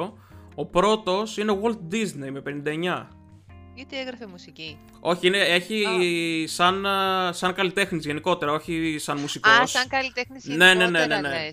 Ο 0.55 0.67
πρώτος 0.67 1.37
είναι 1.37 1.51
ο 1.51 1.61
Walt 1.63 1.95
Disney 1.95 2.31
με 2.31 2.43
59. 2.47 3.07
Γιατί 3.75 3.99
έγραφε 3.99 4.27
μουσική; 4.27 4.79
Όχι, 5.01 5.27
είναι, 5.27 5.39
έχει 5.39 5.85
σαν, 6.49 6.87
σαν 7.31 7.55
καλλιτέχνης 7.55 8.05
γενικότερα, 8.05 8.53
όχι 8.53 8.97
σαν 8.99 9.19
μουσικός. 9.19 9.53
Α, 9.53 9.67
σαν 9.67 9.89
καλλιτέχνης 9.89 10.45
γενικότερα. 10.45 10.75
Ναι, 10.75 10.99
ναι, 10.99 11.07
ναι. 11.07 11.21
ναι, 11.21 11.29
ναι. 11.29 11.49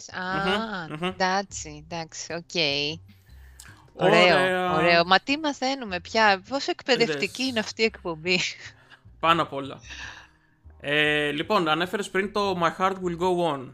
Α, 1.01 1.07
εντάξει, 1.07 1.85
εντάξει, 1.89 2.33
οκ. 2.33 2.55
Ωραίο, 3.99 4.73
ωραίο. 4.75 5.05
Μα 5.05 5.19
τι 5.19 5.37
μαθαίνουμε 5.37 5.99
πια, 5.99 6.43
πόσο 6.49 6.71
εκπαιδευτική 6.71 7.43
είναι 7.43 7.59
αυτή 7.59 7.81
η 7.81 7.85
εκπομπή. 7.85 8.39
Πάνω 9.19 9.41
απ' 9.41 9.53
όλα. 9.53 9.79
Ε, 10.81 11.31
λοιπόν, 11.31 11.67
ανέφερες 11.67 12.09
πριν 12.09 12.31
το 12.31 12.61
My 12.63 12.81
Heart 12.81 12.93
Will 12.93 13.17
Go 13.19 13.53
On. 13.53 13.67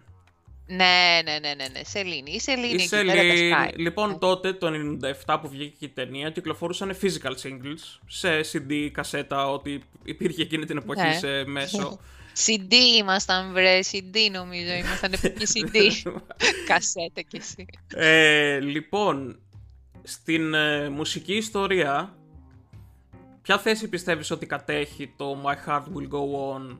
Ναι, 0.68 1.22
ναι, 1.24 1.40
ναι, 1.40 1.54
ναι, 1.54 1.68
ναι. 1.72 1.84
Σελήνη. 1.84 2.32
Η 2.32 2.40
Σελήνη. 2.40 2.84
Η 2.84 2.88
Σελήνη. 2.88 3.52
Λοιπόν, 3.76 4.10
ναι. 4.10 4.18
τότε, 4.18 4.54
το 4.54 4.68
97 5.26 5.38
που 5.42 5.50
βγήκε 5.50 5.86
η 5.86 5.90
ταινία, 5.90 6.30
κυκλοφορούσαν 6.30 6.98
physical 7.02 7.32
singles 7.44 8.00
σε 8.08 8.30
CD, 8.52 8.90
κασέτα, 8.92 9.52
ό,τι 9.52 9.80
υπήρχε 10.04 10.42
εκείνη 10.42 10.66
την 10.66 10.78
εποχή 10.78 11.02
ναι. 11.02 11.14
σε 11.14 11.46
μέσο. 11.46 12.00
CD 12.46 12.74
ήμασταν, 12.98 13.54
βρε. 13.54 13.80
CD 13.92 14.18
νομίζω. 14.32 14.74
Ήμασταν 14.74 15.14
εποχή 15.14 15.46
CD. 15.54 15.78
κασέτα 16.68 17.22
κι 17.22 17.38
εσύ. 17.38 17.66
Ε, 17.96 18.60
λοιπόν, 18.60 19.40
στην 20.06 20.54
ε, 20.54 20.90
μουσική 20.90 21.34
ιστορία, 21.34 22.18
ποια 23.42 23.60
θέση 23.60 23.90
πιστεύεις 23.90 24.32
ότι 24.32 24.46
κατέχει 24.46 25.14
το 25.18 25.42
My 25.46 25.70
Heart 25.70 25.84
Will 25.84 26.10
Go 26.10 26.56
On 26.56 26.78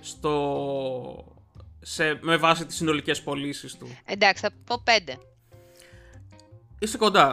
στο 0.00 1.34
σε, 1.80 2.18
με 2.20 2.36
βάση 2.36 2.66
τις 2.66 2.76
συνολικές 2.76 3.22
πωλήσεις 3.22 3.76
του; 3.76 3.86
Εντάξει, 4.04 4.42
θα 4.42 4.50
πω 4.64 4.80
πέντε. 4.84 5.18
Είσαι 6.78 6.98
κοντά. 6.98 7.28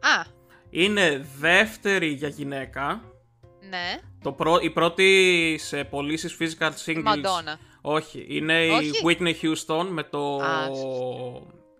Α. 0.00 0.34
Είναι 0.70 1.26
δεύτερη 1.38 2.08
για 2.08 2.28
γυναίκα. 2.28 3.02
Ναι. 3.68 4.00
Το 4.22 4.32
πρω... 4.32 4.58
Η 4.60 4.70
πρώτη 4.70 5.56
σε 5.60 5.84
πωλήσεις 5.84 6.36
physical 6.40 6.70
singles. 6.84 7.02
Μαντόνα. 7.02 7.58
Όχι. 7.80 8.26
Είναι 8.28 8.64
η 8.64 8.90
Whitney 9.04 9.34
Houston 9.42 9.86
με 9.90 10.02
το. 10.02 10.36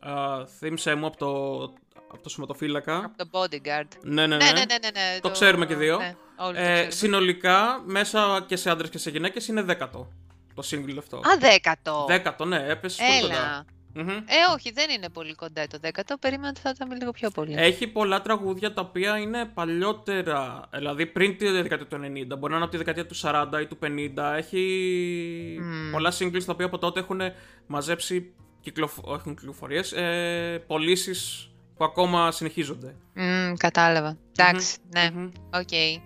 Α, 0.00 0.46
θύμισε 0.46 0.94
μου 0.94 1.06
από 1.06 1.16
το, 1.16 1.72
από 2.12 2.22
το 2.22 2.28
σωματοφύλακα. 2.28 2.96
Από 2.96 3.16
το 3.16 3.28
bodyguard. 3.30 3.88
Ναι, 4.02 4.26
ναι, 4.26 4.36
ναι. 4.36 4.44
ναι, 4.44 4.52
ναι, 4.52 4.64
ναι, 4.64 4.90
ναι 4.92 5.18
το, 5.20 5.28
το 5.28 5.30
ξέρουμε 5.30 5.66
και 5.66 5.74
δύο. 5.74 5.98
Ναι, 5.98 6.14
ε, 6.54 6.90
συνολικά, 6.90 7.82
μέσα 7.84 8.44
και 8.46 8.56
σε 8.56 8.70
άντρες 8.70 8.90
και 8.90 8.98
σε 8.98 9.10
γυναίκες 9.10 9.48
είναι 9.48 9.62
δέκατο 9.62 10.08
το 10.56 10.62
single 10.70 10.96
αυτό. 10.98 11.16
Α, 11.16 11.36
δέκατο. 11.38 12.04
Δέκατο, 12.08 12.44
ναι, 12.44 12.64
έπεσε 12.68 13.02
πολύ 13.06 13.20
κοντά. 13.20 13.64
Ε, 13.98 14.52
όχι, 14.54 14.72
δεν 14.72 14.90
είναι 14.90 15.08
πολύ 15.08 15.34
κοντά 15.34 15.66
το 15.66 15.78
δέκατο. 15.80 16.16
Περίμενα 16.18 16.48
ότι 16.48 16.60
θα 16.60 16.72
ήταν 16.74 16.92
λίγο 16.92 17.10
πιο 17.10 17.30
πολύ. 17.30 17.54
Έχει 17.56 17.86
πολλά 17.86 18.22
τραγούδια 18.22 18.72
τα 18.72 18.80
οποία 18.80 19.18
είναι 19.18 19.44
παλιότερα. 19.54 20.68
Δηλαδή 20.74 21.06
πριν 21.06 21.36
τη 21.36 21.48
δεκαετία 21.48 21.86
του 21.86 21.96
90. 21.96 22.38
Μπορεί 22.38 22.52
να 22.52 22.56
είναι 22.56 22.64
από 22.64 22.70
τη 22.70 22.76
δεκαετία 22.76 23.06
του 23.06 23.16
40 23.22 23.60
ή 23.60 23.66
του 23.66 23.78
50. 23.82 24.34
Έχει 24.36 25.58
πολλά 25.92 26.12
singles 26.18 26.44
τα 26.44 26.52
οποία 26.52 26.66
από 26.66 26.78
τότε 26.78 27.00
έχουν 27.00 27.20
μαζέψει 27.66 28.34
κυκλοφ... 28.60 28.98
όχι 29.00 29.34
κυκλοφορίες, 29.34 29.92
ε, 29.92 30.64
πωλήσεις 30.66 31.50
που 31.76 31.84
ακόμα 31.84 32.30
συνεχίζονται. 32.30 32.94
Mm, 33.16 33.54
κατάλαβα. 33.56 34.16
Εντάξει, 34.38 34.76
ναι. 34.94 35.10
Οκ. 35.54 36.02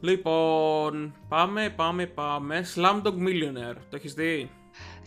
Λοιπόν, 0.00 1.14
πάμε, 1.28 1.70
πάμε, 1.70 2.06
πάμε. 2.06 2.66
Slumdog 2.74 3.14
Millionaire. 3.26 3.76
Το 3.90 3.96
έχεις 3.96 4.14
δει; 4.14 4.50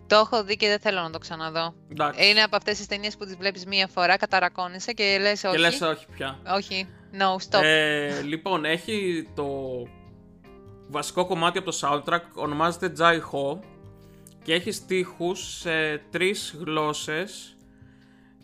Το 0.07 0.15
έχω 0.15 0.43
δει 0.43 0.55
και 0.55 0.67
δεν 0.67 0.79
θέλω 0.79 1.01
να 1.01 1.09
το 1.09 1.17
ξαναδώ. 1.17 1.73
Εντάξει. 1.91 2.29
Είναι 2.29 2.41
από 2.41 2.55
αυτές 2.55 2.77
τις 2.77 2.85
ταινίες 2.85 3.17
που 3.17 3.25
τις 3.25 3.35
βλέπεις 3.35 3.65
μία 3.65 3.87
φορά, 3.87 4.17
καταρρακώνεσαι 4.17 4.91
και 4.91 5.17
λες 5.21 5.43
όχι. 5.43 5.55
Και 5.55 5.61
λες 5.61 5.81
όχι 5.81 6.05
πια. 6.15 6.39
Όχι. 6.55 6.87
No, 7.13 7.35
stop. 7.49 7.63
Ε, 7.63 8.21
λοιπόν, 8.21 8.65
έχει 8.65 9.27
το 9.35 9.47
βασικό 10.87 11.25
κομμάτι 11.25 11.57
από 11.57 11.71
το 11.71 11.77
soundtrack, 11.81 12.21
ονομάζεται 12.33 12.93
Jai 12.99 13.19
Ho 13.31 13.59
και 14.43 14.53
έχει 14.53 14.71
στίχους 14.71 15.59
σε 15.59 15.97
τρεις 15.97 16.55
γλώσσες 16.59 17.57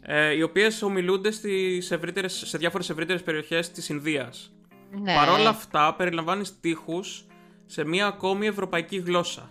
ε, 0.07 0.31
οι 0.33 0.41
οποίες 0.41 0.81
ομιλούνται 0.81 1.31
στις 1.31 1.91
ευρύτερες, 1.91 2.43
σε 2.45 2.57
διάφορες 2.57 2.89
ευρύτερες 2.89 3.23
περιοχές 3.23 3.71
της 3.71 3.89
Ινδίας. 3.89 4.51
ναι. 4.91 5.15
Παρ' 5.15 5.29
όλα 5.29 5.49
αυτά 5.49 5.93
περιλαμβάνεις 5.97 6.47
στίχους 6.47 7.25
σε 7.65 7.85
μία 7.85 8.05
ακόμη 8.07 8.47
ευρωπαϊκή 8.47 8.97
γλώσσα. 8.97 9.49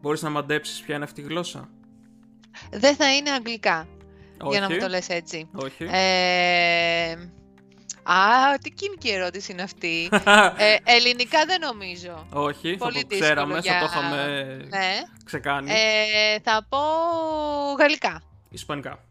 Μπορείς 0.00 0.22
να 0.22 0.30
μαντέψεις 0.30 0.80
ποια 0.80 0.94
είναι 0.94 1.04
αυτή 1.04 1.20
η 1.20 1.24
γλώσσα; 1.24 1.68
Δεν 2.70 2.96
θα 2.96 3.14
είναι 3.16 3.30
αγγλικά, 3.30 3.88
Όχι. 4.40 4.50
για 4.50 4.60
να 4.60 4.70
μου 4.74 4.78
το 4.80 4.88
λες 4.88 5.08
έτσι. 5.08 5.48
Όχι. 5.52 5.84
Ε, 5.90 7.10
α, 8.02 8.58
τι 8.62 8.70
κίνικη 8.70 9.08
ερώτηση 9.10 9.52
είναι 9.52 9.62
αυτή. 9.62 10.08
ε, 10.56 10.76
ελληνικά 10.84 11.44
δεν 11.46 11.60
νομίζω. 11.60 12.26
Όχι, 12.32 12.70
θα 12.78 12.84
πολύ 12.84 13.04
το 13.06 13.18
ξέραμε, 13.18 13.54
δύσκολο 13.54 13.78
θα 13.78 13.84
το 13.86 13.98
για- 14.00 14.00
είχαμε 14.00 14.56
Ναι. 14.68 14.92
ξεκάνει. 15.24 15.70
Ε, 15.70 16.40
θα 16.42 16.66
πω 16.68 16.78
γαλλικά. 17.78 18.22
Ισπανικά. 18.50 19.04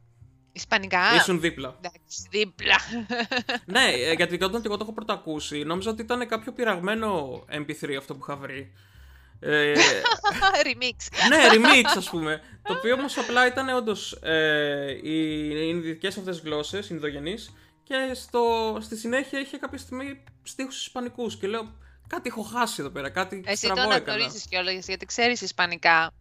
Ισπανικά. 0.51 1.15
Ήσουν 1.15 1.39
δίπλα. 1.39 1.75
Εντάξει, 1.77 2.27
δίπλα. 2.29 2.75
ναι, 3.65 3.85
ε, 3.85 4.13
γιατί 4.13 4.43
όταν 4.43 4.61
και 4.61 4.67
εγώ 4.67 4.77
το 4.77 4.83
έχω 4.83 4.93
πρωτακούσει, 4.93 5.63
νόμιζα 5.63 5.89
ότι 5.89 6.01
ήταν 6.01 6.27
κάποιο 6.27 6.51
πειραγμένο 6.51 7.39
MP3 7.51 7.93
αυτό 7.97 8.15
που 8.15 8.19
είχα 8.21 8.35
βρει. 8.35 8.73
Ε, 9.39 9.73
Remix. 10.67 11.27
ναι, 11.29 11.37
remix 11.53 11.85
ας 11.97 12.09
πούμε. 12.09 12.41
Το 12.63 12.73
οποίο 12.73 12.93
όμως 12.93 13.17
απλά 13.17 13.47
ήταν 13.47 13.69
όντως 13.69 14.11
ε, 14.11 14.99
οι 15.03 15.49
ινδικές 15.67 16.17
αυτές 16.17 16.39
γλώσσες, 16.39 16.89
ινδογενείς, 16.89 17.53
και 17.83 18.13
στο, 18.13 18.77
στη 18.81 18.97
συνέχεια 18.97 19.39
είχε 19.39 19.57
κάποια 19.57 19.77
στιγμή 19.77 20.23
στίχους 20.43 20.85
ισπανικούς 20.85 21.37
και 21.37 21.47
λέω 21.47 21.73
κάτι 22.07 22.29
έχω 22.29 22.41
χάσει 22.41 22.75
εδώ 22.79 22.89
πέρα, 22.89 23.09
κάτι 23.09 23.43
Εσύ 23.45 23.67
το 23.67 23.73
στραβό 23.73 23.91
έκανα. 23.91 24.11
αναγνωρίζεις 24.11 24.45
κιόλας, 24.49 24.87
γιατί 24.87 25.05
ξέρεις 25.05 25.41
Ισπανικά. 25.41 26.11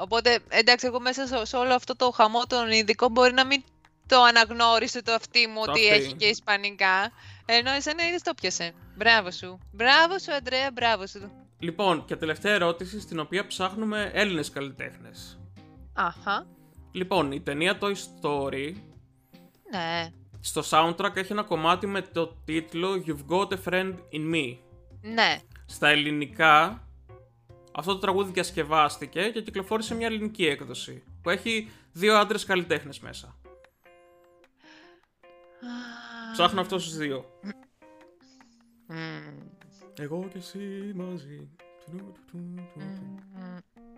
Οπότε, 0.00 0.38
εντάξει, 0.48 0.86
εγώ 0.86 1.00
μέσα 1.00 1.26
σε, 1.26 1.44
σε 1.44 1.56
όλο 1.56 1.74
αυτό 1.74 1.96
το 1.96 2.10
χαμό 2.10 2.42
των 2.46 2.70
ειδικών 2.70 3.10
μπορεί 3.10 3.32
να 3.32 3.46
μην 3.46 3.62
το 4.06 4.22
αναγνώρισε 4.22 5.02
το 5.02 5.12
αυτί 5.12 5.46
μου 5.46 5.64
Το 5.64 5.70
ότι 5.70 5.90
αυτί. 5.90 6.02
έχει 6.02 6.12
και 6.14 6.26
Ισπανικά. 6.26 7.10
Ενώ 7.46 7.70
εσένα 7.70 8.06
είδες 8.06 8.22
το 8.22 8.34
πιασε. 8.34 8.72
Μπράβο 8.96 9.30
σου. 9.30 9.58
Μπράβο 9.72 10.18
σου, 10.18 10.32
Αντρέα, 10.32 10.70
μπράβο 10.72 11.06
σου. 11.06 11.30
Λοιπόν, 11.58 12.04
και 12.04 12.16
τελευταία 12.16 12.52
ερώτηση 12.54 13.00
στην 13.00 13.18
οποία 13.18 13.46
ψάχνουμε 13.46 14.10
Έλληνες 14.14 14.50
καλλιτέχνες. 14.50 15.38
Αχα. 15.94 16.46
Λοιπόν, 16.92 17.32
η 17.32 17.40
ταινία 17.40 17.78
Toy 17.80 17.92
Story 17.92 18.72
Ναι. 19.70 20.10
στο 20.40 20.62
soundtrack 20.70 21.16
έχει 21.16 21.32
ένα 21.32 21.42
κομμάτι 21.42 21.86
με 21.86 22.02
το 22.02 22.26
τίτλο 22.44 23.04
You've 23.06 23.34
Got 23.34 23.48
a 23.48 23.56
Friend 23.70 23.94
in 24.12 24.34
Me. 24.34 24.56
Ναι. 25.00 25.38
Στα 25.66 25.88
ελληνικά, 25.88 26.86
αυτό 27.76 27.92
το 27.92 27.98
τραγούδι 27.98 28.32
διασκευάστηκε 28.32 29.30
και 29.30 29.42
κυκλοφόρησε 29.42 29.94
μια 29.94 30.06
ελληνική 30.06 30.46
έκδοση 30.46 31.02
που 31.22 31.30
έχει 31.30 31.70
δύο 31.92 32.16
άντρες 32.16 32.44
καλλιτέχνες 32.44 33.00
μέσα. 33.00 33.36
Ψάχνω 36.32 36.60
αυτούς 36.60 36.84
τους 36.84 36.96
δύο. 36.96 37.24
Μμμ. 38.86 39.54
Εγώ 39.98 40.28
και 40.32 40.38
εσύ 40.38 40.92
μαζί. 40.94 41.48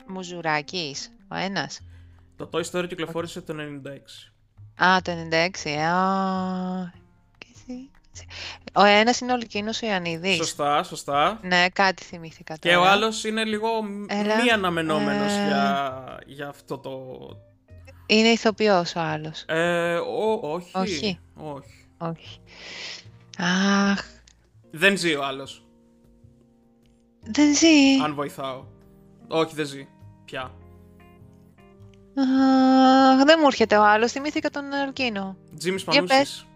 Μουζουράκης, 0.07 1.11
ο 1.29 1.35
ένας. 1.35 1.81
Το 2.37 2.49
Toy 2.53 2.63
Story 2.71 2.89
κυκλοφόρησε 2.89 3.41
το 3.41 3.55
96. 3.55 4.33
Α, 4.85 5.03
το 5.03 5.13
96. 5.13 5.69
Α, 5.71 6.93
και 8.19 8.27
εσύ. 8.29 8.61
Ο 8.73 8.85
ένας 8.85 9.21
είναι 9.21 9.33
ο 9.33 9.37
Λυκίνος 9.37 9.83
ο 9.83 9.87
Ιωαννίδης. 9.87 10.37
Σωστά, 10.37 10.83
σωστά. 10.83 11.39
Ναι, 11.43 11.69
κάτι 11.73 12.03
θυμήθηκα 12.05 12.57
Και 12.57 12.69
τώρα. 12.73 12.81
ο 12.81 12.85
άλλος 12.91 13.25
είναι 13.25 13.45
λίγο 13.45 13.83
μ- 13.83 14.13
Έλα. 14.13 14.43
μη 14.43 14.51
αναμενόμενος 14.51 15.33
Ε. 15.33 15.47
για, 15.47 16.19
για 16.27 16.49
αυτό 16.49 16.79
το... 16.79 16.91
Είναι 18.07 18.29
ηθοποιός 18.29 18.95
ο 18.95 19.01
άλλος. 19.01 19.45
Ε, 19.49 19.97
ο, 19.97 20.39
όχι. 20.43 20.71
Όχι. 20.75 21.19
όχι. 21.35 21.87
Όχι. 21.99 22.41
Αχ, 23.39 24.05
Δεν 24.71 24.97
ζει 24.97 25.15
ο 25.15 25.25
άλλος, 25.25 25.65
δεν 27.23 27.55
ζει. 27.57 28.03
αν 28.05 28.15
βοηθάω. 28.15 28.65
Όχι, 29.29 29.55
δεν 29.55 29.67
ζει. 29.67 29.89
Πια. 30.25 30.41
Αχ, 32.19 33.25
δεν 33.25 33.37
μου 33.41 33.47
έρχεται 33.47 33.77
ο 33.77 33.85
άλλος. 33.85 34.13
Θυμήθηκα 34.13 34.51
τον 34.51 34.73
Αλκίνο. 34.73 35.37
Τζίμις 35.59 35.83
Για 35.91 36.05
Πανούσης. 36.05 36.47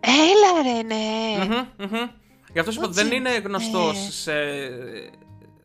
Έλα 0.00 0.62
ρε, 0.72 0.82
ναι. 0.82 1.44
Μμμ, 1.44 1.86
μμμ. 1.90 2.08
Γι' 2.52 2.58
αυτό 2.58 2.72
σου 2.72 2.78
είπα 2.78 2.88
Ο 2.88 2.92
δεν 2.92 3.04
Τζι- 3.04 3.16
είναι 3.18 3.30
γνωστός 3.36 3.94
ναι. 3.94 4.10
σε, 4.10 4.32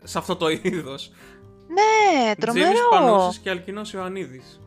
σε 0.04 0.18
αυτό 0.18 0.36
το 0.36 0.50
είδος. 0.50 1.12
Ναι, 1.68 2.36
Τζίμις 2.36 2.36
τρομερό. 2.40 2.90
Πανούσης 2.90 3.40
και 3.40 3.50
Αλκινός 3.50 3.94
Ιωαννίδης. 3.94 4.60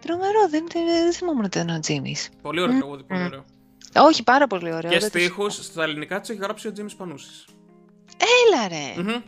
Τρομερό, 0.00 0.48
δεν, 0.50 0.66
δεν, 0.72 0.84
δεν 0.86 1.12
θυμόμουν 1.12 1.44
ότι 1.44 1.58
ήταν 1.58 1.76
ο 1.76 1.80
Τζίμις. 1.80 2.28
Πολύ 2.42 2.60
ωραίο 2.60 2.74
Μμ, 2.74 2.78
τραγούδι, 2.78 3.02
πολύ 3.02 3.20
μμ. 3.20 3.24
ωραίο. 3.24 3.44
Όχι, 3.96 4.22
πάρα 4.22 4.46
πολύ 4.46 4.72
ωραίο. 4.72 4.90
Και 4.90 4.98
δεν 4.98 5.10
το 5.10 5.18
στίχους 5.18 5.54
στα 5.54 5.82
ελληνικά 5.82 6.20
της 6.20 6.30
έχει 6.30 6.38
γράψει 6.38 6.68
ο 6.68 6.72
Τζίμις 6.72 6.94
Πανούσης. 6.94 7.44
Έλα 8.16 8.68
ρε. 8.68 9.02
Μμμ. 9.02 9.22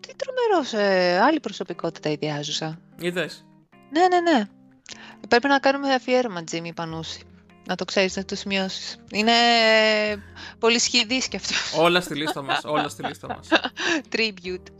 Τι 0.00 0.14
τρομερός, 0.16 0.72
ε, 0.72 1.20
άλλη 1.22 1.40
προσωπικότητα 1.40 2.10
ιδιάζουσα. 2.10 2.80
Είδες. 3.00 3.44
Ναι, 3.90 4.00
ναι, 4.08 4.30
ναι. 4.30 4.44
Πρέπει 5.28 5.48
να 5.48 5.58
κάνουμε 5.58 5.94
αφιέρωμα 5.94 6.44
Τζίμι 6.44 6.72
Πανούση. 6.72 7.22
Να 7.70 7.76
το 7.76 7.84
ξέρεις, 7.84 8.16
να 8.16 8.24
το 8.24 8.36
σημειώσεις. 8.36 8.96
Είναι 9.12 9.32
πολύ 10.58 10.78
σχηδής 10.78 11.28
κι 11.28 11.36
αυτό. 11.36 11.82
όλα 11.82 12.00
στη 12.00 12.14
λίστα 12.14 12.42
μας, 12.42 12.60
όλα 12.64 12.88
στη 12.88 13.02
λίστα 13.02 13.26
μας. 13.26 13.48
Tribute. 14.12 14.72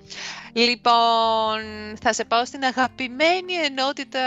Λοιπόν, 0.53 1.61
θα 2.03 2.13
σε 2.13 2.25
πάω 2.25 2.45
στην 2.45 2.65
αγαπημένη 2.65 3.55
ενότητα 3.55 4.21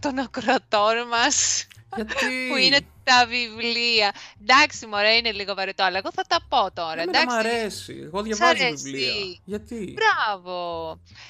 των 0.00 0.18
ακροατών 0.18 1.08
μας, 1.10 1.66
Γιατί... 1.96 2.48
που 2.50 2.56
είναι 2.56 2.78
τα 3.06 3.26
βιβλία. 3.26 4.12
Εντάξει, 4.42 4.86
μωρέ, 4.86 5.12
είναι 5.12 5.32
λίγο 5.32 5.54
βαρετό, 5.54 5.82
αλλά 5.84 5.98
εγώ 5.98 6.10
θα 6.14 6.22
τα 6.28 6.38
πω 6.48 6.72
τώρα, 6.72 7.00
Εμένα 7.02 7.24
μ' 7.24 7.28
εντάξει. 7.28 7.48
αρέσει. 7.48 8.00
Εγώ 8.04 8.22
διαβάζω 8.22 8.64
αρέσει. 8.64 8.82
βιβλία. 8.82 9.38
Γιατί; 9.44 9.94
Μπράβο! 9.96 10.56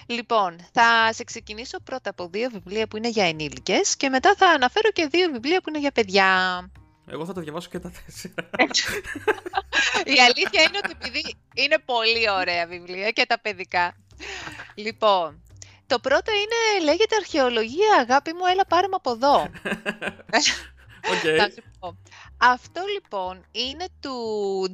Λοιπόν, 0.06 0.56
θα 0.72 1.12
σε 1.12 1.24
ξεκινήσω 1.24 1.80
πρώτα 1.80 2.10
από 2.10 2.28
δύο 2.28 2.48
βιβλία 2.52 2.86
που 2.86 2.96
είναι 2.96 3.08
για 3.08 3.24
ενήλικες 3.28 3.96
και 3.96 4.08
μετά 4.08 4.34
θα 4.36 4.48
αναφέρω 4.48 4.90
και 4.90 5.06
δύο 5.06 5.30
βιβλία 5.32 5.60
που 5.60 5.68
είναι 5.68 5.78
για 5.78 5.92
παιδιά. 5.92 6.30
Εγώ 7.10 7.24
θα 7.26 7.32
τα 7.32 7.40
διαβάσω 7.40 7.68
και 7.68 7.78
τα 7.78 7.90
τέσσερα. 7.90 8.48
Η 10.16 10.20
αλήθεια 10.20 10.62
είναι 10.62 10.78
ότι 10.84 10.92
επειδή 11.00 11.36
είναι 11.54 11.78
πολύ 11.84 12.30
ωραία 12.30 12.66
βιβλία 12.66 13.10
και 13.10 13.26
τα 13.26 13.40
παιδικά. 13.40 13.94
Λοιπόν, 14.74 15.42
το 15.86 15.98
πρώτο 15.98 16.32
είναι, 16.32 16.84
λέγεται 16.84 17.16
αρχαιολογία, 17.16 17.96
αγάπη 18.00 18.32
μου, 18.32 18.46
έλα 18.52 18.66
πάρε 18.66 18.86
με 18.88 18.94
από 18.96 19.10
εδώ. 19.10 19.50
Οκ. 21.10 21.38
Θα 21.38 21.50
σου 21.50 21.62
πω. 21.80 21.96
Αυτό 22.36 22.80
λοιπόν 22.94 23.44
είναι 23.52 23.84
του 24.00 24.16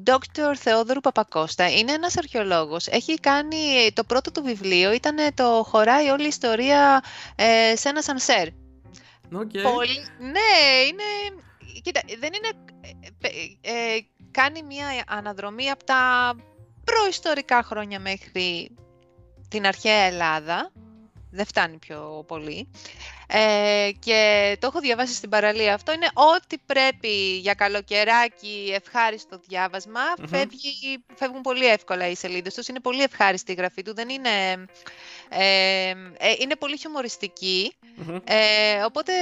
Dr. 0.06 0.54
Θεόδωρου 0.56 1.00
Παπακώστα. 1.00 1.70
Είναι 1.70 1.92
ένας 1.92 2.16
αρχαιολόγος. 2.16 2.86
Έχει 2.86 3.20
κάνει 3.20 3.92
το 3.92 4.04
πρώτο 4.04 4.30
του 4.32 4.42
βιβλίο, 4.42 4.92
ήταν 4.92 5.34
το 5.34 5.64
χωράει 5.68 6.08
όλη 6.08 6.24
η 6.24 6.26
ιστορία 6.26 7.04
ε, 7.36 7.76
σε 7.76 7.88
ένα 7.88 8.02
σανσέρ. 8.02 8.46
Οκ. 9.32 9.50
Πολύ... 9.50 10.06
Ναι, 10.18 10.80
είναι... 10.88 11.02
Κοίτα, 11.82 12.00
δεν 12.18 12.30
είναι... 12.32 12.48
ε, 13.20 13.28
ε, 13.28 13.94
ε, 13.94 14.00
κάνει 14.30 14.62
μια 14.62 14.86
αναδρομή 15.06 15.70
από 15.70 15.84
τα 15.84 16.34
προϊστορικά 16.84 17.62
χρόνια 17.62 18.00
μέχρι 18.00 18.70
την 19.48 19.66
αρχαία 19.66 20.02
Ελλάδα. 20.02 20.72
Δεν 21.30 21.46
φτάνει 21.46 21.78
πιο 21.78 22.24
πολύ. 22.26 22.68
Ε, 23.34 23.90
και 23.98 24.56
το 24.60 24.66
έχω 24.66 24.80
διαβάσει 24.80 25.14
στην 25.14 25.30
παραλία. 25.30 25.74
Αυτό 25.74 25.92
είναι 25.92 26.08
ό,τι 26.14 26.58
πρέπει 26.66 27.38
για 27.38 27.54
καλοκαιράκι, 27.54 28.72
ευχάριστο 28.74 29.40
διάβασμα. 29.48 30.00
Μμμ. 30.18 30.26
Φεύγει, 30.26 31.04
φεύγουν 31.14 31.40
πολύ 31.40 31.66
εύκολα 31.66 32.08
οι 32.08 32.14
σελίδες 32.14 32.54
τους. 32.54 32.68
Είναι 32.68 32.80
πολύ 32.80 33.02
ευχάριστη 33.02 33.52
η 33.52 33.54
γραφή 33.54 33.82
του. 33.82 33.94
Δεν 33.94 34.08
είναι, 34.08 34.30
ε, 35.28 35.88
ε, 36.18 36.34
είναι 36.40 36.56
πολύ 36.56 36.78
χιουμοριστική. 36.78 37.72
Μμμ. 37.96 38.16
Ε, 38.24 38.82
οπότε 38.84 39.12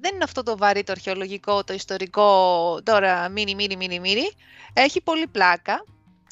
δεν 0.00 0.14
είναι 0.14 0.24
αυτό 0.24 0.42
το 0.42 0.56
βαρύ 0.56 0.82
το 0.82 0.92
αρχαιολογικό, 0.92 1.64
το 1.64 1.72
ιστορικό, 1.72 2.80
τώρα 2.82 3.28
μίνι, 3.28 3.54
μίνι, 3.54 3.76
μίνι, 3.76 4.00
μίνι. 4.00 4.30
Έχει 4.72 5.00
πολύ 5.00 5.26
πλάκα. 5.26 5.84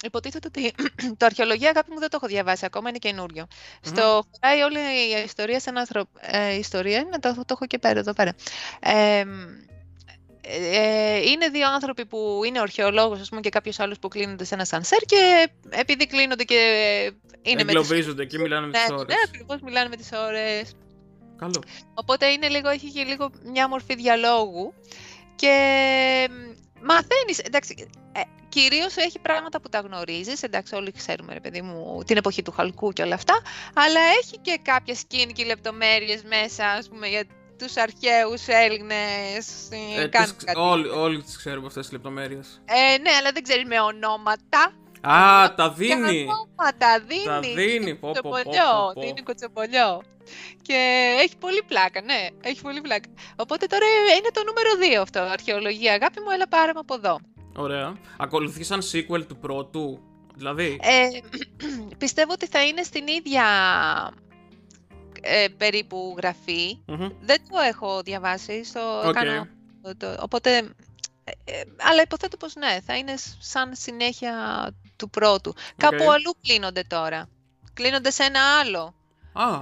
Υποτίθεται 0.03 0.49
ότι 0.49 0.73
το 1.19 1.27
αρχαιολογία, 1.27 1.69
αγάπη 1.69 1.91
μου, 1.91 1.99
δεν 1.99 2.11
το 2.11 2.17
έχω 2.21 2.27
διαβάσει 2.27 2.65
ακόμα, 2.65 2.89
είναι 2.89 2.99
καινούριο. 2.99 3.47
Στο 3.81 4.25
χωράει 4.31 4.61
όλη 4.61 4.79
η 4.79 5.23
ιστορία 5.25 5.61
σε 5.61 5.71
ένα 5.71 5.81
ανθρω... 5.81 6.05
ε, 6.21 6.55
ιστορία, 6.55 6.99
είναι, 6.99 7.19
το, 7.19 7.35
το 7.35 7.45
έχω 7.49 7.67
και 7.67 7.79
πέρα, 7.79 7.99
εδώ 7.99 8.13
πέρα. 8.13 8.35
Ε, 8.81 9.25
ε, 10.51 11.17
είναι 11.17 11.49
δύο 11.49 11.69
άνθρωποι 11.69 12.07
που 12.07 12.41
είναι 12.47 12.61
ορχαιολόγος 12.61 13.21
ας 13.21 13.29
πούμε, 13.29 13.41
και 13.41 13.49
κάποιος 13.49 13.81
άλλος 13.81 13.99
που 13.99 14.09
κλείνονται 14.09 14.45
σε 14.45 14.55
ένα 14.55 14.65
σανσέρ 14.65 14.99
και 14.99 15.49
επειδή 15.69 16.07
κλείνονται 16.07 16.45
και 16.45 16.55
είναι 17.43 17.65
με 17.65 17.73
τις... 17.73 17.81
Εγκλωβίζονται 17.81 18.25
και 18.25 18.39
μιλάνε 18.39 18.67
με 18.67 18.73
τις 18.73 18.89
Ναι, 18.89 18.95
ώρες. 18.95 19.15
Ναι, 19.15 19.21
ακριβώς 19.29 19.61
μιλάνε 19.61 19.89
με 19.89 19.97
τις 19.97 20.11
ώρες. 20.13 20.75
Καλό. 21.39 21.63
Οπότε 21.95 22.27
είναι 22.27 22.49
λίγο, 22.49 22.69
έχει 22.69 22.93
και 22.93 23.03
λίγο 23.03 23.31
μια 23.45 23.69
μορφή 23.69 23.95
διαλόγου 23.95 24.75
και 25.37 26.29
μαθαίνεις. 26.83 27.39
Εντάξει, 27.39 27.89
ε, 28.13 28.21
Κυρίως 28.49 28.97
έχει 28.97 29.19
πράγματα 29.19 29.61
που 29.61 29.69
τα 29.69 29.79
γνωρίζεις. 29.81 30.43
Εντάξει, 30.43 30.75
όλοι 30.75 30.93
ξέρουμε, 30.93 31.33
ρε 31.33 31.41
παιδί 31.41 31.63
μου, 31.63 32.03
την 32.07 32.17
εποχή 32.17 32.43
του 32.43 32.51
χαλκού 32.53 32.93
και 32.93 33.03
όλα 33.03 33.15
αυτά. 33.15 33.41
Αλλά 33.75 34.01
έχει 34.23 34.39
και 34.39 34.59
κάποιες 34.63 34.99
σκηνικοί 34.99 35.45
λεπτομέρειες 35.45 36.23
μέσα, 36.23 36.67
ας 36.71 36.89
πούμε, 36.89 37.09
για 37.09 37.25
τους 37.59 37.77
αρχαίους 37.77 38.47
Έλληνες. 38.47 39.69
Ε, 39.97 40.09
τις 40.09 40.35
ξ- 40.37 40.57
όλοι, 40.57 40.89
όλοι 40.89 41.23
τις 41.23 41.37
ξέρουμε 41.37 41.67
αυτές 41.67 41.83
τις 41.83 41.93
λεπτομέρειες. 41.93 42.63
Ε, 42.65 42.99
ναι, 42.99 43.11
αλλά 43.11 43.31
δεν 43.33 43.43
ξέρεις 43.43 43.65
με 43.65 43.81
ονόματα. 43.81 44.73
Α, 45.01 45.55
τα 45.55 45.75
Για 45.79 45.97
δίνει. 45.97 46.21
ονόματα 46.21 47.01
δίνει. 47.07 47.25
Τα 47.25 47.41
δίνει, 47.41 47.95
πω, 47.95 48.11
πω, 48.11 48.21
πω, 48.23 48.29
Κοτσομπολιό, 48.29 48.71
πω, 48.87 48.93
πω. 48.95 49.01
δίνει 49.01 49.23
κοτσομπολιό. 49.23 50.03
Και 50.63 50.77
έχει 51.21 51.37
πολύ 51.37 51.63
πλάκα, 51.63 52.01
ναι, 52.01 52.27
έχει 52.41 52.61
πολύ 52.63 52.81
πλάκα. 52.81 53.09
Οπότε 53.37 53.67
τώρα 53.67 53.87
είναι 54.19 54.29
το 54.33 54.43
νούμερο 54.47 54.99
2 54.99 55.03
αυτό, 55.03 55.21
αρχαιολογία 55.21 55.93
αγάπη 55.93 56.21
μου, 56.21 56.31
έλα 56.31 56.49
πάρε 56.49 56.73
με 56.73 56.79
από 56.79 56.95
εδώ. 56.95 57.19
Ωραία. 57.57 57.97
Ακολουθεί 58.19 58.65
σαν 58.65 58.81
sequel 58.93 59.27
του 59.29 59.37
πρώτου. 59.37 60.01
Δηλαδή; 60.35 60.79
Ε, 60.83 61.09
πιστεύω 62.03 62.33
ότι 62.33 62.47
θα 62.47 62.65
είναι 62.67 62.83
στην 62.83 63.07
ίδια 63.07 63.45
ε, 65.23 65.47
περίπου 65.57 66.15
γραφή. 66.17 66.79
μμμ. 66.87 67.09
Δεν 67.21 67.39
το 67.51 67.59
έχω 67.59 68.03
διαβάσει, 68.03 68.65
στο 68.65 69.03
Οκ. 69.05 69.13
κάνω, 69.13 69.47
το- 69.83 69.97
το- 69.97 70.17
οπότε, 70.21 70.57
ε, 71.25 71.31
ε, 71.45 71.63
αλλά 71.79 72.03
υποθέτω 72.03 72.37
πως 72.37 72.55
ναι, 72.55 72.79
θα 72.87 72.97
είναι 72.97 73.15
σαν 73.39 73.71
συνέχεια 73.75 74.35
του 74.99 75.11
πρώτου. 75.11 75.55
Κάπου 75.77 76.11
αλλού 76.13 76.37
κλείνονται 76.43 76.83
τώρα. 76.83 77.29
Κλείνονται 77.75 78.11
σε 78.11 78.23
ένα 78.23 78.59
άλλο. 78.59 78.95
Α, 79.33 79.45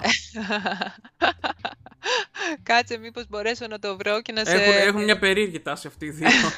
Κάτσε 2.62 2.98
μήπως 2.98 3.26
μπορέσω 3.28 3.66
να 3.66 3.78
το 3.78 3.96
βρω 3.96 4.22
και 4.22 4.32
να 4.32 4.44
σε... 4.44 4.52
έχουν, 4.54 4.86
έχουν 4.86 5.04
μια 5.04 5.18
περίεργη 5.18 5.60
τάση 5.60 5.86
αυτοί 5.86 6.06
οι 6.06 6.10
δύο. 6.10 6.28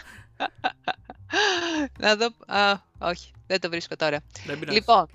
να 2.00 2.16
δω... 2.16 2.26
Α, 2.46 2.74
όχι, 2.98 3.32
δεν 3.46 3.60
το 3.60 3.68
βρίσκω 3.68 3.96
τώρα. 3.96 4.20
Δεν 4.46 4.58
πειράζει. 4.58 4.78
Λοιπόν, 4.78 5.06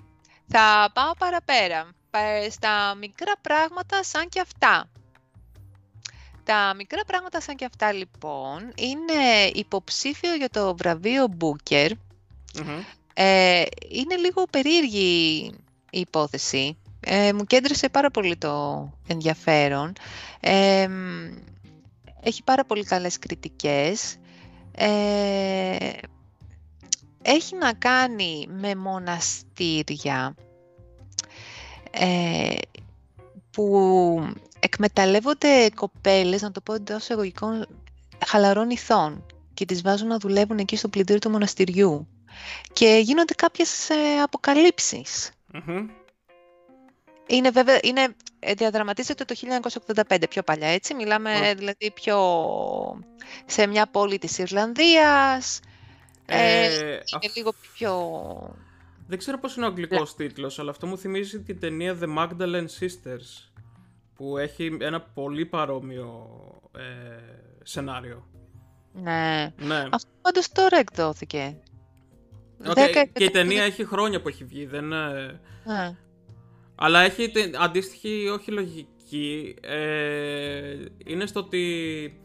θα 0.47 0.91
πάω 0.93 1.13
παραπέρα. 1.17 1.89
Πα- 2.09 2.49
Στα 2.49 2.95
μικρά 2.95 3.33
πράγματα 3.41 4.03
σαν 4.03 4.29
και 4.29 4.39
αυτά. 4.39 4.89
Τα 6.43 6.73
μικρά 6.75 7.01
πράγματα 7.07 7.41
σαν 7.41 7.55
και 7.55 7.65
αυτά 7.65 7.91
λοιπόν 7.91 8.71
είναι 8.75 9.45
υποψήφιο 9.53 10.35
για 10.35 10.49
το 10.49 10.75
βραβείο 10.75 11.25
Booker. 11.39 11.89
Μμμ. 12.63 12.83
Ε, 13.13 13.63
είναι 13.89 14.15
λίγο 14.15 14.43
περίεργη 14.51 15.51
η 15.89 15.99
υπόθεση. 15.99 16.77
Ε, 16.99 17.33
μου 17.33 17.43
κέντρισε 17.43 17.89
πάρα 17.89 18.11
πολύ 18.11 18.37
το 18.37 18.89
ενδιαφέρον. 19.07 19.93
Ε, 20.39 20.87
μ, 20.87 21.33
έχει 22.23 22.43
πάρα 22.43 22.65
πολύ 22.65 22.83
καλές 22.83 23.19
κριτικές. 23.19 24.15
Ε, 24.71 25.91
έχει 27.21 27.55
να 27.55 27.73
κάνει 27.73 28.47
με 28.49 28.75
μοναστήρια 28.75 30.35
ε, 31.91 32.55
που 33.51 34.27
εκμεταλλεύονται 34.59 35.69
κοπέλες, 35.75 36.41
να 36.41 36.51
το 36.51 36.61
πω 36.61 36.73
εντός 36.73 37.09
εγωγικών, 37.09 37.67
χαλαρών 38.25 38.69
ηθών 38.69 39.25
και 39.53 39.65
τις 39.65 39.81
βάζουν 39.81 40.07
να 40.07 40.17
δουλεύουν 40.17 40.57
εκεί 40.57 40.75
στο 40.75 40.87
πλυντήριο 40.87 41.19
του 41.19 41.29
μοναστηριού 41.29 42.07
και 42.73 42.99
γίνονται 43.03 43.33
κάποιες 43.33 43.89
ε, 43.89 44.21
αποκαλύψεις. 44.23 45.31
Μμμ. 45.53 45.87
Είναι 47.27 47.49
βέβαια, 47.49 47.79
είναι, 47.83 48.15
ε, 48.39 48.53
διαδραματίζεται 48.53 49.25
το 49.25 49.35
1985, 50.09 50.23
πιο 50.29 50.43
παλιά, 50.43 50.67
έτσι. 50.67 50.93
Μιλάμε 50.93 51.49
Ω. 51.49 51.55
δηλαδή 51.55 51.91
πιο 51.93 52.17
σε 53.45 53.67
μια 53.67 53.87
πόλη 53.87 54.17
της 54.17 54.37
Ιρλανδίας. 54.37 55.59
Ε, 56.25 56.63
Ε, 56.65 56.73
είναι 56.75 57.01
αυ- 57.13 57.35
λίγο 57.35 57.53
πιο... 57.73 57.91
Δεν 59.07 59.17
ξέρω 59.17 59.39
πώς 59.39 59.55
είναι 59.55 59.65
ο 59.65 59.67
αγγλικός 59.67 60.15
τίτλος, 60.15 60.59
αλλά 60.59 60.69
αυτό 60.71 60.87
μου 60.87 60.97
θυμίζει 60.97 61.39
την 61.41 61.59
ταινία 61.59 61.97
The 62.01 62.17
Magdalene 62.17 62.67
Sisters, 62.79 63.49
που 64.15 64.37
έχει 64.37 64.77
ένα 64.81 65.01
πολύ 65.01 65.45
παρόμοιο 65.45 66.29
ε, 66.77 66.81
σενάριο. 67.63 68.27
Ναι. 68.93 69.53
Ναι. 69.57 69.87
Αυτό 69.91 70.09
πάντως 70.21 70.49
τώρα 70.51 70.77
εκδόθηκε. 70.77 71.57
Οκ, 72.67 72.73
Δέκα 72.73 72.91
Και 72.91 72.99
η 72.99 73.01
εκατομμύρια- 73.01 73.31
ταινία 73.31 73.63
έχει 73.63 73.85
χρόνια 73.85 74.21
που 74.21 74.27
έχει 74.27 74.43
βγει, 74.43 74.65
δεν... 74.65 74.91
ε, 74.93 75.39
Ναι. 75.65 75.95
Αλλά 76.75 77.01
έχει 77.01 77.29
την 77.31 77.55
αντίστοιχη, 77.59 78.29
όχι 78.33 78.51
λογική, 78.51 79.55
ε, 79.61 80.75
είναι 81.05 81.25
στο 81.25 81.39
ότι 81.39 82.17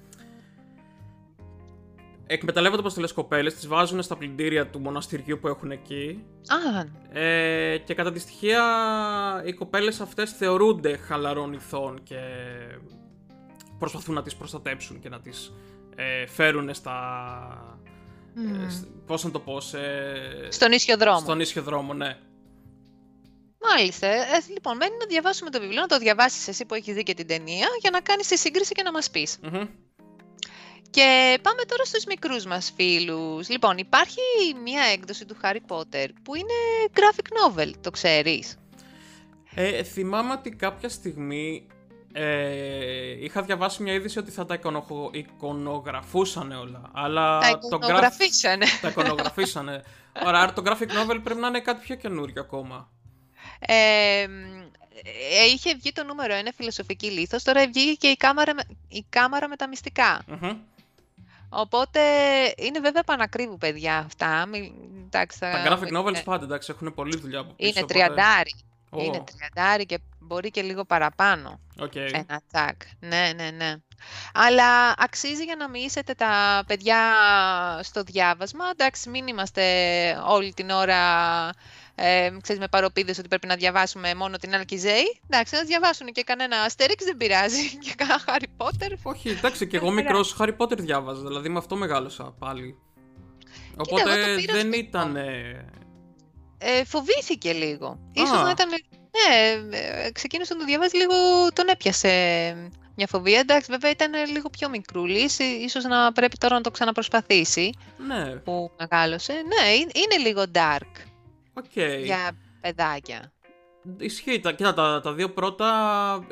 εκμεταλλεύονται 2.26 2.80
όπως 2.80 2.94
το 2.94 3.00
λες 3.00 3.12
κοπέλες, 3.12 3.54
τις 3.54 3.66
βάζουν 3.66 4.02
στα 4.02 4.16
πλυντήρια 4.16 4.66
του 4.66 4.80
μοναστηριού 4.80 5.38
που 5.38 5.48
έχουν 5.48 5.70
εκεί. 5.70 6.24
Α, 6.48 7.18
ε, 7.20 7.78
και 7.78 7.94
κατά 7.94 8.12
τη 8.12 8.18
στοιχεία 8.18 8.62
οι 9.46 9.52
κοπέλες 9.52 10.00
αυτές 10.00 10.32
θεωρούνται 10.32 10.96
χαλαρών 10.96 11.52
ηθών 11.52 12.00
και 12.02 12.18
προσπαθούν 13.78 14.14
να 14.14 14.22
τις 14.22 14.36
προστατέψουν 14.36 15.00
και 15.00 15.08
να 15.08 15.20
τις 15.20 15.52
ε, 15.94 16.26
φέρουν 16.26 16.74
στα... 16.74 17.78
μμ. 18.38 18.64
ε, 18.64 18.70
σ- 18.70 18.86
πώς 19.06 19.24
να 19.24 19.30
το 19.30 19.40
πω, 19.40 19.60
σε... 19.60 19.78
στον 20.48 20.72
ίσιο 20.72 20.96
δρόμο. 20.96 21.18
στον 21.18 21.40
ίσιο 21.40 21.62
δρόμο, 21.62 21.94
ναι. 21.94 22.16
Μάλιστα. 23.62 24.06
Ε, 24.06 24.42
λοιπόν, 24.52 24.76
μένει 24.76 24.96
να 25.00 25.06
διαβάσουμε 25.06 25.50
το 25.50 25.60
βιβλίο, 25.60 25.80
να 25.80 25.86
το 25.86 25.98
διαβάσεις 25.98 26.48
εσύ 26.48 26.64
που 26.64 26.74
έχεις 26.74 26.94
δει 26.94 27.02
και 27.02 27.14
την 27.14 27.26
ταινία, 27.26 27.66
για 27.80 27.90
να 27.90 28.00
κάνεις 28.00 28.26
τη 28.26 28.38
σύγκριση 28.38 28.72
και 28.74 28.82
να 28.82 28.92
μας 28.92 29.10
πεις. 29.10 29.38
Μμμ. 29.42 29.66
Και 30.90 31.38
πάμε 31.42 31.62
τώρα 31.62 31.84
στους 31.84 32.04
μικρούς 32.04 32.44
μας 32.44 32.72
φίλους. 32.76 33.48
Λοιπόν, 33.48 33.78
υπάρχει 33.78 34.20
μία 34.62 34.82
έκδοση 34.82 35.24
του 35.24 35.36
Harry 35.42 35.60
Potter 35.68 36.08
που 36.22 36.34
είναι 36.34 36.54
graphic 36.94 37.58
novel, 37.58 37.70
το 37.80 37.90
ξέρεις; 37.90 38.56
Ε, 39.54 39.82
θυμάμαι 39.82 40.32
ότι 40.32 40.50
κάποια 40.50 40.88
στιγμή 40.88 41.66
ε, 42.12 43.24
είχα 43.24 43.42
διαβάσει 43.42 43.82
μια 43.82 43.92
είδηση 43.92 44.18
ότι 44.18 44.30
θα 44.30 44.46
τα 44.46 44.54
εικονοχο- 44.54 45.10
εικονογραφούσαν 45.12 46.52
όλα. 46.52 46.82
Αλλά 46.92 47.38
Τα 47.38 47.58
το 47.58 47.68
graph- 47.70 47.82
εικονογραφήσανε. 47.82 48.66
τα 48.82 48.88
εικονογραφήσανε. 48.88 49.82
Ωραία, 50.26 50.40
άρα 50.40 50.52
το 50.52 50.62
graphic 50.66 50.88
novel 51.10 51.20
πρέπει 51.24 51.40
να 51.40 51.48
είναι 51.48 51.60
κάτι 51.60 51.80
πιο 51.80 51.94
καινούριο 51.94 52.40
ακόμα. 52.42 52.88
Ε, 53.58 54.26
μ, 54.28 54.60
ε, 55.02 55.44
είχε 55.54 55.74
βγει 55.74 55.92
το 55.92 56.04
νούμερο 56.04 56.34
1 56.34 56.48
φιλοσοφική 56.56 57.10
λίθος, 57.10 57.42
τώρα 57.42 57.66
βγήκε 57.66 57.92
και 57.92 58.08
η 58.08 58.16
κάμαρα, 58.16 58.54
με- 58.54 58.64
η 58.88 59.04
κάμαρα 59.08 59.48
με 59.48 59.56
τα 59.56 59.68
μυστικά. 59.68 60.22
Μμμ. 60.26 60.56
Οπότε 61.48 62.00
είναι 62.56 62.80
βέβαια 62.80 63.02
πανάκριβα 63.02 63.58
παιδιά 63.58 63.96
αυτά. 63.98 64.46
Μη, 64.46 64.74
εντάξει, 65.06 65.38
Τα 65.40 65.50
θα- 65.50 65.78
graphic 65.78 65.98
novels 65.98 66.14
ε, 66.14 66.20
πάντα 66.20 66.44
εντάξει 66.44 66.72
έχουν 66.74 66.94
πολλή 66.94 67.16
δουλειά 67.18 67.38
από 67.38 67.52
πίσω. 67.56 67.68
Είναι 67.70 67.80
οπότε- 67.80 67.98
τριαντάρι. 68.90 69.08
Ω, 69.08 69.14
Είναι 69.14 69.24
τριαντάρι 69.24 69.86
και 69.86 69.98
μπορεί 70.18 70.50
και 70.50 70.62
λίγο 70.62 70.84
παραπάνω. 70.84 71.60
οκ. 71.78 71.94
Ένα 71.94 72.40
τσακ. 72.52 72.76
Ναι, 73.00 73.30
ναι, 73.36 73.50
ναι. 73.50 73.74
Αλλά 74.34 74.94
αξίζει 74.98 75.44
για 75.44 75.56
να 75.56 75.68
μυήσετε 75.68 76.14
τα 76.14 76.64
παιδιά 76.66 76.98
στο 77.82 78.02
διάβασμα. 78.02 78.64
Εντάξει, 78.72 79.08
μην 79.10 79.26
είμαστε 79.26 79.62
όλη 80.28 80.52
την 80.54 80.70
ώρα 80.70 81.00
ε, 81.94 82.30
ξέρεις, 82.42 82.60
με 82.60 82.68
παρωπίδες 82.68 83.18
ότι 83.18 83.28
πρέπει 83.28 83.46
να 83.46 83.56
διαβάσουμε 83.56 84.14
μόνο 84.14 84.36
την 84.36 84.54
Άλκη 84.54 84.87
Ζέη. 84.87 85.20
Εντάξει, 85.28 85.54
να 85.54 85.62
διαβάσουν 85.62 86.06
και 86.06 86.22
κανένα 86.22 86.56
Αστέριξ 86.60 87.04
δεν 87.04 87.16
πειράζει. 87.16 87.76
Και 87.84 87.94
κανένα 87.96 88.20
Harry 88.26 88.64
Potter. 88.64 88.92
Όχι, 89.02 89.28
εντάξει, 89.28 89.66
και 89.66 89.76
εγώ 89.76 89.86
Ωραία. 89.88 90.02
μικρός 90.02 90.36
Harry 90.38 90.56
Potter 90.56 90.78
διάβαζα, 90.78 91.22
δηλαδή 91.22 91.48
με 91.48 91.58
αυτό 91.58 91.76
μεγάλωσα 91.76 92.34
πάλι. 92.38 92.78
εγώ 93.72 93.74
Οπότε 93.76 94.02
το 94.02 94.36
πήρα 94.40 94.52
δεν 94.54 94.66
στο- 94.66 94.78
ήταν. 94.78 95.16
Ε, 95.16 95.64
φοβήθηκε 96.84 97.52
λίγο. 97.52 97.98
Ίσως 98.12 98.38
Α. 98.38 98.42
να 98.42 98.50
ήταν... 98.50 98.68
Ναι, 99.10 99.76
ε, 99.78 100.10
ξεκίνησε 100.10 100.54
να 100.54 100.60
το 100.60 100.66
διαβάζει 100.66 100.96
λίγο, 100.96 101.14
τον 101.52 101.68
έπιασε 101.68 102.08
μια 102.96 103.06
φοβία. 103.06 103.38
Εντάξει, 103.38 103.70
βέβαια 103.70 103.90
ήταν 103.90 104.12
λίγο 104.32 104.50
πιο 104.50 104.68
μικρούλης, 104.68 105.38
ε, 105.38 105.44
ίσως 105.44 105.84
να 105.84 106.12
πρέπει 106.12 106.36
τώρα 106.36 106.54
να 106.54 106.60
το 106.60 106.70
ξαναπροσπαθήσει. 106.70 107.70
Ναι, 108.06 108.36
που 108.36 108.70
μεγάλωσε. 108.78 109.32
Ναι, 109.32 109.72
είναι, 109.72 109.90
είναι 109.94 110.28
λίγο 110.28 110.42
dark 110.52 111.06
OK. 111.54 111.76
για 112.04 112.36
παιδάκια. 112.60 113.32
Ισχύει. 113.98 114.40
Τα, 114.40 114.52
κοίτα, 114.52 114.74
τα, 114.74 115.00
τα 115.00 115.12
δύο 115.12 115.30
πρώτα 115.30 115.68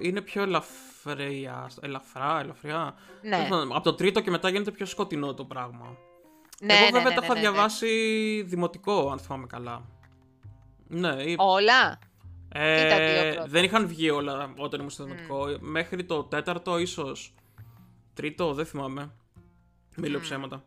είναι 0.00 0.20
πιο 0.20 0.42
ελαφριά. 0.42 1.70
Ελαφρά, 1.80 2.40
ελαφριά. 2.40 2.94
Ναι, 3.22 3.30
Τέλος 3.30 3.48
πάντων, 3.48 3.72
Από 3.72 3.84
το 3.84 3.94
τρίτο 3.94 4.20
και 4.20 4.30
μετά 4.30 4.48
γίνεται 4.48 4.70
πιο 4.70 4.86
σκοτεινό 4.86 5.34
το 5.34 5.44
πράγμα. 5.44 5.96
ναι, 6.60 6.74
Εγώ 6.74 6.84
ναι, 6.84 6.90
βέβαια 6.90 7.08
ναι, 7.08 7.14
τα 7.14 7.20
ναι, 7.20 7.26
είχα 7.26 7.34
ναι, 7.34 7.40
ναι. 7.40 7.48
διαβάσει 7.48 8.42
δημοτικό, 8.46 9.10
αν 9.10 9.18
θυμάμαι 9.18 9.46
καλά. 9.46 9.82
Ναι, 10.88 11.22
ή- 11.22 11.36
Όλα. 11.38 11.98
ε, 12.52 12.86
ή 12.86 12.90
τα 12.90 12.96
δύο 12.96 13.32
πρώτα; 13.32 13.48
δεν 13.48 13.64
είχαν 13.64 13.86
βγει 13.88 14.10
όλα 14.10 14.52
όταν 14.56 14.78
ήμουν 14.78 14.90
στο 14.90 15.04
δημοτικό. 15.04 15.46
Μέχρι 15.60 16.04
το 16.04 16.22
τέταρτο, 16.24 16.78
ίσως. 16.78 17.34
Τρίτο, 18.14 18.54
δεν 18.54 18.66
θυμάμαι. 18.66 19.10
Μη 19.96 20.08
λέω 20.08 20.20
ψέματα. 20.20 20.64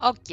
Οκ, 0.00 0.28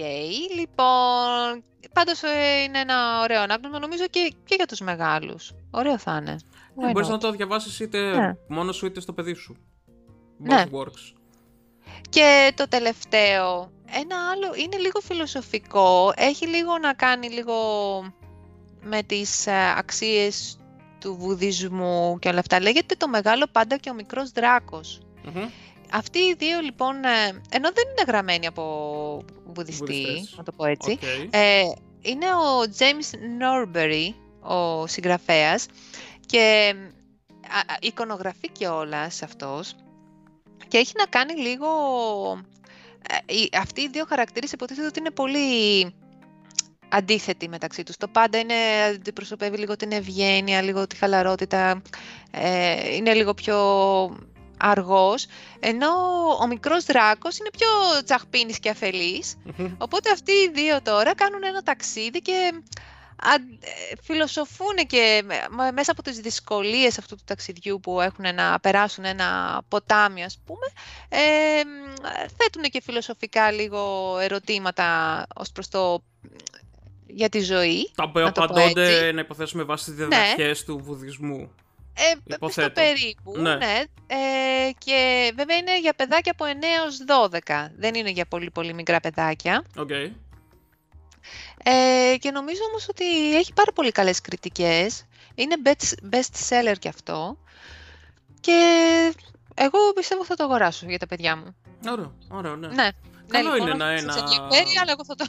λοιπόν, 0.56 1.64
πάντως 1.94 2.24
ε, 2.24 2.62
είναι 2.68 2.80
ένα 2.80 3.22
ωραίο 3.22 3.42
ανάγνωσμα, 3.42 3.80
νομίζω 3.80 4.08
και, 4.10 4.34
και 4.46 4.56
για 4.56 4.66
τους 4.66 4.80
μεγάλους. 4.80 5.52
Ωραίο 5.72 5.98
θα 5.98 6.18
είναι. 6.22 6.32
Ε, 6.32 6.88
Why 6.88 6.92
μπορείς 6.92 7.08
not? 7.08 7.12
να 7.12 7.18
το 7.18 7.32
διαβάσεις 7.32 7.80
είτε 7.80 8.16
Ναι. 8.16 8.36
μόνος 8.48 8.76
σου 8.76 8.86
είτε 8.86 9.00
στο 9.00 9.14
παιδί 9.14 9.34
σου. 9.34 9.56
Both 10.44 10.48
Ναι. 10.48 10.64
works. 10.72 11.14
Και 12.10 12.52
το 12.56 12.68
τελευταίο, 12.68 13.72
ένα 13.92 14.16
άλλο, 14.32 14.54
είναι 14.64 14.78
λίγο 14.78 15.00
φιλοσοφικό, 15.00 16.14
έχει 16.16 16.48
λίγο 16.48 16.78
να 16.78 16.94
κάνει 16.94 17.30
λίγο 17.30 17.54
με 18.82 19.04
τις 19.04 19.48
ε, 19.48 19.74
αξίες 19.78 20.60
του 21.00 21.16
βουδισμού 21.20 22.20
και 22.20 22.30
όλα 22.30 22.40
αυτά. 22.40 22.62
Λέγεται 22.62 22.96
το 22.96 23.08
μεγάλο 23.08 23.46
πάντα 23.52 23.78
και 23.78 23.90
ο 23.90 23.94
μικρός 23.94 24.32
δράκος. 24.32 25.02
Μμμ. 25.24 25.50
Αυτοί 25.92 26.20
οι 26.20 26.34
δύο 26.38 26.60
λοιπόν, 26.60 27.04
ε, 27.04 27.26
ενώ 27.52 27.70
δεν 27.74 27.84
είναι 27.92 28.04
γραμμένοι 28.08 28.48
από 28.48 28.64
βουδιστή, 29.54 29.84
Βουδιστές. 29.86 30.34
να 30.38 30.44
το 30.44 30.52
πω 30.52 30.66
έτσι, 30.66 30.92
Οκ. 30.92 31.02
ε, 31.30 31.62
είναι 32.02 32.26
ο 32.26 32.62
James 32.78 33.16
Norbury, 33.42 34.14
ο 34.42 34.88
συγγραφέας 34.88 35.66
και 36.26 36.76
α, 37.48 37.58
α, 37.74 37.78
εικονογραφεί 37.82 38.50
και 38.50 38.68
όλα 38.68 39.10
σε 39.10 39.26
αυτός 39.26 39.76
και 40.68 40.78
έχει 40.78 40.92
να 40.98 41.06
κάνει 41.06 41.34
λίγο... 41.36 41.68
ε, 43.28 43.34
οι- 43.34 43.50
αυτοί 43.62 43.82
οι 43.82 43.90
δύο 43.90 44.06
χαρακτήρες 44.10 44.52
υποτίθεται 44.52 44.88
ότι 44.88 45.00
είναι 45.00 45.12
πολύ 45.12 45.94
αντίθετοι 46.90 47.50
μεταξύ 47.50 47.84
τους. 47.84 47.98
Το 47.98 48.08
πάντα 48.08 48.38
είναι, 48.38 48.54
αντιπροσωπεύει 48.90 49.58
λίγο 49.58 49.76
την 49.76 49.92
ευγένεια, 49.92 50.62
λίγο 50.62 50.88
τη 50.88 50.96
χαλαρότητα, 50.96 51.82
ε, 52.32 52.96
είναι 52.96 53.14
λίγο 53.14 53.34
πιο 53.34 53.58
αργός, 54.60 55.26
ενώ 55.60 55.88
ο 56.42 56.48
μικρός 56.48 56.86
δράκος 56.86 57.38
είναι 57.38 57.50
πιο 57.58 57.68
τσαχπίνης 58.06 58.60
και 58.60 58.70
αφελής. 58.70 59.36
Μμμ. 59.58 59.76
Οπότε 59.78 60.12
αυτοί 60.12 60.32
οι 60.32 60.50
δύο 60.54 60.82
τώρα 60.82 61.16
κάνουν 61.16 61.44
ένα 61.44 61.62
ταξίδι 61.64 62.20
και 62.22 62.52
αν- 62.54 62.58
ε, 62.58 62.64
φιλοσοφούν 64.02 64.76
και 64.88 65.24
με- 65.50 65.72
μέσα 65.72 65.92
από 65.92 66.02
τις 66.02 66.20
δυσκολίες 66.20 66.98
αυτού 66.98 67.16
του 67.16 67.22
ταξιδιού 67.26 67.80
που 67.80 68.02
έχουν 68.02 68.36
να 68.36 68.60
περάσουν 68.60 69.06
ένα 69.06 69.62
ποτάμι 69.68 70.24
ας 70.24 70.40
πούμε 70.46 70.66
ε, 71.10 71.64
μ, 71.64 72.02
θέτουν 72.38 72.64
και 72.64 72.82
φιλοσοφικά 72.82 73.52
λίγο 73.52 74.16
ερωτήματα 74.22 75.24
ως 75.36 75.52
προς 75.52 75.68
το 75.68 76.04
για 77.08 77.30
τη 77.30 77.40
ζωή. 77.40 77.92
Τα 77.96 78.04
οποία 78.04 78.24
να 78.24 78.32
το 78.32 78.40
πω 78.42 78.54
απαντώνται, 78.54 78.96
έτσι. 78.98 79.12
να 79.12 79.22
υποθέσουμε, 79.22 79.64
βάσει 79.64 79.86
τις 79.86 79.94
διαδοχές 79.94 80.64
του 80.64 80.78
βουδισμού. 80.84 81.52
Ε, 81.98 82.34
Υποθέτω. 82.34 82.70
στο 82.70 82.82
περίπου, 82.82 83.38
Ναι. 83.42 83.56
ναι. 83.56 83.84
Ε, 84.08 84.72
και 84.78 85.32
βέβαια 85.36 85.58
είναι 85.58 85.80
για 85.80 85.94
παιδάκια 85.94 86.32
από 86.32 86.46
9 86.46 86.50
έως 86.82 86.98
12. 87.06 87.72
Δεν 87.78 87.94
είναι 87.96 88.10
για 88.10 88.26
πολύ 88.26 88.50
πολύ 88.52 88.74
μικρά 88.74 89.00
παιδάκια. 89.00 89.64
Οκ. 89.78 89.90
Ε, 91.68 92.16
και 92.20 92.32
νομίζω 92.32 92.62
όμως 92.70 92.88
ότι 92.90 93.36
έχει 93.36 93.54
πάρα 93.54 93.72
πολύ 93.72 93.92
καλές 93.92 94.22
κριτικές. 94.22 95.06
Είναι 95.36 95.56
best, 95.64 96.14
best 96.14 96.50
seller 96.50 96.76
κι 96.80 96.88
αυτό. 96.88 97.38
Και 98.40 98.60
εγώ 99.54 99.78
πιστεύω 99.96 100.26
θα 100.26 100.36
το 100.36 100.44
αγοράσω 100.44 100.86
για 100.90 101.00
τα 101.00 101.08
παιδιά 101.08 101.36
μου. 101.36 101.56
Ωραίο, 101.92 102.14
ωραίο, 102.30 102.56
ναι. 102.56 102.68
Ναι. 102.68 102.90
Καλό 103.28 103.50
ναι, 103.50 103.56
είναι 103.56 103.64
λοιπόν, 103.64 103.78
να 103.78 103.94
όχι 103.94 104.04
ένα- 104.04 104.12
σε 104.14 104.20
ενδιαφέρει, 104.20 104.78
αλλά 104.82 104.92
εγώ 104.92 105.06
θα 105.06 105.16
το... 105.16 105.26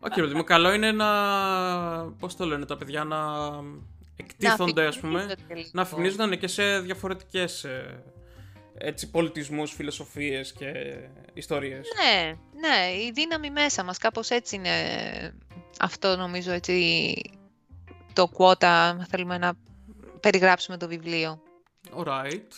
Όχι, 0.00 0.20
παιδί 0.20 0.34
μου, 0.34 0.44
καλό 0.44 0.72
είναι 0.72 0.92
να. 0.92 1.06
Πώς 2.18 2.36
το 2.36 2.44
λένε 2.46 2.66
τα 2.66 2.76
παιδιά, 2.76 3.04
να 3.04 3.18
εκτίθονται, 4.16 4.86
ας 4.86 4.98
πούμε. 4.98 5.18
αφυπνίζονται 5.18 5.54
λίγο. 5.54 5.68
Να 5.72 5.82
αφυπνίζονται 5.82 6.36
και 6.36 6.46
σε 6.46 6.78
διαφορετικές 6.80 7.66
έτσι, 8.78 9.10
πολιτισμούς, 9.10 9.72
φιλοσοφίες 9.72 10.52
και 10.52 10.94
ιστορίες. 11.34 11.86
Ναι, 12.02 12.36
ναι, 12.60 12.92
η 12.92 13.12
δύναμη 13.14 13.50
μέσα 13.50 13.84
μας, 13.84 13.98
κάπως 13.98 14.30
έτσι 14.30 14.56
είναι 14.56 14.70
αυτό 15.78 16.16
νομίζω 16.16 16.52
έτσι 16.52 17.14
το 18.12 18.30
quota, 18.38 18.64
αν 18.64 19.06
θέλουμε 19.10 19.38
να 19.38 19.52
περιγράψουμε 20.20 20.76
το 20.76 20.88
βιβλίο. 20.88 21.42
Alright. 21.96 22.48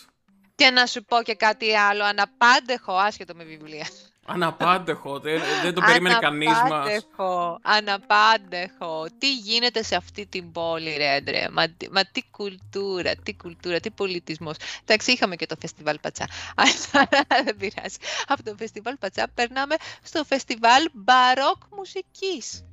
Και 0.55 0.71
να 0.71 0.87
σου 0.87 1.05
πω 1.05 1.23
και 1.23 1.35
κάτι 1.35 1.77
άλλο, 1.77 2.05
αναπάντεχο, 2.05 2.93
άσχετο 2.93 3.35
με 3.35 3.45
βιβλία. 3.45 3.87
Αναπάντεχο, 4.29 5.18
δεν, 5.18 5.41
δεν 5.62 5.74
το 5.74 5.81
περίμενε 5.81 6.18
κανείς 6.20 6.49
μας. 6.49 6.61
Αναπάντεχο, 6.61 7.59
αναπάντεχο. 7.62 9.07
Τι 9.18 9.35
γίνεται 9.35 9.83
σε 9.83 9.97
αυτή 9.97 10.27
την 10.27 10.53
πόλη, 10.53 10.97
ρε 10.97 11.14
Αντρέα. 11.14 11.51
Μα, 11.51 11.68
τι- 11.68 11.91
μα 11.91 12.05
τι 12.05 12.22
κουλτούρα, 12.31 13.14
τι 13.16 13.35
κουλτούρα, 13.37 13.81
τι 13.81 13.91
πολιτισμός. 13.91 14.57
Εντάξει, 14.83 15.12
είχαμε 15.12 15.37
και 15.37 15.47
το 15.47 15.57
φεστιβάλ 15.61 15.99
Πατσά. 16.01 16.27
Αλλά 16.93 17.43
δεν 17.45 17.57
πειράζει. 17.57 17.97
Από 18.27 18.43
το 18.43 18.55
φεστιβάλ 18.59 18.97
Πατσά 18.97 19.29
περνάμε 19.35 19.74
στο 20.03 20.24
φεστιβάλ 20.24 20.85
μπαρόκ 20.93 21.62
μουσικής. 21.77 22.64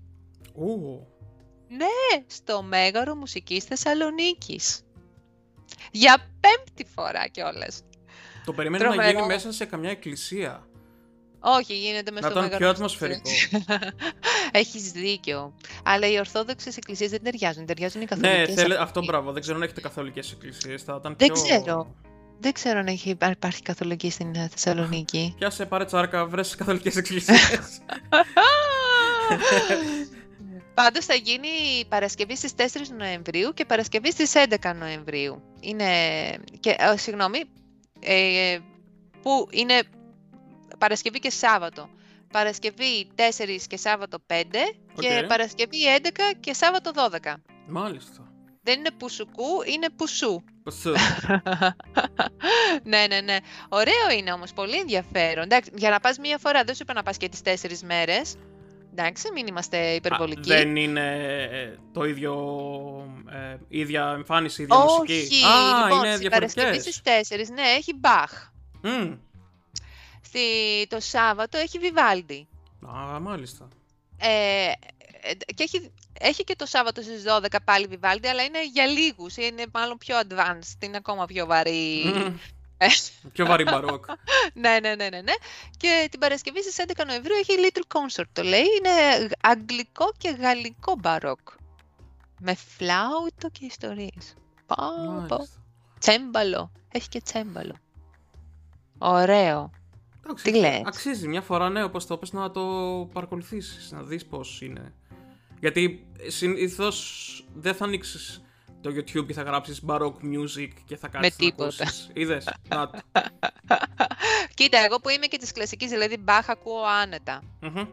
Ου, 0.56 1.08
Ναι, 1.68 2.24
στο 2.28 2.62
Μέγαρο 2.64 3.16
Μουσικής 3.16 3.64
Θεσσαλονίκης. 3.64 4.82
Για 5.92 6.18
πέμπτη 6.40 6.86
φορά 6.96 7.28
κιόλας. 7.28 7.82
το 8.46 8.54
περίμενα 8.54 8.84
να 8.84 8.90
Τρομερό. 8.90 9.12
γίνει 9.18 9.28
μέσα 9.28 9.52
σε 9.52 9.66
καμιά 9.66 9.90
εκκλησία. 9.90 10.68
Όχι, 11.46 11.74
γίνεται 11.74 12.12
μέσα 12.12 12.28
Να 12.28 12.32
στο 12.32 12.46
ήταν 12.46 12.60
Μέγαρο 12.60 12.74
πιο 12.74 12.84
Μουσικής. 12.84 13.44
ατμοσφαιρικό. 13.44 13.94
Έχεις 14.62 14.92
δίκιο. 14.92 15.54
Αλλά 15.84 16.08
οι 16.08 16.18
Ορθόδοξες 16.18 16.78
εκκλησίες 16.78 17.10
δεν 17.10 17.24
ταιριάζουν. 17.24 17.66
Ταιριάζουν 17.66 18.02
οι 18.02 18.06
ναι, 18.10 18.22
καθολικές. 18.22 18.54
θέλε, 18.54 18.74
αυτοί. 18.74 18.84
αυτό 18.84 19.04
μπράβο. 19.04 19.32
Δεν 19.32 19.42
ξέρω 19.42 19.58
αν 19.58 19.64
έχετε 19.64 19.82
καθολικές 19.82 20.32
εκκλησίες. 20.32 20.84
Θα 20.84 20.96
ήταν 21.00 21.16
Δεν 21.18 21.32
πιο... 21.32 21.44
ξέρω. 21.44 21.96
Δεν 22.40 22.54
ξέρω 22.54 22.80
αν 22.80 22.88
έχει, 22.88 23.16
αν 23.20 23.32
υπάρχει 23.32 23.62
καθολική 23.62 24.10
στην 24.10 24.36
ε, 24.36 24.50
Θεσσαλονίκη. 24.52 25.34
Πιάσε 25.40 25.66
πάρε 25.66 25.86
τσάρκα, 25.86 26.26
βρες 26.26 26.56
καθολικές 26.56 26.96
εκκλησίες. 26.96 27.40
Πάντως 30.74 31.06
θα 31.06 31.14
γίνει 31.14 31.48
η 31.80 31.86
Παρασκευή 31.86 32.36
στις 32.36 32.52
4 32.56 32.62
Νοεμβρίου 32.98 33.54
και 33.54 33.66
Παρασκευή 33.66 34.12
στις 34.12 34.34
11 34.36 34.76
Νοεμβρίου. 34.80 35.42
Είναι, 35.60 35.86
και, 36.60 36.76
ε, 36.80 36.98
συγγνώμη, 36.98 37.40
ε, 38.00 38.58
που 39.22 39.48
είναι 39.52 39.82
Παρασκευή 40.78 41.20
και 41.20 41.30
Σάββατο. 41.30 41.90
Παρασκευή 42.32 43.08
4 43.16 43.22
και 43.68 43.78
Σάββατο 43.78 44.18
5 44.28 44.34
και 45.00 45.20
Οκ. 45.22 45.28
Παρασκευή 45.28 45.78
11 46.04 46.10
και 46.40 46.54
Σάββατο 46.54 46.92
12. 47.24 47.34
Μάλιστα. 47.68 48.28
Δεν 48.64 48.80
είναι 48.80 48.92
πουσουκού, 48.98 49.48
είναι 49.74 49.90
πουσού. 49.96 50.44
Πώς, 50.64 50.84
ναι, 52.92 53.06
ναι, 53.10 53.22
ναι. 53.22 53.38
Ωραίο 53.70 54.10
είναι 54.18 54.32
όμως, 54.32 54.54
πολύ 54.54 54.78
ενδιαφέρον. 54.78 55.44
Εντάξει, 55.44 55.72
για 55.76 55.90
να 55.90 56.00
πας 56.00 56.18
μία 56.18 56.38
φορά, 56.38 56.64
δεν 56.64 56.76
σου 56.76 56.80
είπα 56.84 56.94
να 56.94 57.04
πας 57.04 57.18
και 57.18 57.30
τις 57.30 57.42
τέσσερις 57.42 57.84
μέρες. 57.84 58.36
Εντάξει, 58.92 59.30
μην 59.34 59.48
είμαστε 59.48 59.78
α, 59.78 59.94
υπερβολικοί. 59.94 60.50
δεν 60.50 60.76
είναι 60.76 61.12
ε, 61.52 61.76
το 61.94 62.04
ίδιο, 62.04 62.34
ε, 63.32 63.56
ίδια 63.68 64.12
εμφάνιση, 64.16 64.62
ίδια 64.62 64.76
Όχι, 64.78 65.00
μουσική. 65.00 65.44
Α, 65.46 65.84
λοιπόν, 65.84 66.06
είναι 66.06 66.16
στην 66.16 66.30
Παρασκευή 66.30 66.78
διαφορετικές. 66.78 67.28
στις 67.28 67.50
4, 67.50 67.54
ναι, 67.54 67.62
έχει 67.78 67.94
Μπαχ. 67.96 68.52
Μμ. 68.82 69.14
Στη, 70.34 70.88
το 70.88 71.00
Σάββατο 71.00 71.58
έχει 71.58 71.80
Βιβάλντι. 71.80 72.48
Α, 72.88 73.20
μάλιστα. 73.20 73.68
Ε, 74.18 74.72
ε, 75.22 75.34
και 75.56 75.64
έχει, 75.64 75.92
έχει 76.20 76.44
και 76.44 76.56
το 76.56 76.66
Σάββατο 76.66 77.02
στις 77.02 77.24
12 77.28 77.56
πάλι 77.64 77.88
Βιβάλντι, 77.88 78.28
αλλά 78.28 78.44
είναι 78.44 78.66
για 78.66 78.86
λίγους, 78.86 79.38
είναι 79.38 79.64
μάλλον 79.74 79.98
πιο 79.98 80.20
advanced, 80.28 80.84
είναι 80.84 80.98
ακόμα 80.98 81.26
πιο 81.26 81.46
βαρύ. 81.46 82.02
Μμ. 82.06 82.36
Ε, 82.78 82.88
Πιο 83.34 83.46
βαρύ 83.46 83.64
μπαρόκ. 83.64 84.06
ναι, 84.54 84.80
ναι, 84.82 84.96
ναι, 84.96 85.10
ναι, 85.10 85.22
ναι. 85.22 85.34
Και 85.78 86.08
την 86.12 86.20
Παρασκευή 86.20 86.62
στις 86.64 86.86
11 86.96 87.04
Νοεμβρίου 87.08 87.36
έχει 87.36 87.54
Little 87.60 87.98
Concert, 87.98 88.26
το 88.34 88.44
λέει. 88.44 88.66
Είναι 88.78 89.26
γ- 89.26 89.32
αγγλικό 89.48 90.12
και 90.18 90.30
γαλλικό 90.30 90.96
μπαρόκ. 91.00 91.40
Με 92.40 92.54
φλάουτο 92.56 93.50
και 93.52 93.66
ιστορίες. 93.66 94.36
Πω, 94.66 94.76
πω. 95.08 95.12
Μάλιστα. 95.12 95.46
Τσέμπαλο. 96.00 96.72
Έχει 96.92 97.10
και 97.10 97.22
τσέμπαλο. 97.22 97.76
Ωραίο. 98.98 99.72
Εντάξει, 100.26 100.44
Τι 100.44 100.56
λες; 100.58 100.82
Αξίζει 100.86 101.28
μια 101.28 101.42
φορά, 101.42 101.70
ναι, 101.70 101.84
όπως 101.84 102.06
το 102.06 102.18
πες, 102.18 102.32
να 102.32 102.52
το 102.52 102.62
παρακολουθήσεις, 103.14 103.92
να 103.92 104.04
δεις 104.04 104.26
πώς 104.26 104.62
είναι. 104.62 104.94
Γιατί 105.60 106.08
συνήθως 106.28 107.46
δεν 107.54 107.74
θα 107.76 107.86
ανοίξεις 107.86 108.44
το 108.82 108.90
YouTube 108.90 109.26
και 109.28 109.34
θα 109.34 109.42
γράψεις 109.42 109.82
baroque 109.88 110.22
music 110.34 110.70
και 110.86 110.98
θα 110.98 111.08
κάτσεις 111.08 111.38
να 111.38 111.46
τίποτα. 111.46 111.84
ακούσεις. 111.84 112.10
Είδες, 112.14 112.48
να 112.68 112.90
το. 112.90 113.00
Κοίτα, 114.54 114.78
εγώ 114.78 115.00
που 115.00 115.10
είμαι 115.10 115.26
και 115.26 115.38
της 115.38 115.52
κλασικής, 115.52 115.90
δηλαδή 115.90 116.18
Μπαχ 116.18 116.50
ακούω 116.50 116.84
άνετα. 117.02 117.42
Μμμ. 117.62 117.86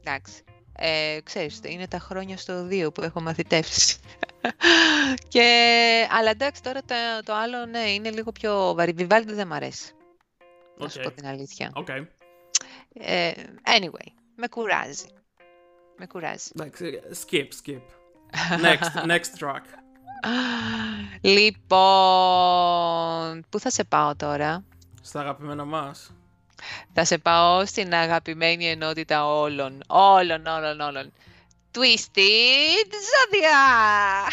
Εντάξει. 0.00 0.42
Ε, 0.72 1.18
ξέρεις, 1.22 1.60
είναι 1.64 1.88
τα 1.88 1.98
χρόνια 1.98 2.36
στο 2.36 2.68
2 2.70 2.94
που 2.94 3.02
έχω 3.02 3.20
μαθητεύσει. 3.20 3.98
και... 5.32 5.42
Αλλά 6.10 6.30
εντάξει, 6.30 6.62
τώρα 6.62 6.80
το, 6.80 6.94
το 7.24 7.34
άλλο, 7.34 7.66
ναι, 7.66 7.90
είναι 7.90 8.10
λίγο 8.10 8.32
πιο 8.32 8.74
βαρύ. 8.74 8.92
Βιβάλντι 8.92 9.32
δεν 9.32 9.46
μ' 9.46 9.52
αρέσει. 9.52 9.92
Να 10.82 10.88
σου 10.88 11.00
Οκ. 11.00 11.04
πω 11.04 11.10
την 11.10 11.26
αλήθεια. 11.26 11.70
Οκ. 11.74 11.88
Ε, 12.92 13.32
anyway, 13.64 14.06
με 14.36 14.48
κουράζει. 14.48 15.06
Με 15.96 16.06
κουράζει. 16.06 16.50
Εντάξει, 16.54 17.00
skip, 17.24 17.48
skip. 17.64 17.80
Next, 18.62 18.94
next 19.12 19.30
track. 19.40 19.62
λοιπόν, 21.20 21.80
πού 23.48 23.60
θα 23.60 23.70
σε 23.70 23.84
πάω 23.84 24.16
τώρα; 24.16 24.64
Στα 25.02 25.20
αγαπημένα 25.20 25.64
μας. 25.64 26.12
Θα 26.92 27.04
σε 27.04 27.18
πάω 27.18 27.66
στην 27.66 27.94
αγαπημένη 27.94 28.66
ενότητα 28.68 29.26
όλων. 29.26 29.82
Όλων, 29.86 30.46
όλων, 30.46 30.80
όλων. 30.80 31.12
Twisted 31.72 32.90
Zodiac! 33.10 34.32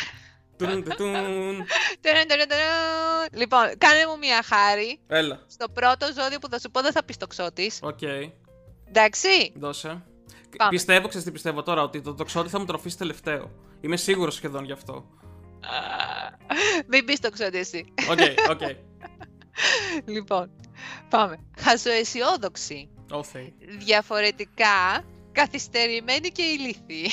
Τουν, 0.57 0.83
τουν, 0.83 0.95
τουν. 0.95 1.65
Τουρουν, 2.01 2.27
τουρουν, 2.27 2.47
τουρουν. 2.49 3.27
Λοιπόν, 3.31 3.77
κάνε 3.77 4.05
μου 4.07 4.17
μια 4.17 4.43
χάρη. 4.43 4.99
Έλα. 5.07 5.43
Στο 5.47 5.69
πρώτο 5.69 6.05
ζώδιο 6.05 6.39
που 6.39 6.47
θα 6.49 6.59
σου 6.59 6.71
πω 6.71 6.81
δεν 6.81 6.91
θα 6.91 7.03
πεις 7.03 7.17
τοξότης. 7.17 7.79
Οκ. 7.81 8.01
Εντάξει. 8.87 9.51
Δώσε. 9.55 10.03
Πάμε. 10.57 10.69
Πιστεύω, 10.69 11.07
ξέρεις 11.07 11.25
τι 11.25 11.31
πιστεύω 11.31 11.63
τώρα, 11.63 11.81
ότι 11.81 12.01
το 12.01 12.13
τοξότη 12.13 12.49
θα 12.49 12.59
μου 12.59 12.65
το 12.65 12.72
αφήσει 12.72 12.97
τελευταίο. 12.97 13.51
Είμαι 13.81 13.97
σίγουρος 13.97 14.35
σχεδόν 14.35 14.63
γι' 14.63 14.71
αυτό. 14.71 15.05
Μην 16.87 17.05
πεις 17.05 17.19
τοξότη 17.19 17.57
εσύ. 17.57 17.93
OK, 18.09 18.19
OK. 18.49 18.61
Λοιπόν, 20.05 20.51
πάμε. 21.09 21.39
Χαζοαισιόδοξοι. 21.57 22.89
Όθεοι. 23.11 23.53
Διαφορετικά, 23.77 25.05
καθυστερημένοι 25.31 26.29
και 26.29 26.41
ηλίθιοι. 26.41 27.11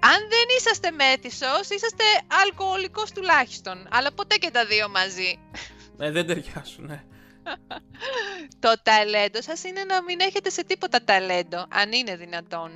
Αν 0.00 0.18
δεν 0.28 0.46
είσαστε 0.58 0.90
μέθησος, 0.90 1.68
είσαστε 1.68 2.04
αλκοολικός 2.44 3.10
τουλάχιστον. 3.12 3.88
Αλλά 3.90 4.12
ποτέ 4.12 4.36
και 4.36 4.50
τα 4.50 4.64
δύο 4.64 4.88
μαζί. 4.88 5.38
Ε, 5.98 6.10
δεν 6.10 6.26
ταιριάζουν, 6.26 6.86
ναι. 6.86 7.04
Το 8.64 8.72
ταλέντο 8.82 9.42
σας 9.42 9.64
είναι 9.64 9.84
να 9.84 10.02
μην 10.02 10.20
έχετε 10.20 10.50
σε 10.50 10.64
τίποτα 10.64 11.04
ταλέντο, 11.04 11.66
αν 11.70 11.92
είναι 11.92 12.16
δυνατόν. 12.16 12.70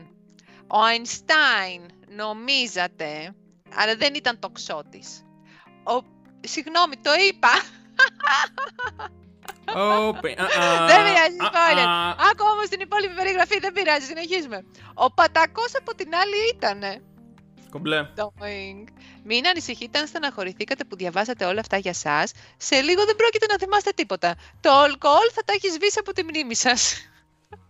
Ο 0.66 0.82
Αϊνστάιν 0.82 1.82
νομίζατε, 2.08 3.34
αλλά 3.74 3.96
δεν 3.96 4.14
ήταν 4.14 4.38
τοξότης. 4.38 5.22
Ο... 5.84 6.04
Συγγνώμη, 6.40 6.96
το 6.96 7.10
είπα. 7.28 7.48
Ω, 9.80 10.12
παι- 10.20 10.40
α, 10.40 10.44
α, 10.44 10.86
δεν 10.86 11.02
πειράζει, 11.04 11.36
α, 11.38 11.50
spoiler. 11.52 11.86
α. 11.88 12.10
Άκου 12.10 12.44
όμως 12.52 12.68
την 12.68 12.80
υπόλοιπη 12.80 13.14
περιγραφή, 13.14 13.58
δεν 13.58 13.72
πειράζει, 13.72 14.06
συνεχίζουμε. 14.06 14.64
Ο 14.94 15.12
Πατακός 15.12 15.72
από 15.78 15.94
την 15.94 16.14
άλλη 16.14 16.36
ήτανε. 16.54 17.02
Κομπλέ. 17.72 18.08
Doing. 18.16 18.84
Μην 19.24 19.46
ανησυχείτε 19.46 19.98
αν 19.98 20.06
στεναχωρηθήκατε 20.06 20.84
που 20.84 20.96
διαβάσατε 20.96 21.44
όλα 21.44 21.60
αυτά 21.60 21.76
για 21.76 21.92
σας. 21.92 22.32
Σε 22.56 22.80
λίγο 22.80 23.04
δεν 23.04 23.16
πρόκειται 23.16 23.46
να 23.46 23.58
θυμάστε 23.58 23.90
τίποτα. 23.94 24.34
Το 24.60 24.70
αλκοόλ 24.70 25.28
θα 25.32 25.42
τα 25.44 25.52
έχει 25.52 25.68
σβήσει 25.68 25.98
από 25.98 26.12
τη 26.12 26.22
μνήμη 26.24 26.54
σας. 26.54 26.94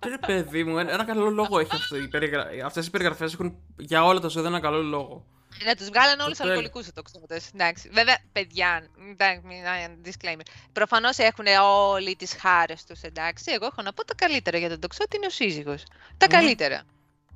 Ρε 0.07 0.19
παιδί 0.27 0.65
μου, 0.65 0.79
ένα 0.79 0.93
ένα 0.93 1.05
καλό 1.05 1.31
λόγο 1.31 1.59
έχει 1.59 1.75
αυτό. 1.75 1.97
η 1.97 2.09
περιγρα... 2.09 2.47
Αυτές 2.65 2.87
οι 2.87 2.91
περιγραφές 2.91 3.33
έχουν 3.33 3.57
για 3.77 4.05
όλα 4.05 4.21
τα 4.21 4.29
ζώδια 4.29 4.49
ένα 4.49 4.61
καλό 4.61 4.83
λόγο. 4.83 5.25
Να 5.65 5.75
τους 5.75 5.87
βγάλανε 5.87 6.23
όλους 6.23 6.37
τέλος. 6.37 6.51
αλκοολικούς 6.53 6.87
οι 6.87 6.93
τοξότες. 6.93 7.51
Εντάξει. 7.55 7.89
Βέβαια, 7.93 8.19
παιδιά, 8.33 8.87
εντάξει, 9.11 9.41
μην- 9.45 9.67
α, 9.67 9.97
disclaimer. 10.05 10.47
Προφανώς 10.73 11.19
έχουν 11.19 11.45
όλοι 11.63 12.17
τις 12.17 12.35
χάρες 12.41 12.85
τους, 12.85 13.01
εντάξει. 13.01 13.45
Εγώ 13.53 13.67
έχω 13.67 13.83
να 13.83 13.93
πω 13.93 14.05
τα 14.05 14.15
καλύτερα 14.15 14.59
για 14.59 14.69
τον 14.69 14.81
τοξότη 14.81 15.17
είναι 15.17 15.27
ο 15.27 15.31
σύζυγος. 15.31 15.83
Τα 16.19 16.27
Μμμ. 16.27 16.33
καλύτερα. 16.39 16.83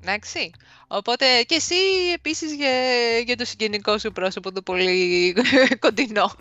Εντάξει. 0.03 0.51
Οπότε 0.86 1.42
και 1.42 1.55
εσύ 1.55 1.74
επίσης 2.14 2.55
για, 2.55 2.70
για 3.18 3.36
το 3.36 3.44
συγγενικό 3.44 3.99
σου 3.99 4.12
πρόσωπο 4.12 4.53
το 4.53 4.62
πολύ 4.62 5.34
κοντινό. 5.84 6.32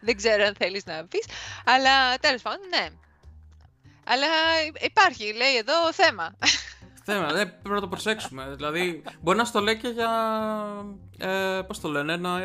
Δεν 0.00 0.16
ξέρω 0.16 0.44
αν 0.44 0.54
θέλεις 0.58 0.84
να 0.84 1.04
πεις. 1.06 1.24
Αλλά 1.64 2.18
τέλος 2.20 2.42
πάντων, 2.42 2.68
ναι. 2.68 2.86
Αλλά 4.06 4.26
υπάρχει, 4.80 5.32
λέει 5.32 5.56
εδώ, 5.56 5.92
θέμα. 5.92 6.36
Θέμα, 7.04 7.26
δεν 7.32 7.48
πρέπει 7.48 7.68
να 7.74 7.80
το 7.80 7.88
προσέξουμε. 7.88 8.52
Δηλαδή, 8.54 9.02
μπορεί 9.20 9.36
να 9.38 9.44
στο 9.44 9.60
λέει 9.60 9.76
και 9.76 9.88
για. 9.88 10.10
Ε, 11.18 11.60
Πώς 11.66 11.80
το 11.80 11.88
λένε, 11.88 12.16
να. 12.16 12.38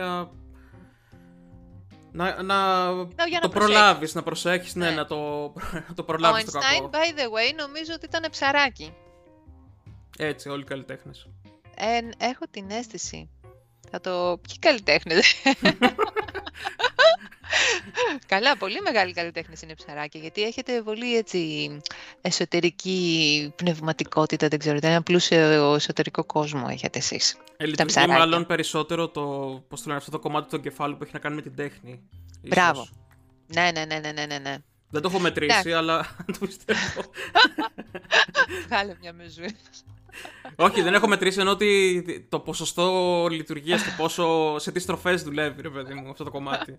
Να, 2.11 2.43
να 2.43 2.55
για 3.27 3.39
να 3.39 3.39
το 3.39 3.49
προσέχεις. 3.49 3.49
προλάβεις, 3.51 4.15
να 4.15 4.23
προσέχεις, 4.23 4.75
ναι, 4.75 4.89
Ναι. 4.89 4.95
να 4.95 5.05
το, 5.05 5.15
να 5.87 5.93
το 5.95 6.01
Ο 6.01 6.03
προλάβεις 6.03 6.45
το 6.51 6.59
Einstein, 6.59 6.75
κακό. 6.75 6.89
by 6.91 7.19
the 7.19 7.23
way, 7.23 7.55
νομίζω 7.57 7.91
ότι 7.95 8.05
ήταν 8.05 8.25
ψαράκι. 8.31 8.93
Έτσι, 10.21 10.49
όλοι 10.49 10.61
οι 10.61 10.65
καλλιτέχνες. 10.65 11.27
Ε, 11.75 12.25
έχω 12.25 12.45
την 12.51 12.69
αίσθηση. 12.69 13.29
Θα 13.91 13.99
το... 13.99 14.39
Ποιοι 14.41 14.59
καλλιτέχνες; 14.59 15.35
Καλά, 18.25 18.57
πολύ 18.57 18.81
μεγάλοι 18.81 19.13
καλλιτέχνες 19.13 19.61
είναι 19.61 19.75
ψαράκια, 19.75 20.19
γιατί 20.19 20.43
έχετε 20.43 20.81
πολύ 20.81 21.17
έτσι 21.17 21.69
εσωτερική 22.21 23.53
πνευματικότητα, 23.55 24.47
δεν 24.47 24.59
ξέρω, 24.59 24.77
ένα 24.81 25.03
πλούσιο 25.03 25.73
εσωτερικό 25.73 26.23
κόσμο 26.23 26.67
έχετε 26.69 26.97
εσείς. 26.97 27.37
Ε, 27.57 27.65
λειτουργεί 27.65 27.91
ψαράκια. 27.91 28.17
μάλλον 28.17 28.45
περισσότερο 28.45 29.09
το, 29.09 29.21
πώς 29.67 29.81
το 29.81 29.87
λένε, 29.87 29.99
αυτό 29.99 30.11
το 30.11 30.19
κομμάτι 30.19 30.49
του 30.49 30.55
εγκεφάλου 30.55 30.97
που 30.97 31.03
έχει 31.03 31.13
να 31.13 31.19
κάνει 31.19 31.35
με 31.35 31.41
την 31.41 31.55
τέχνη. 31.55 31.89
ίσως. 31.91 32.49
Μπράβο. 32.49 32.87
Ναι, 33.47 33.71
ναι, 33.73 33.85
ναι, 33.85 33.99
ναι, 33.99 34.11
ναι, 34.11 34.25
ναι, 34.25 34.37
ναι. 34.37 34.57
Δεν 34.89 35.01
το 35.01 35.09
έχω 35.11 35.19
μετρήσει, 35.19 35.51
Εντάξει. 35.51 35.73
αλλά 35.73 36.15
το 36.39 36.45
πιστεύω. 36.45 37.01
Βγάλε 38.65 38.95
μια 39.01 39.13
μεζού. 39.13 39.43
Όχι, 40.55 40.81
δεν 40.81 40.93
έχω 40.93 41.07
μετρήσει, 41.07 41.39
ενώ 41.39 41.51
ότι 41.51 42.27
το 42.29 42.39
ποσοστό 42.39 43.27
λειτουργίας, 43.31 43.83
το 43.83 43.89
πόσο 43.97 44.55
σε 44.59 44.71
τι 44.71 44.79
στροφές 44.79 45.23
δουλεύει, 45.23 45.61
ρε 45.61 45.69
παιδί 45.69 45.93
μου, 45.93 46.09
αυτό 46.09 46.23
το 46.23 46.31
κομμάτι. 46.31 46.77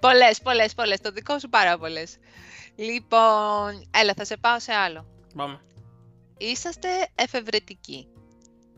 πολλές, 0.00 0.40
πολλές, 0.42 0.74
πολλές. 0.74 1.00
Το 1.00 1.10
δικό 1.10 1.38
σου 1.38 1.48
πάρα 1.48 1.78
πολλές. 1.78 2.16
Λοιπόν, 2.76 3.88
έλα, 3.90 4.14
θα 4.16 4.24
σε 4.24 4.36
πάω 4.36 4.60
σε 4.60 4.72
άλλο. 4.72 5.06
Πάμε. 5.36 5.60
Είσαστε 6.38 6.88
εφευρετικοί. 7.14 8.08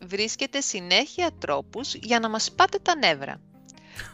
Βρίσκετε 0.05 0.61
συνέχεια 0.61 1.31
τρόπους 1.39 1.93
για 1.93 2.19
να 2.19 2.29
μας 2.29 2.51
σπάτε 2.51 2.77
τα 2.79 2.95
νεύρα. 2.95 3.41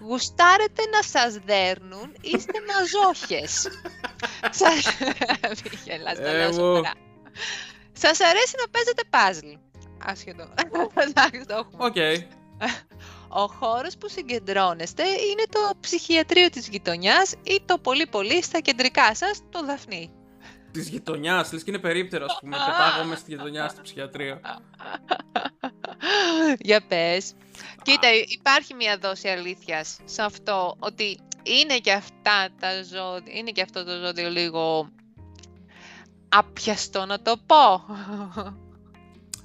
Γουστάρετε 0.01 0.83
να 0.91 1.01
σας 1.01 1.37
δέρνουν, 1.37 2.15
είστε 2.21 2.53
μαζόχες. 2.67 3.67
Σας... 4.59 4.85
Μη 6.77 7.76
γελάς, 8.01 8.17
το 8.17 8.23
λέω 8.23 8.29
Εγώ. 8.29 8.29
σοβαρά. 8.29 8.29
Σας 8.29 8.29
αρέσει 8.29 8.53
να 8.61 8.69
παίζετε 8.69 9.03
παζλ. 9.09 9.47
Άσχετο. 10.05 10.53
Εντάξει, 11.07 11.45
το 11.47 11.55
έχουμε. 11.55 11.85
Οκ. 11.85 11.95
Ο 13.29 13.47
χώρος 13.47 13.97
που 13.97 14.09
συγκεντρώνεστε 14.09 15.03
είναι 15.03 15.43
το 15.49 15.59
ψυχιατρίο 15.79 16.49
της 16.49 16.67
γειτονιάς 16.67 17.31
ή 17.43 17.61
το 17.65 17.77
πολύ 17.77 18.07
πολύ 18.07 18.43
στα 18.43 18.59
κεντρικά 18.59 19.15
σας, 19.15 19.41
το 19.49 19.65
Δαφνί. 19.65 20.11
Της 20.71 20.87
γειτονιάς, 20.87 21.51
λες 21.51 21.63
και 21.63 21.71
είναι 21.71 21.79
περίπτερο, 21.79 22.25
ας 22.25 22.37
πούμε. 22.39 22.57
Πετάγομαι 22.65 23.15
στη 23.15 23.31
γειτονιά, 23.31 23.67
στη 23.67 23.81
ψυχιατρία. 23.81 24.41
Για 26.59 26.85
πες. 26.87 27.33
Κοίτα, 27.81 28.07
υπάρχει 28.27 28.73
μια 28.73 28.97
δόση 28.97 29.27
αλήθειας 29.27 29.97
σε 30.05 30.21
αυτό, 30.21 30.75
ότι 30.79 31.19
είναι 31.43 31.77
και 31.77 31.91
αυτά 31.91 32.49
τα 32.59 32.83
ζώδια, 32.83 33.33
είναι 33.33 33.51
και 33.51 33.61
αυτό 33.61 33.83
το 33.83 33.91
ζώδιο 34.05 34.29
λίγο 34.29 34.89
άπιαστο 36.29 37.05
να 37.05 37.21
το 37.21 37.35
πω. 37.45 37.85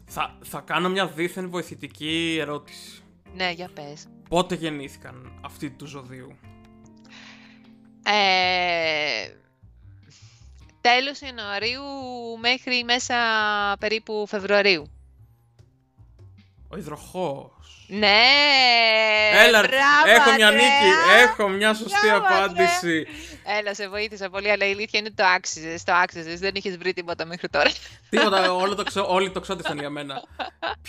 θα, 0.06 0.38
θα 0.42 0.60
κάνω 0.60 0.88
μια 0.88 1.06
δίθεν 1.06 1.50
βοηθητική 1.50 2.36
ερώτηση. 2.40 3.02
ναι, 3.34 3.50
για 3.50 3.70
πες. 3.74 4.06
Πότε 4.28 4.54
γεννήθηκαν 4.54 5.38
αυτοί 5.44 5.70
του 5.70 5.86
ζωδίου; 5.86 6.36
Ε, 8.04 9.28
τέλος 10.80 11.20
Ιανουαρίου 11.20 11.82
μέχρι 12.40 12.84
μέσα 12.84 13.16
περίπου 13.78 14.24
Φεβρουαρίου. 14.28 14.86
Ο 16.68 16.76
υδροχός. 16.76 17.61
Ναι! 17.94 18.20
Έλα, 19.46 19.60
ρε, 19.60 19.68
μπράβο, 19.68 20.20
έχω 20.20 20.34
μια 20.36 20.48
Αντρέα. 20.48 20.62
νίκη. 20.62 20.90
Έχω 21.22 21.48
μια 21.48 21.74
σωστή 21.74 22.06
Μπράβο, 22.06 22.26
απάντηση. 22.26 23.06
Έλα, 23.58 23.74
σε 23.74 23.88
βοήθησα 23.88 24.30
πολύ, 24.30 24.50
αλλά 24.50 24.66
η 24.66 24.70
αλήθεια 24.70 24.98
είναι 24.98 25.10
το 25.14 25.24
άξιζες, 25.24 25.84
το 25.84 25.92
άξιζες. 25.92 26.38
Δεν 26.40 26.50
είχες 26.54 26.76
βρει 26.76 26.92
τίποτα 26.92 27.24
μέχρι 27.26 27.48
τώρα. 27.48 27.70
Τίποτα, 28.10 28.52
όλο 28.52 28.74
το 28.74 28.82
ξο, 28.82 29.06
όλοι 29.08 29.30
το 29.30 29.40
ξόντισαν 29.40 29.78
για 29.78 29.90
μένα. 29.90 30.22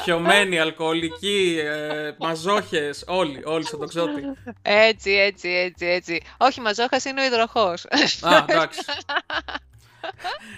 Πιωμένοι, 0.04 0.60
αλκοολικοί, 0.60 1.60
ε, 1.64 2.12
μαζόχες, 2.18 3.04
όλοι, 3.08 3.42
όλοι 3.46 3.66
στον 3.66 3.80
τοξότη. 3.80 4.22
Έτσι, 4.62 5.12
έτσι, 5.12 5.50
έτσι, 5.50 5.86
έτσι. 5.86 6.22
Όχι, 6.38 6.62
μαζόχας 6.62 7.06
είναι 7.06 7.22
ο 7.22 7.26
υδροχός. 7.26 7.86
Α, 8.22 8.46
εντάξει. 8.48 8.80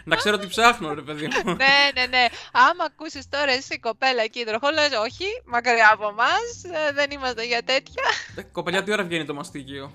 Να 0.04 0.16
ξέρω 0.16 0.38
τι 0.38 0.48
ψάχνω, 0.48 0.94
ρε 0.94 1.02
παιδί 1.02 1.26
μου. 1.28 1.54
ναι, 1.56 1.90
ναι, 1.96 2.06
ναι. 2.06 2.26
Άμα 2.52 2.84
ακούσεις 2.86 3.30
τώρα 3.30 3.52
εσύ 3.52 3.80
κοπέλα 3.80 4.22
εκεί 4.22 4.40
υδροχό, 4.40 4.70
λες 4.70 4.90
όχι, 5.04 5.26
μακριά 5.46 5.90
από 5.94 6.08
εμάς, 6.08 6.64
ε, 6.90 6.94
δεν 6.94 7.12
είμαστε 7.12 7.46
για 7.46 7.64
τέτοια. 7.64 8.04
Ε, 8.36 8.42
Κοπελιά, 8.42 8.84
τι 8.84 8.92
ώρα 8.92 9.04
βγαίνει 9.04 9.26
το 9.26 9.34
μαστίγιο; 9.34 9.92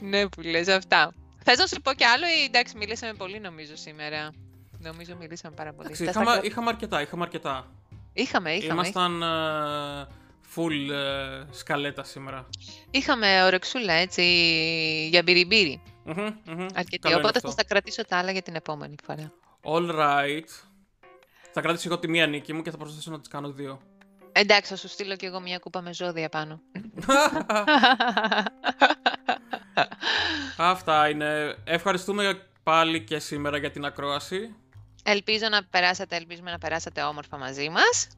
ναι, 0.00 0.28
που 0.28 0.40
λες 0.40 0.68
αυτά. 0.68 1.14
Θες 1.44 1.58
να 1.58 1.66
σου 1.66 1.80
πω 1.82 1.92
κι 1.92 2.04
άλλο 2.04 2.26
ή 2.26 2.44
εντάξει, 2.44 2.76
μιλήσαμε 2.76 3.12
πολύ 3.14 3.40
νομίζω 3.40 3.76
σήμερα. 3.76 4.30
Νομίζω 4.78 5.16
μιλήσαμε 5.20 5.54
πάρα 5.54 5.72
πολύ. 5.72 5.86
Εντάξει, 5.86 6.04
Τα 6.04 6.10
είχαμε, 6.10 6.30
στα- 6.36 6.44
είχαμε 6.44 6.68
αρκετά, 6.68 7.00
είχαμε 7.00 7.22
αρκετά. 7.22 7.66
Είχαμε, 8.12 8.52
είχαμε. 8.52 8.72
Ήμασταν 8.72 9.22
ε, 9.22 10.06
full 10.54 10.90
ε, 10.92 11.44
σκαλέτα 11.50 12.04
σήμερα. 12.04 12.46
Είχαμε 12.90 13.44
ορεξούλα 13.44 13.92
έτσι 13.92 14.22
για 15.10 15.22
μπυριμπύρι. 15.22 15.82
Οπότε 17.16 17.40
θα 17.40 17.64
κρατήσω 17.64 18.04
τα 18.04 18.18
άλλα 18.18 18.30
για 18.30 18.42
την 18.42 18.54
επόμενη 18.54 18.94
φορά. 19.04 19.32
All 19.62 19.90
right. 19.90 20.48
Θα 21.52 21.60
κρατήσω 21.60 21.88
εγώ 21.88 21.98
τη 21.98 22.08
μία 22.08 22.26
νίκη 22.26 22.52
μου 22.52 22.62
και 22.62 22.70
θα 22.70 22.76
προσπαθήσω 22.76 23.10
να 23.10 23.18
τις 23.18 23.28
κάνω 23.28 23.50
δύο. 23.50 23.80
Εντάξει, 24.32 24.70
θα 24.70 24.76
σου 24.76 24.88
στείλω 24.88 25.16
κι 25.16 25.24
εγώ 25.24 25.40
μια 25.40 25.58
κούπα 25.58 25.80
με 25.80 25.94
ζώδια 25.94 26.28
πάνω. 26.28 26.60
Αυτά 30.56 31.08
είναι. 31.08 31.56
Ευχαριστούμε 31.64 32.48
πάλι 32.62 33.04
και 33.04 33.18
σήμερα 33.18 33.56
για 33.56 33.70
την 33.70 33.84
ακρόαση. 33.84 34.54
Ελπίζω 35.02 35.48
να 35.48 35.64
περάσατε, 35.64 36.16
ελπίζουμε 36.16 36.50
να 36.50 36.58
περάσατε 36.58 37.02
όμορφα 37.02 37.38
μαζί 37.38 37.68
μας. 37.68 38.08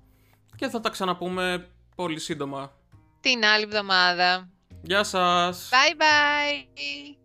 Και 0.57 0.68
θα 0.68 0.80
τα 0.80 0.91
ξαναπούμε 0.91 1.68
πολύ 1.95 2.20
σύντομα. 2.20 2.72
Την 3.20 3.45
άλλη 3.45 3.64
εβδομάδα. 3.64 4.49
Γεια 4.82 5.05
σας. 5.05 5.68
Bye 5.72 5.97
bye. 5.97 7.18